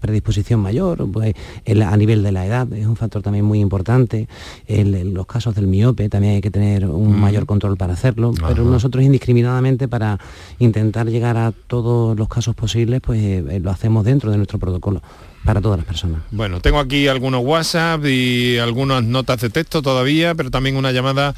predisposición 0.00 0.60
mayor, 0.60 1.10
pues, 1.10 1.34
a 1.66 1.96
nivel 1.96 2.22
de 2.22 2.32
la 2.32 2.46
edad, 2.46 2.72
es 2.72 2.86
un 2.86 2.96
factor 2.96 3.22
también 3.22 3.44
muy 3.44 3.60
importante. 3.60 4.28
En 4.66 5.14
los 5.14 5.26
casos 5.26 5.54
del 5.54 5.66
miope 5.66 6.08
también 6.08 6.34
hay 6.34 6.40
que 6.40 6.50
tener 6.50 6.86
un 6.86 7.20
mayor 7.20 7.46
control 7.46 7.76
para 7.76 7.94
hacerlo, 7.94 8.32
pero 8.46 8.64
nosotros 8.64 9.04
indiscriminadamente 9.04 9.88
para 9.88 10.18
intentar 10.58 11.06
llegar 11.08 11.36
a 11.36 11.52
todos 11.52 12.16
los 12.16 12.28
casos 12.28 12.54
posibles, 12.54 13.00
pues 13.00 13.20
eh, 13.20 13.60
lo 13.60 13.70
hacemos 13.70 14.04
dentro 14.04 14.30
de 14.30 14.36
nuestro 14.36 14.58
protocolo 14.58 15.02
para 15.44 15.60
todas 15.60 15.78
las 15.78 15.86
personas. 15.86 16.20
Bueno, 16.30 16.60
tengo 16.60 16.78
aquí 16.78 17.06
algunos 17.06 17.42
WhatsApp 17.44 18.04
y 18.04 18.58
algunas 18.58 19.04
notas 19.04 19.40
de 19.40 19.50
texto 19.50 19.80
todavía, 19.80 20.34
pero 20.34 20.50
también 20.50 20.76
una 20.76 20.92
llamada 20.92 21.34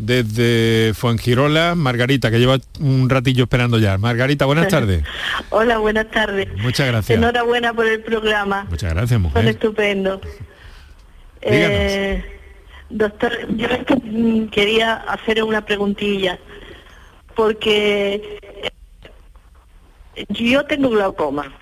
desde 0.00 0.94
Fuengirola, 0.94 1.74
Margarita, 1.74 2.30
que 2.30 2.38
lleva 2.38 2.58
un 2.80 3.08
ratillo 3.08 3.44
esperando 3.44 3.78
ya. 3.78 3.98
Margarita, 3.98 4.46
buenas 4.46 4.68
tardes. 4.68 5.04
Hola, 5.50 5.78
buenas 5.78 6.10
tardes. 6.10 6.48
Muchas 6.58 6.88
gracias. 6.88 7.18
Enhorabuena 7.18 7.74
por 7.74 7.86
el 7.86 8.00
programa. 8.00 8.66
Muchas 8.70 8.94
gracias, 8.94 9.20
mujer. 9.20 9.42
Son 9.42 9.48
estupendo. 9.48 10.20
Eh, 11.42 12.24
doctor, 12.88 13.32
yo 13.56 13.68
mm, 14.04 14.46
quería 14.46 14.94
hacer 14.94 15.42
una 15.42 15.64
preguntilla, 15.64 16.38
porque 17.34 18.38
eh, 20.14 20.26
yo 20.30 20.64
tengo 20.64 20.88
glaucoma. 20.88 21.52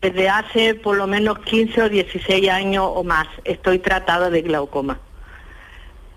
Desde 0.00 0.30
hace 0.30 0.74
por 0.76 0.96
lo 0.96 1.06
menos 1.06 1.40
15 1.40 1.82
o 1.82 1.88
16 1.90 2.48
años 2.48 2.86
o 2.88 3.04
más 3.04 3.26
estoy 3.44 3.80
tratada 3.80 4.30
de 4.30 4.40
glaucoma 4.40 4.98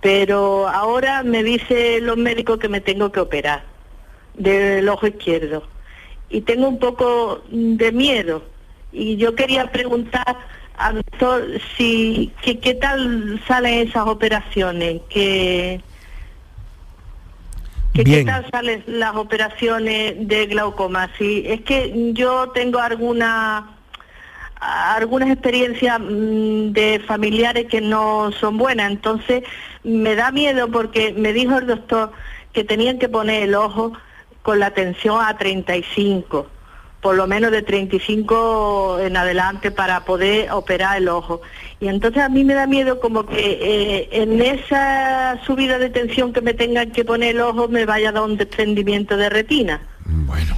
pero 0.03 0.67
ahora 0.67 1.23
me 1.23 1.43
dice 1.43 2.01
los 2.01 2.17
médicos 2.17 2.59
que 2.59 2.67
me 2.67 2.81
tengo 2.81 3.09
que 3.11 3.21
operar 3.21 3.63
del 4.33 4.87
ojo 4.89 5.07
izquierdo. 5.07 5.63
Y 6.29 6.41
tengo 6.41 6.67
un 6.67 6.77
poco 6.77 7.41
de 7.49 7.91
miedo. 7.93 8.43
Y 8.91 9.15
yo 9.15 9.33
quería 9.33 9.71
preguntar 9.71 10.37
al 10.77 10.95
doctor 10.95 11.45
si 11.77 12.33
qué 12.41 12.73
tal 12.73 13.41
salen 13.47 13.87
esas 13.87 14.05
operaciones 14.05 15.01
que 15.09 15.81
¿Qué 17.93 18.25
tal 18.25 18.45
salen 18.51 18.83
las 18.87 19.15
operaciones 19.15 20.15
de 20.27 20.47
glaucoma? 20.47 21.11
Si 21.17 21.43
es 21.45 21.61
que 21.61 22.11
yo 22.13 22.49
tengo 22.49 22.79
alguna 22.79 23.72
algunas 24.63 25.29
experiencias 25.29 25.99
mm, 25.99 26.71
de 26.71 27.01
familiares 27.05 27.65
que 27.69 27.81
no 27.81 28.31
son 28.31 28.57
buenas, 28.57 28.91
entonces 28.91 29.43
me 29.83 30.15
da 30.15 30.31
miedo 30.31 30.69
porque 30.69 31.13
me 31.13 31.33
dijo 31.33 31.57
el 31.57 31.67
doctor 31.67 32.11
que 32.53 32.63
tenían 32.63 32.99
que 32.99 33.09
poner 33.09 33.43
el 33.43 33.55
ojo 33.55 33.93
con 34.41 34.59
la 34.59 34.71
tensión 34.71 35.19
a 35.21 35.37
35, 35.37 36.47
por 37.01 37.15
lo 37.15 37.27
menos 37.27 37.51
de 37.51 37.61
35 37.61 38.99
en 38.99 39.17
adelante 39.17 39.71
para 39.71 40.05
poder 40.05 40.51
operar 40.51 40.97
el 40.97 41.09
ojo. 41.09 41.41
Y 41.79 41.87
entonces 41.87 42.21
a 42.21 42.29
mí 42.29 42.43
me 42.43 42.53
da 42.53 42.67
miedo 42.67 42.99
como 42.99 43.25
que 43.25 43.59
eh, 43.61 44.09
en 44.11 44.41
esa 44.41 45.39
subida 45.45 45.79
de 45.79 45.89
tensión 45.89 46.31
que 46.31 46.41
me 46.41 46.53
tengan 46.53 46.91
que 46.91 47.03
poner 47.03 47.35
el 47.35 47.41
ojo 47.41 47.67
me 47.67 47.85
vaya 47.85 48.09
a 48.09 48.11
dar 48.13 48.23
un 48.23 48.37
desprendimiento 48.37 49.17
de 49.17 49.29
retina. 49.29 49.81
Bueno. 50.05 50.55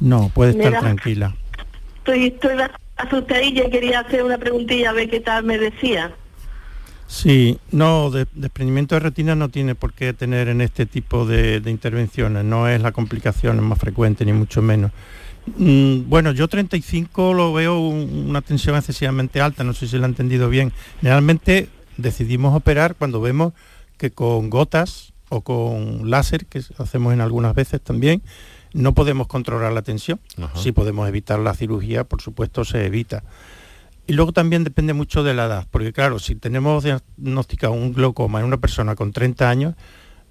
No, 0.00 0.30
puede 0.34 0.50
estar 0.50 0.80
tranquila. 0.80 1.34
Estoy, 1.98 2.26
estoy 2.26 2.56
asustadilla 2.96 3.66
y 3.66 3.70
quería 3.70 4.00
hacer 4.00 4.22
una 4.22 4.38
preguntilla 4.38 4.90
a 4.90 4.92
ver 4.92 5.08
qué 5.10 5.20
tal 5.20 5.44
me 5.44 5.58
decía. 5.58 6.14
Sí, 7.12 7.58
no, 7.70 8.10
desprendimiento 8.10 8.94
de 8.94 9.00
retina 9.00 9.34
no 9.34 9.50
tiene 9.50 9.74
por 9.74 9.92
qué 9.92 10.14
tener 10.14 10.48
en 10.48 10.62
este 10.62 10.86
tipo 10.86 11.26
de, 11.26 11.62
intervenciones, 11.66 12.42
no 12.42 12.68
es 12.68 12.80
la 12.80 12.92
complicación 12.92 13.62
más 13.62 13.78
frecuente 13.78 14.24
ni 14.24 14.32
mucho 14.32 14.62
menos. 14.62 14.92
Mm, 15.58 16.08
bueno, 16.08 16.32
yo 16.32 16.48
35 16.48 17.34
lo 17.34 17.52
veo 17.52 17.78
una 17.78 18.40
tensión 18.40 18.76
excesivamente 18.76 19.42
alta, 19.42 19.62
no 19.62 19.74
sé 19.74 19.88
si 19.88 19.98
lo 19.98 20.04
ha 20.04 20.08
entendido 20.08 20.48
bien. 20.48 20.72
Generalmente 21.00 21.68
decidimos 21.98 22.56
operar 22.56 22.94
cuando 22.94 23.20
vemos 23.20 23.52
que 23.98 24.10
con 24.10 24.48
gotas 24.48 25.12
o 25.28 25.42
con 25.42 26.08
láser, 26.10 26.46
que 26.46 26.62
hacemos 26.78 27.12
en 27.12 27.20
algunas 27.20 27.54
veces 27.54 27.82
también, 27.82 28.22
no 28.74 28.94
podemos 28.94 29.26
controlar 29.26 29.72
la 29.72 29.82
tensión. 29.82 30.20
Si 30.54 30.72
podemos 30.72 31.08
evitar 31.08 31.38
la 31.38 31.54
cirugía, 31.54 32.04
por 32.04 32.22
supuesto 32.22 32.64
se 32.64 32.86
evita. 32.86 33.24
Y 34.06 34.14
luego 34.14 34.32
también 34.32 34.64
depende 34.64 34.94
mucho 34.94 35.22
de 35.22 35.34
la 35.34 35.46
edad, 35.46 35.66
porque 35.70 35.92
claro, 35.92 36.18
si 36.18 36.34
tenemos 36.34 36.82
diagnosticado 36.82 37.72
un 37.72 37.92
glaucoma 37.92 38.40
en 38.40 38.46
una 38.46 38.56
persona 38.56 38.96
con 38.96 39.12
30 39.12 39.48
años, 39.48 39.74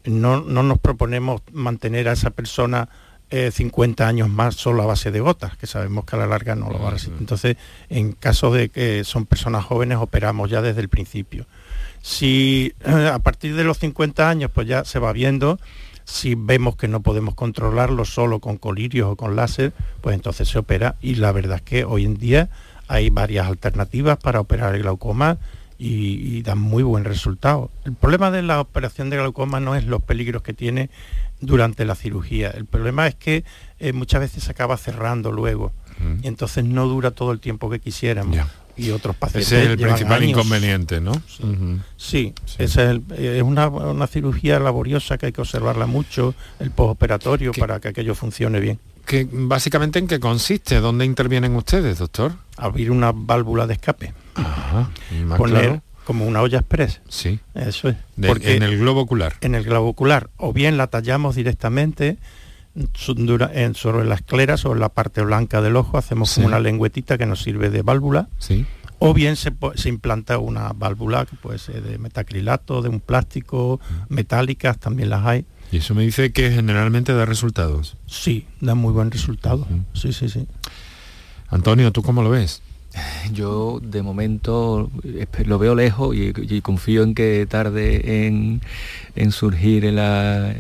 no, 0.04 0.42
nos 0.42 0.80
proponemos 0.80 1.42
mantener 1.52 2.10
a 2.10 2.14
esa 2.14 2.32
persona 2.32 2.90
50 3.30 4.04
eh, 4.04 4.08
años 4.08 4.30
más 4.30 4.56
solo 4.56 4.84
a 4.84 4.88
base 4.88 5.10
de 5.10 5.22
gotas, 5.22 5.56
que 5.56 5.68
sabemos 5.68 6.04
que 6.04 6.18
a 6.18 6.20
la 6.20 6.28
larga 6.28 6.56
no 6.56 6.70
lo 6.70 6.80
va 6.80 6.90
a 6.90 6.92
resistir. 6.92 7.18
Entonces, 7.20 7.56
en 7.88 8.12
caso 8.12 8.52
de 8.52 8.68
que 8.68 9.06
son 9.06 9.26
personas 9.26 9.64
jóvenes, 9.64 10.00
operamos 10.00 10.50
ya 10.50 10.62
desde 10.62 10.82
el 10.82 10.90
principio. 10.90 11.46
Si 12.02 12.74
a 12.86 13.20
partir 13.20 13.56
de 13.56 13.64
los 13.64 13.78
50 13.78 14.30
años, 14.30 14.52
pues 14.54 14.68
ya 14.68 14.84
se 14.84 15.00
va 15.00 15.14
viendo, 15.14 15.60
si 16.12 16.36
vemos 16.36 16.76
que 16.76 16.90
no 16.90 17.02
podemos 17.02 17.36
controlarlo 17.36 18.04
solo 18.04 18.40
con 18.40 18.58
colirios 18.58 19.10
o 19.10 19.16
con 19.16 19.38
láser, 19.38 19.72
pues 20.02 20.14
entonces 20.14 20.50
se 20.50 20.60
opera 20.60 20.96
y 21.02 21.16
la 21.16 21.32
verdad 21.32 21.58
es 21.58 21.62
que 21.62 21.86
hoy 21.86 22.04
en 22.04 22.18
día 22.18 22.50
hay 22.90 23.10
varias 23.10 23.48
alternativas 23.48 24.18
para 24.18 24.42
operar 24.42 24.76
el 24.76 24.82
glaucoma 24.82 25.38
y, 25.80 26.44
dan 26.44 26.60
muy 26.60 26.84
buen 26.84 27.06
resultado. 27.06 27.72
El 27.86 27.94
problema 27.94 28.30
de 28.30 28.44
la 28.44 28.60
operación 28.60 29.10
de 29.10 29.18
glaucoma 29.18 29.60
no 29.60 29.76
es 29.76 29.86
los 29.86 30.04
peligros 30.04 30.44
que 30.44 30.54
tiene 30.54 30.90
durante 31.40 31.86
la 31.86 31.96
cirugía. 31.96 32.52
El 32.52 32.66
problema 32.66 33.08
es 33.08 33.16
que 33.16 33.46
eh, 33.80 33.94
muchas 33.94 34.20
veces 34.20 34.44
se 34.44 34.52
acaba 34.52 34.78
cerrando 34.78 35.32
luego 35.32 35.72
y 36.24 36.28
entonces 36.28 36.66
no 36.66 36.88
dura 36.88 37.12
todo 37.12 37.32
el 37.32 37.40
tiempo 37.40 37.70
que 37.70 37.80
quisiéramos. 37.80 38.38
Y 38.78 38.92
otros 38.92 39.16
pacientes. 39.16 39.52
Ese 39.52 39.64
es 39.64 39.70
el 39.70 39.78
principal 39.78 40.24
inconveniente, 40.24 41.02
¿no? 41.02 41.12
Sí, 41.98 42.34
Es, 42.58 42.78
una, 43.44 44.08
cirugía 44.08 44.60
laboriosa 44.60 45.18
que 45.18 45.28
hay 45.28 45.32
que 45.32 45.42
observarla 45.42 45.86
mucho, 45.86 46.34
el 46.60 46.72
postoperatorio, 46.72 47.52
para 47.54 47.80
que 47.80 47.90
aquello 47.90 48.16
funcione 48.16 48.60
bien 48.60 48.80
básicamente 49.32 50.00
en 50.00 50.08
qué 50.08 50.20
consiste, 50.20 50.80
¿dónde 50.80 51.06
intervienen 51.06 51.56
ustedes, 51.56 52.00
doctor? 52.00 52.34
Abrir 52.58 52.92
una 52.92 53.12
válvula 53.14 53.68
de 53.68 53.74
escape. 53.74 54.14
Poner 55.38 55.82
como 56.06 56.26
una 56.26 56.42
olla 56.42 56.60
express. 56.60 57.02
Sí. 57.08 57.40
Eso 57.54 57.90
es. 57.90 57.98
en 58.18 58.64
el 58.64 58.78
globo 58.80 59.02
ocular. 59.02 59.34
En 59.42 59.56
el 59.56 59.64
globo 59.64 59.90
ocular. 59.90 60.30
O 60.38 60.54
bien 60.54 60.78
la 60.78 60.88
tallamos 60.88 61.36
directamente 61.36 62.18
sobre 62.94 64.06
la 64.06 64.16
esclera, 64.16 64.58
sobre 64.58 64.80
la 64.80 64.90
parte 64.90 65.22
blanca 65.22 65.62
del 65.62 65.76
ojo, 65.76 65.98
hacemos 65.98 66.34
como 66.34 66.48
una 66.48 66.60
lengüetita 66.60 67.18
que 67.18 67.26
nos 67.26 67.42
sirve 67.42 67.70
de 67.70 67.82
válvula. 67.82 68.30
Sí. 68.40 68.66
O 69.00 69.14
bien 69.14 69.36
se, 69.36 69.52
se, 69.76 69.90
implanta 69.90 70.38
una 70.38 70.74
válvula 70.74 71.26
que 71.26 71.36
puede 71.36 71.58
ser 71.58 71.82
de 71.82 71.98
metacrilato, 71.98 72.84
de 72.84 72.90
un 72.90 73.00
plástico, 73.00 73.80
metálicas, 74.10 74.78
también 74.78 75.10
las 75.10 75.26
hay. 75.26 75.46
Y 75.72 75.78
eso 75.78 75.96
me 75.96 76.04
dice 76.04 76.32
que 76.32 76.52
generalmente 76.52 77.14
da 77.14 77.26
resultados. 77.26 77.98
Sí, 78.06 78.46
da 78.60 78.76
muy 78.76 78.94
buen 78.94 79.10
resultado. 79.10 79.68
Sí, 79.94 80.14
sí, 80.14 80.30
sí. 80.30 80.46
Antonio, 81.50 81.92
¿tú 81.92 82.04
cómo 82.04 82.22
lo 82.22 82.30
ves? 82.30 82.62
Yo 83.34 83.80
de 83.82 84.02
momento 84.02 84.92
lo 85.46 85.60
veo 85.60 85.76
lejos 85.76 86.16
y, 86.16 86.62
confío 86.62 87.04
en 87.04 87.16
que 87.16 87.48
tarde 87.50 88.28
en, 88.28 88.62
en 89.16 89.32
surgir 89.32 89.86
la, 89.86 90.54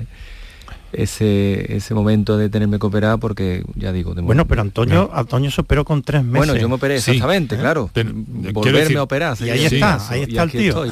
ese, 0.93 1.75
ese 1.75 1.93
momento 1.93 2.37
de 2.37 2.49
tenerme 2.49 2.79
que 2.79 2.85
operar 2.85 3.19
porque 3.19 3.63
ya 3.75 3.91
digo 3.91 4.13
bueno 4.15 4.47
pero 4.47 4.61
Antonio 4.61 5.09
Antonio 5.13 5.51
se 5.51 5.61
operó 5.61 5.85
con 5.85 6.03
tres 6.03 6.23
meses. 6.23 6.47
Bueno 6.47 6.61
yo 6.61 6.69
me 6.69 6.75
operé 6.75 6.97
exactamente 6.97 7.57
claro. 7.57 7.89
Volverme 8.53 8.97
a 8.97 9.03
operar 9.03 9.37
y 9.39 9.49
ahí 9.49 9.65
está 9.65 10.09
ahí 10.09 10.23
está 10.23 10.43
el 10.43 10.51
tío. 10.51 10.83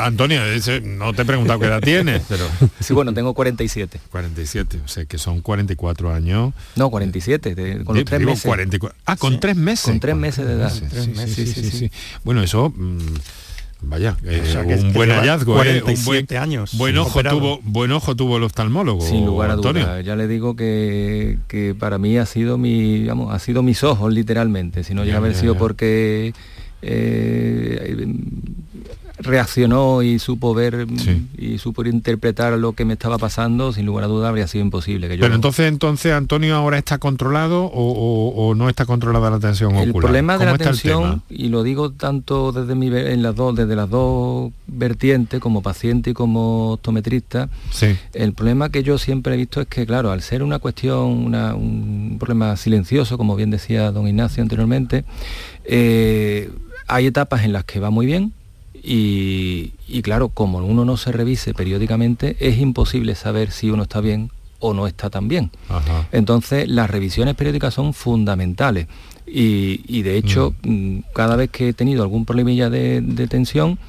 Antonio 0.00 0.40
no 0.82 1.12
te 1.12 1.22
he 1.22 1.24
preguntado 1.24 1.58
qué 1.60 1.66
edad 1.66 1.80
tienes 1.80 2.22
pero 2.28 2.44
sí 2.80 2.92
bueno 2.92 3.12
tengo 3.14 3.34
47 3.34 4.00
47 4.10 4.80
o 4.84 4.88
sea 4.88 5.04
que 5.04 5.18
son 5.18 5.40
44 5.40 6.12
años. 6.12 6.52
No 6.76 6.90
47 6.90 7.84
con 7.84 8.04
tres 8.04 8.20
meses. 8.20 8.50
ah 9.06 9.16
con 9.16 9.40
tres 9.40 9.56
meses. 9.56 9.84
Con 9.86 10.00
tres 10.00 10.16
meses 10.16 10.46
de 10.46 10.52
edad. 10.54 10.72
bueno 12.24 12.42
eso 12.42 12.72
mm, 12.74 12.98
Vaya, 13.82 14.16
eh, 14.24 14.42
un 14.82 14.92
buen 14.92 15.10
hallazgo, 15.10 15.54
47 15.54 16.34
eh, 16.34 16.38
años. 16.38 16.76
Buen 16.76 16.96
ojo, 16.96 17.22
tuvo, 17.22 17.60
buen 17.62 17.92
ojo 17.92 18.16
tuvo 18.16 18.38
el 18.38 18.42
oftalmólogo. 18.42 19.02
Sin 19.02 19.26
lugar 19.26 19.50
a 19.50 19.56
dudas. 19.56 20.04
Ya 20.04 20.16
le 20.16 20.26
digo 20.26 20.56
que, 20.56 21.38
que, 21.46 21.74
para 21.78 21.98
mí 21.98 22.16
ha 22.16 22.26
sido 22.26 22.58
mi, 22.58 23.00
digamos, 23.00 23.34
ha 23.34 23.38
sido 23.38 23.62
mis 23.62 23.84
ojos 23.84 24.12
literalmente. 24.12 24.82
Si 24.82 24.94
no 24.94 25.04
llega 25.04 25.16
a 25.16 25.20
haber 25.20 25.34
sido 25.34 25.56
porque 25.56 26.32
eh, 26.82 28.06
reaccionó 29.18 30.02
y 30.02 30.18
supo 30.18 30.54
ver 30.54 30.86
y 31.38 31.58
supo 31.58 31.84
interpretar 31.84 32.52
lo 32.54 32.72
que 32.72 32.84
me 32.84 32.94
estaba 32.94 33.18
pasando, 33.18 33.72
sin 33.72 33.86
lugar 33.86 34.04
a 34.04 34.08
duda 34.08 34.28
habría 34.28 34.46
sido 34.46 34.64
imposible. 34.64 35.08
Que 35.08 35.16
yo 35.16 35.22
Pero 35.22 35.34
entonces, 35.34 35.68
entonces 35.68 36.12
Antonio 36.12 36.54
ahora 36.54 36.78
está 36.78 36.98
controlado 36.98 37.70
o, 37.72 38.54
no 38.54 38.68
está 38.68 38.86
controlada 38.86 39.30
la 39.30 39.38
tensión 39.38 39.74
el 39.76 39.90
ocular. 39.90 39.94
El 39.96 40.00
problema 40.00 40.38
de 40.38 40.44
la 40.44 40.58
tensión, 40.58 41.22
y 41.28 41.48
lo 41.48 41.62
digo 41.62 41.90
tanto 41.90 42.52
desde 42.52 42.74
mi 42.74 42.86
en 42.86 43.22
las 43.22 43.34
dos, 43.34 43.54
desde 43.54 43.74
las 43.74 43.90
dos 43.90 44.52
vertientes, 44.66 45.40
como 45.40 45.62
paciente 45.62 46.10
y 46.10 46.14
como 46.14 46.72
optometrista, 46.72 47.48
el 48.12 48.32
problema 48.32 48.70
que 48.70 48.82
yo 48.82 48.98
siempre 48.98 49.34
he 49.34 49.36
visto 49.36 49.60
es 49.60 49.66
que, 49.66 49.86
claro, 49.86 50.10
al 50.10 50.22
ser 50.22 50.42
una 50.42 50.58
cuestión, 50.58 51.34
un 51.34 52.16
problema 52.18 52.56
silencioso, 52.56 53.18
como 53.18 53.36
bien 53.36 53.50
decía 53.50 53.90
don 53.90 54.06
Ignacio 54.06 54.42
anteriormente, 54.42 55.04
eh, 55.64 56.50
hay 56.86 57.06
etapas 57.06 57.44
en 57.44 57.52
las 57.52 57.64
que 57.64 57.80
va 57.80 57.90
muy 57.90 58.06
bien, 58.06 58.32
y, 58.88 60.02
claro, 60.02 60.28
como 60.28 60.58
uno 60.58 60.84
no 60.84 60.96
se 60.96 61.10
revise 61.10 61.54
periódicamente, 61.54 62.36
es 62.38 62.58
imposible 62.58 63.16
saber 63.16 63.50
si 63.50 63.68
uno 63.68 63.82
está 63.82 64.00
bien 64.00 64.30
o 64.60 64.74
no 64.74 64.86
está 64.86 65.10
tan 65.10 65.26
bien. 65.26 65.50
Entonces, 66.12 66.68
las 66.68 66.88
revisiones 66.88 67.34
periódicas 67.34 67.74
son 67.74 67.94
fundamentales. 67.94 68.86
Y, 69.26 70.02
de 70.02 70.16
hecho, 70.16 70.54
mm. 70.62 70.70
Mm, 70.70 71.02
cada 71.12 71.34
vez 71.34 71.50
que 71.50 71.70
he 71.70 71.72
tenido 71.72 72.04
algún 72.04 72.24
problemilla 72.24 72.70
de, 72.70 73.26
tensión, 73.28 73.80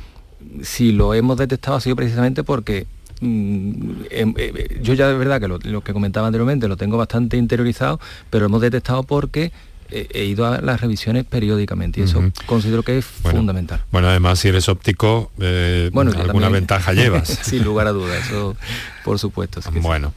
si 0.64 0.92
lo 0.92 1.14
hemos 1.14 1.38
detectado 1.38 1.78
ha 1.78 1.82
sido 1.82 1.96
precisamente 1.96 2.44
porque 2.44 2.88
mm, 3.22 3.72
em, 4.10 4.34
eh, 4.38 4.80
yo 4.82 4.96
ya 4.96 5.08
de 5.10 5.14
verdad 5.16 5.40
que 5.40 5.48
lo, 5.48 5.82
que 5.82 5.94
comentaba 5.94 6.28
anteriormente 6.28 6.68
lo 6.68 6.78
tengo 6.78 6.98
bastante 6.98 7.38
interiorizado, 7.38 8.00
pero 8.32 8.48
hemos 8.48 8.62
detectado 8.62 9.04
porque 9.04 9.52
he 9.90 10.26
ido 10.26 10.46
a 10.46 10.62
las 10.62 10.82
revisiones 10.82 11.26
periódicamente 11.26 12.00
y 12.02 12.04
eso 12.04 12.24
considero 12.46 12.84
que 12.84 12.98
es 12.98 13.06
fundamental. 13.06 13.82
Bueno, 13.92 14.10
además 14.10 14.40
si 14.40 14.48
eres 14.48 14.70
óptico, 14.70 15.32
eh, 15.40 15.92
alguna 15.94 16.50
ventaja 16.50 16.94
llevas. 16.94 17.28
Sin 17.28 17.64
lugar 17.64 17.88
a 17.88 17.92
dudas, 17.92 18.26
eso 18.26 18.56
por 19.04 19.20
supuesto. 19.20 19.62
bueno, 19.82 20.14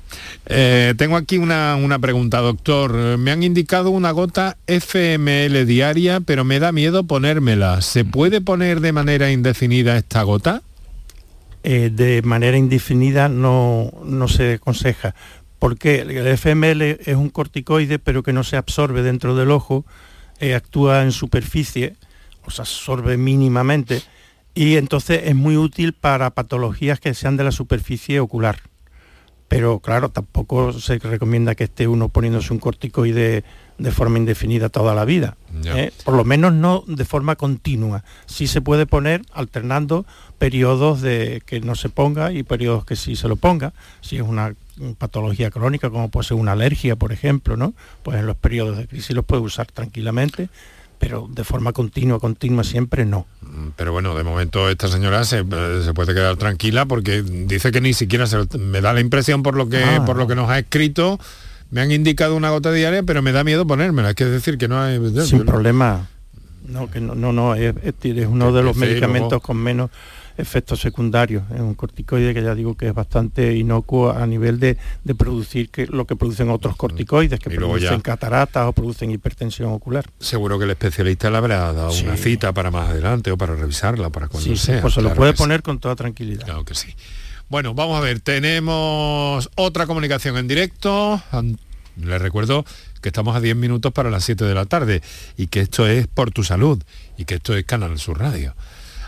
eh, 0.47 0.95
tengo 0.97 1.17
aquí 1.17 1.39
una, 1.39 1.77
una, 1.77 1.99
pregunta, 1.99 2.39
doctor. 2.39 3.19
Me 3.19 3.31
han 3.31 3.43
indicado 3.43 3.91
una 3.91 4.11
gota 4.11 4.57
FML 4.67 5.65
diaria, 5.65 6.21
pero 6.21 6.45
me 6.45 6.59
da 6.59 6.73
miedo 6.73 7.05
ponérmela. 7.05 7.83
¿Se 7.83 8.05
puede 8.05 8.41
poner 8.41 8.81
de 8.81 8.93
manera 8.93 9.31
indefinida 9.31 9.97
esta 9.97 10.23
gota? 10.23 10.63
Eh, 11.63 11.91
de 11.93 12.23
manera 12.23 12.57
indefinida 12.57 13.29
no, 13.29 13.93
no 14.03 14.29
se 14.29 14.55
aconseja 14.55 15.15
porque 15.61 16.01
el 16.01 16.27
FML 16.37 16.83
es 16.83 17.15
un 17.15 17.31
corticoide 17.31 18.01
pero 18.01 18.25
que 18.25 18.33
no 18.33 18.43
se 18.43 18.57
absorbe 18.57 19.03
dentro 19.03 19.37
del 19.37 19.53
ojo, 19.53 19.85
eh, 20.41 20.57
actúa 20.57 21.03
en 21.03 21.13
superficie, 21.13 21.95
o 22.45 22.51
se 22.51 22.63
absorbe 22.63 23.17
mínimamente 23.17 24.03
y 24.55 24.77
entonces 24.77 25.23
es 25.25 25.35
muy 25.37 25.57
útil 25.57 25.93
para 25.93 26.31
patologías 26.31 26.99
que 26.99 27.15
sean 27.15 27.37
de 27.37 27.45
la 27.45 27.53
superficie 27.53 28.19
ocular. 28.21 28.59
Pero 29.49 29.81
claro, 29.81 30.11
tampoco 30.11 30.73
se 30.73 30.99
recomienda 30.99 31.55
que 31.55 31.65
esté 31.65 31.89
uno 31.89 32.09
poniéndose 32.09 32.53
un 32.53 32.59
corticoide 32.59 33.45
de 33.81 33.91
forma 33.93 34.19
indefinida 34.19 34.69
toda 34.69 34.95
la 34.95 35.05
vida. 35.05 35.37
¿eh? 35.65 35.91
Por 36.05 36.15
lo 36.15 36.25
menos 36.25 36.53
no 36.53 36.85
de 36.87 37.05
forma 37.05 37.37
continua. 37.37 38.05
Sí 38.27 38.47
se 38.47 38.61
puede 38.61 38.85
poner 38.87 39.23
alternando 39.33 40.05
periodos 40.39 41.01
de 41.01 41.43
que 41.47 41.61
no 41.61 41.75
se 41.75 41.89
ponga 41.89 42.33
y 42.33 42.43
periodos 42.43 42.85
que 42.85 42.95
sí 42.97 43.17
se 43.17 43.27
lo 43.27 43.37
ponga. 43.37 43.73
Si 44.03 44.17
es 44.17 44.23
una 44.23 44.55
patología 44.99 45.51
crónica, 45.51 45.89
como 45.89 46.11
puede 46.11 46.29
ser 46.29 46.37
una 46.37 46.53
alergia, 46.53 46.97
por 46.97 47.13
ejemplo, 47.13 47.57
¿no? 47.57 47.73
Pues 48.03 48.19
en 48.19 48.27
los 48.27 48.37
periodos 48.37 48.77
de 48.77 48.87
crisis 48.87 49.17
los 49.17 49.25
puede 49.25 49.43
usar 49.43 49.67
tranquilamente, 49.67 50.51
pero 50.99 51.27
de 51.31 51.45
forma 51.45 51.73
continua, 51.73 52.19
continua 52.21 52.63
siempre 52.63 53.07
no. 53.07 53.27
Mm, 53.41 53.69
pero 53.77 53.93
bueno, 53.93 54.15
de 54.15 54.25
momento 54.25 54.69
esta 54.69 54.89
señora 54.89 55.25
se, 55.25 55.39
eh, 55.39 55.93
puede 55.95 56.13
quedar 56.13 56.37
tranquila 56.37 56.85
porque 56.85 57.23
dice 57.23 57.73
que 57.73 57.81
ni 57.81 57.95
siquiera 57.95 58.27
se, 58.27 58.37
me 58.59 58.83
da 58.83 58.93
la 58.93 59.01
impresión 59.01 59.43
por 59.43 59.57
lo 59.57 59.71
que 59.71 59.83
ah. 59.83 60.05
por 60.05 60.17
lo 60.17 60.27
que 60.27 60.35
nos 60.35 60.51
ha 60.51 60.59
escrito 60.59 61.19
me 61.71 61.81
han 61.81 61.93
indicado 61.93 62.37
una 62.37 62.51
gota 62.51 62.73
diaria, 62.73 63.03
pero 63.03 63.23
me 63.23 63.33
da 63.33 63.45
miedo 63.45 63.67
ponérmela. 63.67 64.11
Es 64.11 64.15
que 64.17 64.25
decir 64.25 64.59
que 64.59 64.69
no 64.69 64.81
hay... 64.81 65.01
Sin 65.25 65.45
problema. 65.45 66.09
No, 66.67 66.91
que 66.91 67.01
no, 67.01 67.15
no, 67.15 67.33
no 67.33 67.55
es, 67.55 67.75
uno 68.29 68.53
de 68.53 68.63
los 68.63 68.77
medicamentos 68.77 69.41
con 69.41 69.57
menos 69.57 69.91
efectos 70.37 70.81
secundarios. 70.81 71.45
Es 71.55 71.61
un 71.61 71.75
corticoide 71.75 72.35
que 72.35 72.43
ya 72.43 72.55
digo 72.55 72.77
que 72.77 72.89
es 72.89 72.95
bastante 72.95 73.55
inocuo 73.57 74.11
a 74.11 74.27
nivel 74.27 74.59
de, 74.59 74.77
producir 75.17 75.71
que, 75.71 75.87
lo 75.87 76.07
que 76.07 76.17
producen 76.17 76.51
otros 76.51 76.77
corticoides, 76.77 77.39
que 77.39 77.51
producen 77.51 78.01
cataratas 78.01 78.67
o 78.67 78.73
producen 78.73 79.11
hipertensión 79.11 79.73
ocular. 79.73 80.07
Seguro 80.19 80.59
que 80.59 80.65
el 80.65 80.71
especialista 80.71 81.31
le 81.31 81.37
habrá 81.37 81.73
dado 81.73 81.93
una 81.93 82.17
cita 82.17 82.53
para 82.53 82.71
más 82.71 82.91
adelante 82.91 83.31
o 83.31 83.37
para 83.37 83.55
revisarla, 83.55 84.11
para 84.11 84.29
cuando 84.29 84.57
sea. 84.57 84.81
pues 84.81 84.95
se 84.95 85.03
lo 85.03 85.15
puede 85.15 85.35
poner 85.35 85.63
con 85.63 85.79
toda 85.79 85.95
tranquilidad. 85.97 86.45
Claro 86.45 86.65
que 86.65 86.75
sí. 86.75 86.95
Bueno, 87.51 87.75
vamos 87.75 87.99
a 87.99 88.01
ver, 88.01 88.21
tenemos 88.21 89.51
otra 89.57 89.89
comunicación 89.89 90.37
en 90.37 90.47
directo. 90.47 91.21
Les 92.01 92.23
recuerdo 92.23 92.65
que 93.03 93.09
estamos 93.09 93.35
a 93.35 93.41
10 93.41 93.57
minutos 93.57 93.93
para 93.93 94.09
las 94.09 94.23
7 94.23 94.45
de 94.45 94.55
la 94.55 94.67
tarde 94.67 95.03
y 95.37 95.49
que 95.49 95.59
esto 95.59 95.89
es 95.89 96.07
por 96.07 96.31
tu 96.31 96.45
salud 96.45 96.81
y 97.19 97.25
que 97.25 97.35
esto 97.35 97.57
es 97.57 97.65
Canal 97.65 97.99
Sur 97.99 98.21
Radio. 98.21 98.55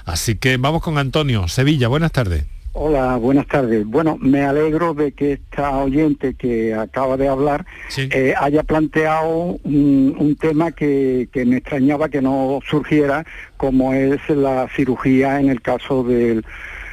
Así 0.06 0.34
que 0.34 0.56
vamos 0.56 0.82
con 0.82 0.98
Antonio, 0.98 1.46
Sevilla, 1.46 1.86
buenas 1.86 2.10
tardes. 2.10 2.44
Hola, 2.72 3.16
buenas 3.16 3.46
tardes. 3.46 3.86
Bueno, 3.86 4.16
me 4.18 4.42
alegro 4.42 4.92
de 4.92 5.12
que 5.12 5.34
esta 5.34 5.76
oyente 5.76 6.34
que 6.34 6.74
acaba 6.74 7.16
de 7.16 7.28
hablar 7.28 7.64
eh, 7.96 8.34
haya 8.36 8.64
planteado 8.64 9.60
un, 9.62 10.36
tema 10.40 10.72
que, 10.72 11.28
me 11.46 11.58
extrañaba 11.58 12.08
que 12.08 12.20
no 12.20 12.58
surgiera, 12.68 13.24
como 13.56 13.94
es 13.94 14.28
la 14.30 14.68
cirugía 14.74 15.38
en 15.38 15.48
el 15.48 15.62
caso 15.62 16.02
del 16.02 16.44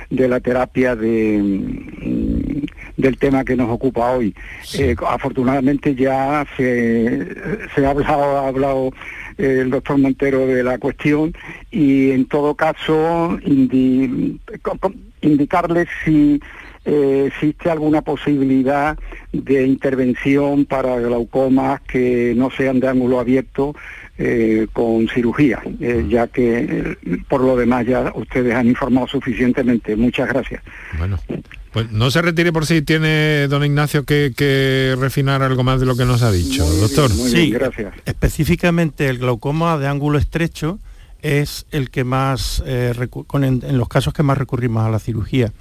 de 0.10 0.28
la 0.28 0.40
terapia 0.40 0.96
de, 0.96 1.40
mm, 1.42 2.40
del 2.98 3.18
tema 3.18 3.46
que 3.46 3.56
nos 3.56 3.70
ocupa 3.70 4.12
hoy. 4.12 4.36
Eh, 4.78 4.96
afortunadamente 5.08 5.96
ya 5.96 6.46
se, 6.58 7.36
ha 7.78 7.90
hablado, 7.90 8.38
ha 8.38 8.48
hablado 8.48 8.92
eh, 9.38 9.60
el 9.62 9.70
doctor 9.70 9.98
Montero 9.98 10.46
de 10.48 10.64
la 10.64 10.78
cuestión 10.78 11.34
y 11.72 12.12
en 12.12 12.26
todo 12.26 12.56
caso 12.56 13.40
indicarles 15.22 15.88
si 16.04 16.42
eh, 16.86 17.26
existe 17.28 17.70
alguna 17.70 18.02
posibilidad 18.02 18.98
de 19.32 19.66
intervención 19.66 20.66
para 20.66 21.00
glaucomas 21.00 21.82
que 21.82 22.34
no 22.36 22.50
sean 22.52 22.80
de 22.80 22.88
ángulo 22.88 23.20
abierto 23.20 23.76
eh, 24.22 24.68
con 24.74 25.08
cirugía, 25.08 25.62
eh, 25.80 26.06
ya 26.10 26.28
que 26.28 26.98
por 27.30 27.40
lo 27.40 27.56
demás 27.56 27.86
ya 27.86 28.12
ustedes 28.14 28.54
han 28.54 28.68
informado 28.68 29.08
suficientemente. 29.08 29.96
Muchas 29.96 30.28
gracias. 30.28 30.62
Bueno, 30.98 31.18
pues 31.72 31.90
no 31.90 32.12
se 32.12 32.22
retire 32.22 32.52
por 32.52 32.66
si 32.66 32.82
tiene 32.82 33.48
don 33.48 33.64
Ignacio 33.64 34.04
que, 34.04 34.98
refinar 35.00 35.42
algo 35.42 35.64
más 35.64 35.80
de 35.80 35.86
lo 35.86 35.96
que 35.96 36.04
nos 36.04 36.22
ha 36.22 36.34
dicho, 36.34 36.66
doctor. 36.66 37.10
sí, 37.10 37.50
gracias. 37.50 37.94
Específicamente 38.04 39.08
el 39.08 39.20
glaucoma 39.20 39.78
de 39.78 39.88
ángulo 39.88 40.18
estrecho 40.18 40.80
es 41.22 41.66
el 41.72 41.90
que 41.90 42.04
más, 42.04 42.62
en 42.66 43.78
los 43.78 43.88
casos 43.88 44.14
que 44.14 44.24
más 44.24 44.38
recurrimos 44.38 44.86
a 44.86 44.90
la 44.90 45.00
cirugía 45.00 45.54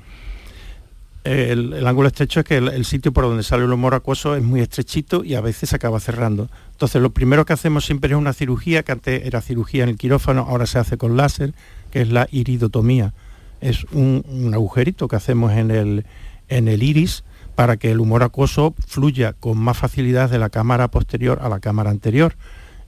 el, 1.29 1.87
ángulo 1.87 2.09
estrecho 2.09 2.41
es 2.41 2.47
que 2.47 2.57
el, 2.57 2.85
sitio 2.85 3.13
por 3.13 3.25
donde 3.25 3.43
sale 3.43 3.65
el 3.65 3.73
humor 3.73 3.95
acuoso 3.95 4.35
es 4.35 4.43
muy 4.43 4.61
estrechito 4.61 5.25
y 5.25 5.35
a 5.35 5.41
veces 5.41 5.69
se 5.71 5.77
acaba 5.77 6.01
cerrando. 6.01 6.49
Entonces 6.73 7.03
lo 7.03 7.11
primero 7.11 7.45
que 7.45 7.53
hacemos 7.53 7.85
siempre 7.85 8.11
es 8.11 8.17
una 8.17 8.33
cirugía, 8.33 8.83
que 8.83 8.93
antes 8.93 9.27
era 9.27 9.41
cirugía 9.43 9.83
en 9.83 9.91
el 9.91 9.99
quirófano, 9.99 10.47
ahora 10.49 10.67
se 10.67 10.79
hace 10.79 10.97
con 10.97 11.17
láser, 11.17 11.53
que 11.91 12.01
es 12.01 12.09
la 12.09 12.29
iridotomía. 12.31 13.13
Es 13.61 13.85
un, 13.93 14.53
agujerito 14.55 15.07
que 15.07 15.17
hacemos 15.17 15.53
en 15.53 15.71
el, 15.71 16.07
en 16.49 16.69
el 16.69 16.83
iris 16.83 17.25
para 17.55 17.77
que 17.77 17.91
el 17.91 18.01
humor 18.01 18.23
acuoso 18.23 18.75
fluya 18.87 19.35
con 19.35 19.59
más 19.59 19.77
facilidad 19.77 20.31
de 20.31 20.39
la 20.39 20.49
cámara 20.49 20.89
posterior 20.89 21.41
a 21.43 21.49
la 21.49 21.61
cámara 21.61 21.91
anterior. 21.91 22.37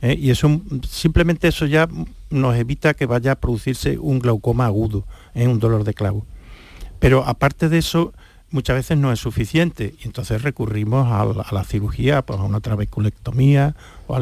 ¿eh? 0.01 0.17
Y 0.19 0.31
eso, 0.31 0.61
simplemente 0.89 1.49
eso 1.49 1.67
ya 1.67 1.89
nos 2.31 2.57
evita 2.57 2.95
que 2.95 3.07
vaya 3.07 3.33
a 3.33 3.35
producirse 3.35 3.99
un 3.99 4.19
glaucoma 4.21 4.67
agudo, 4.67 5.05
¿eh? 5.35 5.47
un 5.47 5.59
dolor 5.59 5.85
de 5.85 5.93
clavo. 5.93 6.25
Pero 7.01 7.25
aparte 7.27 7.69
de 7.69 7.79
eso, 7.79 8.13
muchas 8.51 8.77
veces 8.77 8.99
no 8.99 9.13
es 9.13 9.21
suficiente 9.21 9.95
y 10.03 10.07
entonces 10.07 10.43
recurrimos 10.43 11.07
a, 11.11 11.53
la 11.55 11.65
cirugía, 11.65 12.23
pues 12.23 12.39
a 12.41 12.43
una 12.43 12.61
trabeculectomía 12.61 13.75
o 14.07 14.19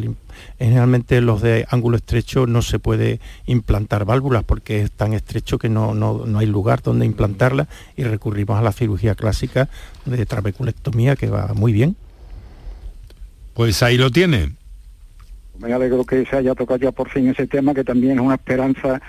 generalmente 0.58 1.20
los 1.20 1.40
de 1.40 1.66
ángulo 1.70 1.96
estrecho 1.96 2.46
no 2.46 2.62
se 2.62 2.78
puede 2.78 3.20
implantar 3.46 4.04
válvulas 4.04 4.44
porque 4.44 4.82
es 4.82 4.90
tan 4.90 5.14
estrecho 5.14 5.58
que 5.58 5.68
no, 5.68 5.94
no, 5.94 6.38
hay 6.38 6.46
lugar 6.46 6.82
donde 6.82 7.06
implantarla 7.06 7.68
y 7.96 8.04
recurrimos 8.04 8.58
a 8.58 8.62
la 8.62 8.72
cirugía 8.72 9.14
clásica 9.14 9.68
de 10.04 10.26
trabeculectomía 10.26 11.16
que 11.16 11.28
va 11.28 11.52
muy 11.54 11.72
bien. 11.72 11.96
Pues 13.54 13.82
ahí 13.82 13.96
lo 13.96 14.10
tiene. 14.10 14.52
Me 15.58 15.72
alegro 15.72 16.04
que 16.04 16.24
se 16.26 16.36
haya 16.36 16.54
tocado 16.54 16.78
ya 16.78 16.92
por 16.92 17.08
fin 17.08 17.28
ese 17.28 17.46
tema 17.48 17.74
que 17.74 17.82
también 17.82 18.18
es 18.18 18.20
una 18.20 18.36
esperanza 18.36 19.00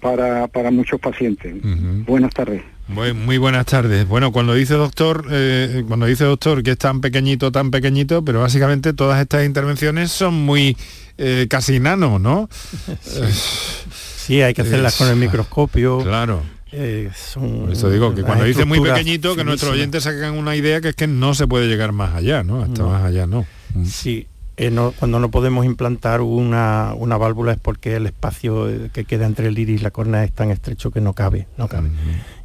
para, 0.00 0.46
para 0.46 0.70
muchos 0.70 1.00
pacientes. 1.00 1.56
Buenas 2.06 2.32
tardes. 2.32 2.62
Muy, 2.88 3.38
buenas 3.38 3.66
tardes. 3.66 4.06
Bueno, 4.06 4.30
cuando 4.30 4.54
dice 4.54 4.74
doctor, 4.74 5.26
eh, 5.30 5.84
cuando 5.88 6.06
dice 6.06 6.24
doctor 6.24 6.62
que 6.62 6.72
es 6.72 6.78
tan 6.78 7.00
pequeñito, 7.00 7.50
tan 7.50 7.70
pequeñito, 7.70 8.24
pero 8.24 8.40
básicamente 8.40 8.92
todas 8.92 9.20
estas 9.20 9.44
intervenciones 9.44 10.12
son 10.12 10.34
muy 10.34 10.76
eh, 11.18 11.46
casi 11.50 11.80
nano, 11.80 12.18
¿no? 12.18 12.48
Sí, 14.16 14.40
hay 14.40 14.54
que 14.54 14.62
hacerlas 14.62 14.96
con 14.96 15.08
el 15.08 15.16
microscopio. 15.16 15.98
Claro. 15.98 16.42
Eh, 16.72 17.10
Por 17.34 17.72
eso 17.72 17.90
digo 17.90 18.14
que 18.14 18.22
cuando 18.22 18.44
dice 18.44 18.64
muy 18.64 18.80
pequeñito, 18.80 19.34
que 19.34 19.44
nuestros 19.44 19.72
oyentes 19.72 20.04
sacan 20.04 20.34
una 20.34 20.56
idea 20.56 20.80
que 20.80 20.90
es 20.90 20.94
que 20.94 21.06
no 21.06 21.34
se 21.34 21.46
puede 21.46 21.68
llegar 21.68 21.92
más 21.92 22.14
allá, 22.14 22.42
¿no? 22.42 22.62
Hasta 22.62 22.82
más 22.84 23.04
allá 23.04 23.26
no. 23.26 23.46
Sí, 23.84 24.26
eh, 24.58 24.74
cuando 24.98 25.18
no 25.18 25.30
podemos 25.30 25.66
implantar 25.66 26.22
una, 26.22 26.94
válvula 27.18 27.52
es 27.52 27.58
porque 27.58 27.96
el 27.96 28.06
espacio 28.06 28.68
eh, 28.68 28.90
que 28.92 29.04
queda 29.04 29.26
entre 29.26 29.48
el 29.48 29.58
iris 29.58 29.80
y 29.80 29.84
la 29.84 29.90
córnea 29.90 30.24
es 30.24 30.32
tan 30.32 30.50
estrecho 30.50 30.90
que 30.90 31.00
no 31.00 31.12
cabe, 31.12 31.46
no 31.58 31.68
cabe. 31.68 31.90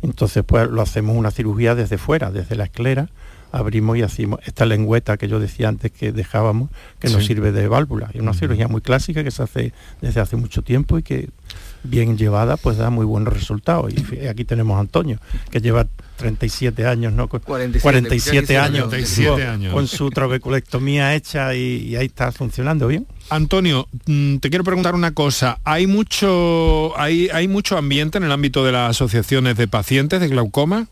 Entonces 0.01 0.43
pues 0.45 0.69
lo 0.69 0.81
hacemos 0.81 1.15
una 1.15 1.31
cirugía 1.31 1.73
desde 1.73 1.97
fuera, 1.97 2.31
desde 2.31 2.55
la 2.55 2.65
esclera, 2.65 3.09
abrimos 3.51 3.97
y 3.97 4.01
hacemos 4.01 4.39
esta 4.45 4.65
lengüeta 4.65 5.17
que 5.17 5.27
yo 5.27 5.39
decía 5.39 5.69
antes 5.69 5.91
que 5.91 6.11
dejábamos, 6.11 6.69
que 6.99 7.09
nos 7.09 7.25
sirve 7.25 7.51
de 7.51 7.67
válvula. 7.67 8.09
Es 8.13 8.21
una 8.21 8.33
cirugía 8.33 8.67
muy 8.67 8.81
clásica 8.81 9.23
que 9.23 9.31
se 9.31 9.43
hace 9.43 9.73
desde 10.01 10.19
hace 10.19 10.35
mucho 10.35 10.63
tiempo 10.63 10.97
y 10.97 11.03
que 11.03 11.29
bien 11.83 12.17
llevada 12.17 12.57
pues 12.57 12.77
da 12.77 12.89
muy 12.89 13.05
buenos 13.05 13.33
resultados. 13.33 13.93
Y 13.93 14.27
aquí 14.27 14.45
tenemos 14.45 14.77
a 14.77 14.81
Antonio, 14.81 15.19
que 15.49 15.61
lleva 15.61 15.87
37 16.17 16.85
años, 16.85 17.13
¿no? 17.13 17.27
47, 17.27 18.57
años, 18.57 18.83
47 18.85 19.47
años. 19.47 19.73
Con, 19.73 19.87
su 19.87 20.09
trabeculectomía 20.11 21.15
hecha 21.15 21.55
y, 21.55 21.95
ahí 21.95 22.05
está 22.05 22.31
funcionando 22.31 22.87
bien. 22.87 23.07
Antonio, 23.29 23.87
mm, 24.05 24.37
te 24.37 24.49
quiero 24.49 24.63
preguntar 24.63 24.93
una 24.93 25.13
cosa. 25.13 25.59
¿Hay 25.63 25.87
mucho, 25.87 26.97
hay, 26.99 27.29
¿Hay 27.33 27.47
mucho 27.47 27.77
ambiente 27.77 28.17
en 28.17 28.25
el 28.25 28.31
ámbito 28.31 28.63
de 28.63 28.71
las 28.71 28.91
asociaciones 28.91 29.57
de 29.57 29.67
pacientes 29.67 30.19
de 30.19 30.27
glaucoma? 30.27 30.87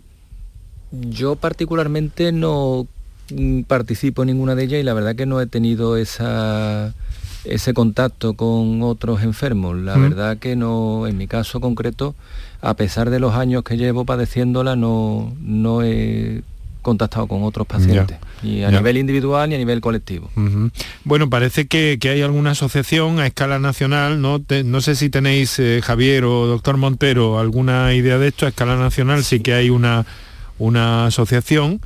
Yo 0.92 1.36
particularmente 1.36 2.32
no 2.32 2.88
mm, 3.32 3.62
participo 3.64 4.24
en 4.24 4.28
ninguna 4.28 4.56
de 4.56 4.64
ellas 4.64 4.80
y 4.80 4.84
la 4.84 4.94
verdad 4.94 5.16
que 5.16 5.26
no 5.26 5.40
he 5.40 5.46
tenido 5.46 5.98
esa 5.98 6.94
ese 7.50 7.74
contacto 7.74 8.36
con 8.36 8.82
otros 8.84 9.24
enfermos. 9.24 9.76
La 9.78 9.98
verdad 9.98 10.38
que 10.38 10.56
no, 10.56 11.08
en 11.08 11.18
mi 11.18 11.28
caso 11.28 11.60
concreto, 11.60 12.16
a 12.62 12.76
pesar 12.76 13.10
de 13.10 13.20
los 13.20 13.34
años 13.34 13.64
que 13.64 13.78
llevo 13.78 14.06
padeciéndola, 14.06 14.76
no, 14.76 15.34
no 15.42 15.82
he 15.84 16.44
contactado 16.82 17.28
con 17.28 17.44
otros 17.44 17.68
pacientes, 17.68 18.18
ni 18.42 18.64
a 18.64 18.72
nivel 18.72 18.98
individual 18.98 19.50
ni 19.50 19.56
a 19.56 19.58
nivel 19.58 19.82
colectivo. 19.82 20.30
Bueno, 21.04 21.30
parece 21.30 21.68
que, 21.68 22.00
hay 22.04 22.22
alguna 22.22 22.52
asociación 22.52 23.20
a 23.20 23.28
escala 23.28 23.60
nacional, 23.60 24.22
no, 24.22 24.42
no 24.66 24.82
sé 24.82 24.96
si 24.96 25.10
tenéis, 25.10 25.60
eh, 25.60 25.82
Javier 25.84 26.24
o 26.24 26.48
doctor 26.48 26.78
Montero, 26.78 27.40
alguna 27.40 27.94
idea 27.94 28.18
de 28.18 28.30
esto, 28.30 28.46
a 28.46 28.50
escala 28.50 28.78
nacional. 28.78 29.24
Sí, 29.24 29.42
que 29.42 29.54
hay 29.54 29.70
una, 29.70 30.06
una 30.58 31.08
asociación 31.08 31.82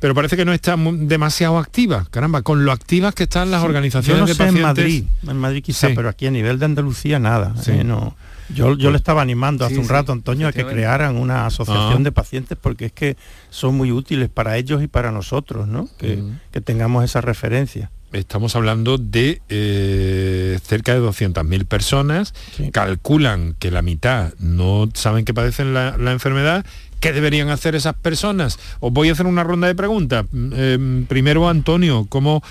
pero 0.00 0.14
parece 0.14 0.36
que 0.36 0.44
no 0.46 0.52
está 0.52 0.76
demasiado 0.76 1.58
activa. 1.58 2.06
Caramba, 2.10 2.42
con 2.42 2.64
lo 2.64 2.72
activas 2.72 3.14
que 3.14 3.24
están 3.24 3.50
las 3.50 3.62
organizaciones 3.62 4.26
de 4.26 4.34
pacientes. 4.34 4.56
En 4.56 4.62
Madrid, 4.62 5.04
en 5.28 5.36
Madrid 5.36 5.62
quizá, 5.62 5.90
pero 5.94 6.08
aquí 6.08 6.26
a 6.26 6.30
nivel 6.30 6.58
de 6.58 6.64
Andalucía 6.64 7.18
nada. 7.18 7.54
¿eh? 7.66 7.84
no. 7.84 8.16
Yo, 8.54 8.76
yo 8.76 8.90
le 8.90 8.96
estaba 8.96 9.22
animando 9.22 9.64
hace 9.64 9.78
un 9.78 9.88
rato, 9.88 10.10
Antonio, 10.10 10.48
a 10.48 10.52
que 10.52 10.64
crearan 10.64 11.16
una 11.16 11.46
asociación 11.46 12.00
ah. 12.00 12.04
de 12.04 12.12
pacientes 12.12 12.58
porque 12.60 12.86
es 12.86 12.92
que 12.92 13.16
son 13.50 13.76
muy 13.76 13.92
útiles 13.92 14.28
para 14.28 14.56
ellos 14.56 14.82
y 14.82 14.88
para 14.88 15.12
nosotros, 15.12 15.68
¿no? 15.68 15.88
Que, 15.98 16.20
tengamos 16.64 17.04
esa 17.04 17.20
referencia. 17.20 17.90
Estamos 18.12 18.56
hablando 18.56 18.98
de 18.98 19.40
eh, 19.48 20.58
cerca 20.64 20.94
de 20.94 21.00
200.000 21.00 21.64
personas. 21.66 22.34
Calculan 22.72 23.54
que 23.58 23.70
la 23.70 23.82
mitad 23.82 24.34
no 24.40 24.88
saben 24.94 25.24
que 25.24 25.32
padecen 25.32 25.74
la, 25.74 25.96
la 25.96 26.10
enfermedad 26.10 26.64
¿Qué 27.00 27.12
deberían 27.14 27.48
hacer 27.48 27.74
esas 27.74 27.94
personas? 27.94 28.58
Os 28.80 28.92
voy 28.92 29.08
a 29.08 29.12
hacer 29.12 29.26
una 29.26 29.42
ronda 29.42 29.66
de 29.66 29.74
preguntas. 29.74 30.26
Mm, 30.30 30.52
em, 30.54 31.06
primero, 31.06 31.48
Antonio, 31.48 32.06
¿cómo, 32.10 32.42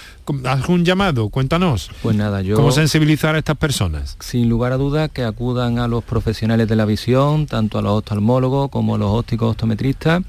haz 0.43 0.67
un 0.69 0.83
llamado? 0.83 1.29
Cuéntanos. 1.29 1.91
Pues 2.01 2.15
nada, 2.15 2.41
yo... 2.41 2.55
¿Cómo 2.55 2.71
sensibilizar 2.71 3.35
a 3.35 3.37
estas 3.37 3.57
personas? 3.57 4.17
Sin 4.19 4.49
lugar 4.49 4.71
a 4.71 4.77
dudas, 4.77 5.11
que 5.11 5.23
acudan 5.23 5.77
a 5.77 5.87
los 5.87 6.03
profesionales 6.03 6.67
de 6.67 6.75
la 6.75 6.85
visión, 6.85 7.45
tanto 7.45 7.77
a 7.77 7.83
los 7.83 7.99
oftalmólogos 7.99 8.71
como 8.71 8.95
a 8.95 8.97
los 8.97 9.11
ópticos 9.11 9.51
optometristas, 9.51 10.23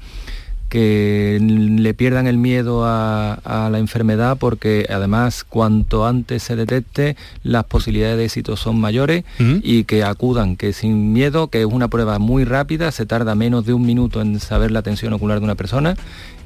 que 0.71 1.37
le 1.41 1.93
pierdan 1.93 2.27
el 2.27 2.37
miedo 2.37 2.85
a, 2.85 3.67
la 3.69 3.77
enfermedad 3.77 4.37
porque 4.39 4.87
además 4.89 5.43
cuanto 5.43 6.07
antes 6.07 6.43
se 6.43 6.55
detecte 6.55 7.17
las 7.43 7.65
posibilidades 7.65 8.17
de 8.17 8.23
éxito 8.23 8.55
son 8.55 8.79
mayores 8.79 9.25
y 9.37 9.83
que 9.83 10.05
acudan, 10.05 10.55
que 10.55 10.71
sin 10.71 11.11
miedo, 11.11 11.49
que 11.49 11.59
es 11.59 11.65
una 11.65 11.89
prueba 11.89 12.19
muy 12.19 12.45
rápida, 12.45 12.93
se 12.93 13.05
tarda 13.05 13.35
menos 13.35 13.65
de 13.65 13.73
un 13.73 13.85
minuto 13.85 14.21
en 14.21 14.39
saber 14.39 14.71
la 14.71 14.81
tensión 14.81 15.11
ocular 15.11 15.39
de 15.39 15.43
una 15.43 15.55
persona 15.55 15.97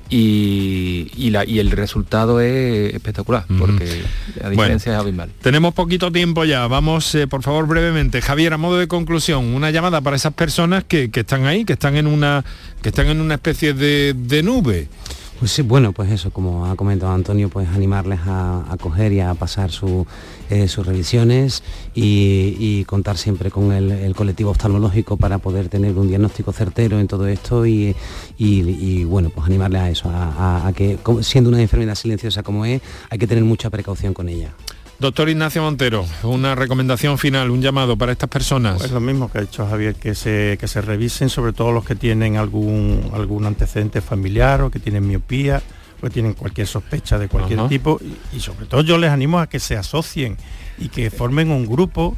y, 0.10 1.34
el 1.36 1.72
resultado 1.72 2.40
es 2.40 2.94
espectacular, 2.94 3.46
porque 3.60 4.04
la 4.42 4.50
diferencia 4.50 4.94
es 4.94 5.00
abismal. 5.00 5.30
Tenemos 5.42 5.74
poquito 5.74 6.12
tiempo 6.12 6.46
ya, 6.46 6.68
vamos 6.68 7.14
eh, 7.16 7.28
por 7.28 7.42
favor 7.42 7.68
brevemente. 7.68 8.22
Javier, 8.22 8.54
a 8.54 8.58
modo 8.58 8.78
de 8.78 8.88
conclusión, 8.88 9.46
una 9.54 9.72
llamada 9.72 10.02
para 10.02 10.16
esas 10.16 10.34
personas 10.34 10.84
que, 10.84 11.10
están 11.14 11.46
ahí, 11.46 11.66
que 11.66 11.74
están 11.74 11.96
en 11.96 12.08
una, 12.08 12.44
que 12.82 12.90
están 12.90 13.08
en 13.08 13.22
una 13.22 13.36
especie 13.36 13.74
de, 13.74 14.14
de 14.16 14.44
nube. 14.44 14.88
Pues 15.40 15.52
sí, 15.52 15.64
bueno, 15.64 15.92
pues 15.92 16.10
eso, 16.12 16.32
como 16.32 16.66
ha 16.66 16.78
comentado 16.78 17.12
Antonio, 17.12 17.50
pues 17.50 17.68
animarles 17.68 18.22
a, 18.26 18.64
coger 18.80 19.12
y 19.12 19.20
a 19.20 19.34
pasar 19.34 19.70
eh, 20.50 20.68
sus 20.70 20.86
revisiones 20.86 21.62
y, 21.94 22.86
contar 22.86 23.18
siempre 23.18 23.52
con 23.52 23.74
el, 23.74 24.16
colectivo 24.16 24.52
oftalmológico 24.52 25.18
para 25.18 25.40
poder 25.40 25.68
tener 25.68 25.98
un 25.98 26.08
diagnóstico 26.08 26.54
certero 26.54 27.00
en 27.00 27.08
todo 27.08 27.28
esto 27.28 27.66
y, 27.66 27.94
bueno, 29.06 29.30
pues 29.30 29.46
animarles 29.48 29.82
a 29.82 29.90
eso, 29.90 30.10
a, 30.10 30.72
que 30.74 30.98
siendo 31.22 31.50
una 31.50 31.62
enfermedad 31.62 31.96
silenciosa 31.96 32.42
como 32.42 32.66
es, 32.66 32.82
hay 33.10 33.18
que 33.18 33.28
tener 33.28 33.44
mucha 33.44 33.70
precaución 33.70 34.14
con 34.14 34.30
ella. 34.30 34.54
Doctor 34.98 35.28
Ignacio 35.28 35.62
Montero, 35.62 36.06
una 36.24 36.56
recomendación 36.56 37.18
final, 37.18 37.52
un 37.52 37.62
llamado 37.62 37.98
para 37.98 38.14
estas 38.14 38.30
personas. 38.30 38.82
Es 38.82 38.92
lo 38.92 39.02
mismo 39.02 39.30
que 39.30 39.40
ha 39.40 39.42
dicho 39.42 39.68
Javier, 39.68 39.96
que 39.96 40.16
se, 40.16 40.58
que 40.58 40.70
se 40.70 40.82
revisen 40.82 41.30
sobre 41.30 41.52
todo 41.52 41.74
los 41.74 41.84
que 41.84 41.96
tienen 41.96 42.38
algún, 42.38 43.12
algún 43.14 43.46
antecedente 43.46 44.00
familiar 44.00 44.62
o 44.62 44.72
que 44.72 44.80
tienen 44.80 45.06
miopía 45.06 45.62
o 46.00 46.02
que 46.04 46.10
tienen 46.10 46.34
cualquier 46.34 46.68
sospecha 46.68 47.20
de 47.20 47.28
cualquier 47.28 47.68
tipo 47.68 48.00
y, 48.34 48.40
sobre 48.40 48.68
todo 48.68 48.82
yo 48.82 48.98
les 48.98 49.12
animo 49.12 49.40
a 49.40 49.48
que 49.48 49.60
se 49.60 49.76
asocien 49.76 50.38
y 50.78 50.88
que 50.88 51.10
formen 51.10 51.52
un 51.52 51.66
grupo 51.66 52.16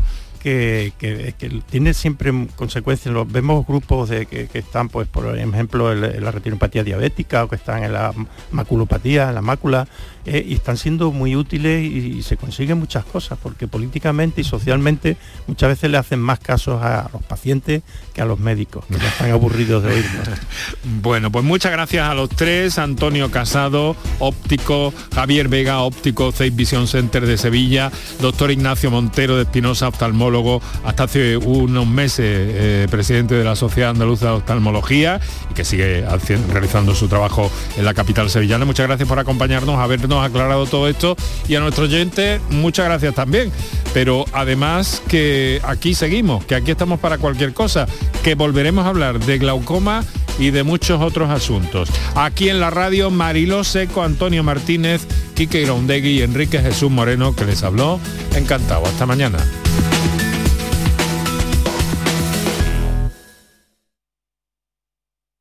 que, 0.47 1.61
tiene 1.69 1.93
siempre 1.93 2.31
consecuencias. 2.55 3.13
vemos 3.27 3.65
grupos 3.67 4.09
de, 4.09 4.25
que, 4.25 4.47
están, 4.53 4.89
pues, 4.89 5.07
por 5.07 5.37
ejemplo, 5.37 5.91
en, 5.91 6.23
la 6.23 6.31
retinopatía 6.31 6.83
diabética 6.83 7.43
o 7.43 7.49
que 7.49 7.55
están 7.55 7.83
en 7.83 7.93
la 7.93 8.13
maculopatía, 8.51 9.29
en 9.29 9.35
la 9.35 9.41
mácula, 9.41 9.87
eh, 10.25 10.45
y 10.45 10.55
están 10.55 10.77
siendo 10.77 11.11
muy 11.11 11.35
útiles 11.35 11.83
y, 11.83 12.21
se 12.21 12.35
consiguen 12.35 12.79
muchas 12.79 13.05
cosas, 13.05 13.37
porque 13.41 13.67
políticamente 13.67 14.41
y 14.41 14.43
socialmente 14.43 15.15
muchas 15.47 15.69
veces 15.69 15.89
le 15.89 15.97
hacen 15.97 16.19
más 16.19 16.39
casos 16.39 16.81
a 16.81 17.09
los 17.13 17.23
pacientes 17.23 17.83
que 18.13 18.21
a 18.21 18.25
los 18.25 18.39
médicos, 18.39 18.85
que 18.85 18.95
están 18.95 19.31
aburridos 19.31 19.83
de 19.83 19.93
oírnos. 19.93 20.27
bueno, 21.01 21.31
pues 21.31 21.45
muchas 21.45 21.71
gracias 21.71 22.09
a 22.09 22.13
los 22.13 22.29
tres, 22.29 22.77
Antonio 22.77 23.31
Casado, 23.31 23.95
óptico, 24.19 24.93
Javier 25.13 25.47
Vega, 25.47 25.79
óptico, 25.79 26.31
Safe 26.31 26.49
Vision 26.49 26.87
Center 26.87 27.25
de 27.25 27.37
Sevilla, 27.37 27.91
doctor 28.19 28.51
Ignacio 28.51 28.91
Montero 28.91 29.37
de 29.37 29.43
Espinosa, 29.43 29.87
oftalmólogo, 29.87 30.36
hasta 30.83 31.03
hace 31.03 31.37
unos 31.37 31.87
meses 31.87 32.25
eh, 32.25 32.87
presidente 32.89 33.35
de 33.35 33.43
la 33.43 33.55
Sociedad 33.55 33.91
Andaluza 33.91 34.27
de 34.27 34.31
Oftalmología 34.33 35.19
y 35.49 35.53
que 35.53 35.65
sigue 35.65 36.05
realizando 36.51 36.93
su 36.93 37.07
trabajo 37.07 37.49
en 37.77 37.85
la 37.85 37.93
capital 37.93 38.29
sevillana. 38.29 38.65
Muchas 38.65 38.87
gracias 38.87 39.07
por 39.09 39.19
acompañarnos, 39.19 39.79
a 39.79 39.87
vernos 39.87 40.23
aclarado 40.23 40.65
todo 40.65 40.87
esto 40.87 41.15
y 41.47 41.55
a 41.55 41.59
nuestro 41.59 41.85
oyente 41.85 42.39
muchas 42.49 42.85
gracias 42.85 43.15
también. 43.15 43.51
Pero 43.93 44.25
además 44.33 45.01
que 45.07 45.61
aquí 45.63 45.95
seguimos, 45.95 46.45
que 46.45 46.55
aquí 46.55 46.71
estamos 46.71 46.99
para 46.99 47.17
cualquier 47.17 47.53
cosa, 47.53 47.87
que 48.23 48.35
volveremos 48.35 48.85
a 48.85 48.89
hablar 48.89 49.19
de 49.19 49.37
glaucoma 49.37 50.03
y 50.39 50.51
de 50.51 50.63
muchos 50.63 51.01
otros 51.01 51.29
asuntos. 51.29 51.89
Aquí 52.15 52.49
en 52.49 52.59
la 52.59 52.69
radio 52.69 53.09
Mariló 53.09 53.63
Seco, 53.63 54.03
Antonio 54.03 54.43
Martínez, 54.43 55.07
Quique 55.35 55.61
Groundegui 55.61 56.19
y 56.19 56.21
Enrique 56.21 56.59
Jesús 56.59 56.91
Moreno 56.91 57.35
que 57.35 57.45
les 57.45 57.63
habló. 57.63 57.99
Encantado. 58.35 58.85
Hasta 58.85 59.05
mañana. 59.05 59.39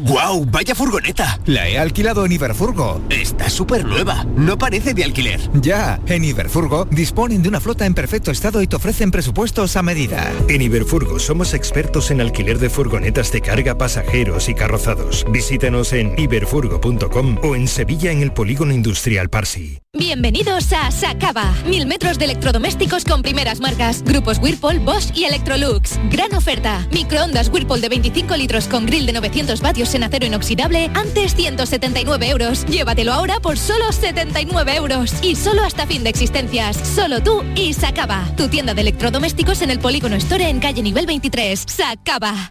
¡Guau! 0.00 0.44
¡Vaya 0.44 0.76
furgoneta! 0.76 1.40
La 1.46 1.68
he 1.68 1.76
alquilado 1.76 2.24
en 2.24 2.30
Iberfurgo. 2.30 3.00
Está 3.10 3.50
súper 3.50 3.84
nueva. 3.84 4.24
No 4.36 4.56
parece 4.56 4.94
de 4.94 5.02
alquiler. 5.02 5.40
Ya, 5.60 6.00
en 6.06 6.24
Iberfurgo 6.24 6.84
disponen 6.84 7.42
de 7.42 7.48
una 7.48 7.60
flota 7.60 7.84
en 7.84 7.94
perfecto 7.94 8.30
estado 8.30 8.62
y 8.62 8.68
te 8.68 8.76
ofrecen 8.76 9.10
presupuestos 9.10 9.76
a 9.76 9.82
medida. 9.82 10.32
En 10.48 10.62
Iberfurgo 10.62 11.18
somos 11.18 11.52
expertos 11.52 12.12
en 12.12 12.20
alquiler 12.20 12.60
de 12.60 12.70
furgonetas 12.70 13.32
de 13.32 13.40
carga, 13.40 13.76
pasajeros 13.76 14.48
y 14.48 14.54
carrozados. 14.54 15.26
Visítenos 15.30 15.92
en 15.92 16.16
iberfurgo.com 16.16 17.38
o 17.42 17.56
en 17.56 17.66
Sevilla 17.66 18.12
en 18.12 18.22
el 18.22 18.32
Polígono 18.32 18.72
Industrial 18.72 19.28
Parsi. 19.28 19.80
Bienvenidos 19.94 20.72
a 20.74 20.92
Sacaba. 20.92 21.52
Mil 21.66 21.86
metros 21.86 22.18
de 22.18 22.26
electrodomésticos 22.26 23.04
con 23.04 23.22
primeras 23.22 23.58
marcas. 23.58 24.04
Grupos 24.04 24.38
Whirlpool, 24.38 24.78
Bosch 24.78 25.10
y 25.16 25.24
Electrolux. 25.24 25.98
Gran 26.10 26.32
oferta. 26.34 26.86
Microondas 26.92 27.48
Whirlpool 27.48 27.80
de 27.80 27.88
25 27.88 28.36
litros 28.36 28.68
con 28.68 28.86
grill 28.86 29.06
de 29.06 29.14
900 29.14 29.60
vatios 29.60 29.87
en 29.94 30.04
acero 30.04 30.26
inoxidable. 30.26 30.90
Antes 30.94 31.34
179 31.34 32.28
euros. 32.28 32.64
Llévatelo 32.66 33.12
ahora 33.12 33.40
por 33.40 33.58
solo 33.58 33.92
79 33.92 34.76
euros. 34.76 35.14
Y 35.22 35.36
solo 35.36 35.62
hasta 35.62 35.86
fin 35.86 36.04
de 36.04 36.10
existencias. 36.10 36.76
Solo 36.76 37.22
tú 37.22 37.44
y 37.54 37.72
Sacaba. 37.74 38.26
Tu 38.36 38.48
tienda 38.48 38.74
de 38.74 38.82
electrodomésticos 38.82 39.62
en 39.62 39.70
el 39.70 39.78
Polígono 39.78 40.16
Store 40.16 40.48
en 40.48 40.60
calle 40.60 40.82
nivel 40.82 41.06
23. 41.06 41.64
Sacaba. 41.66 42.50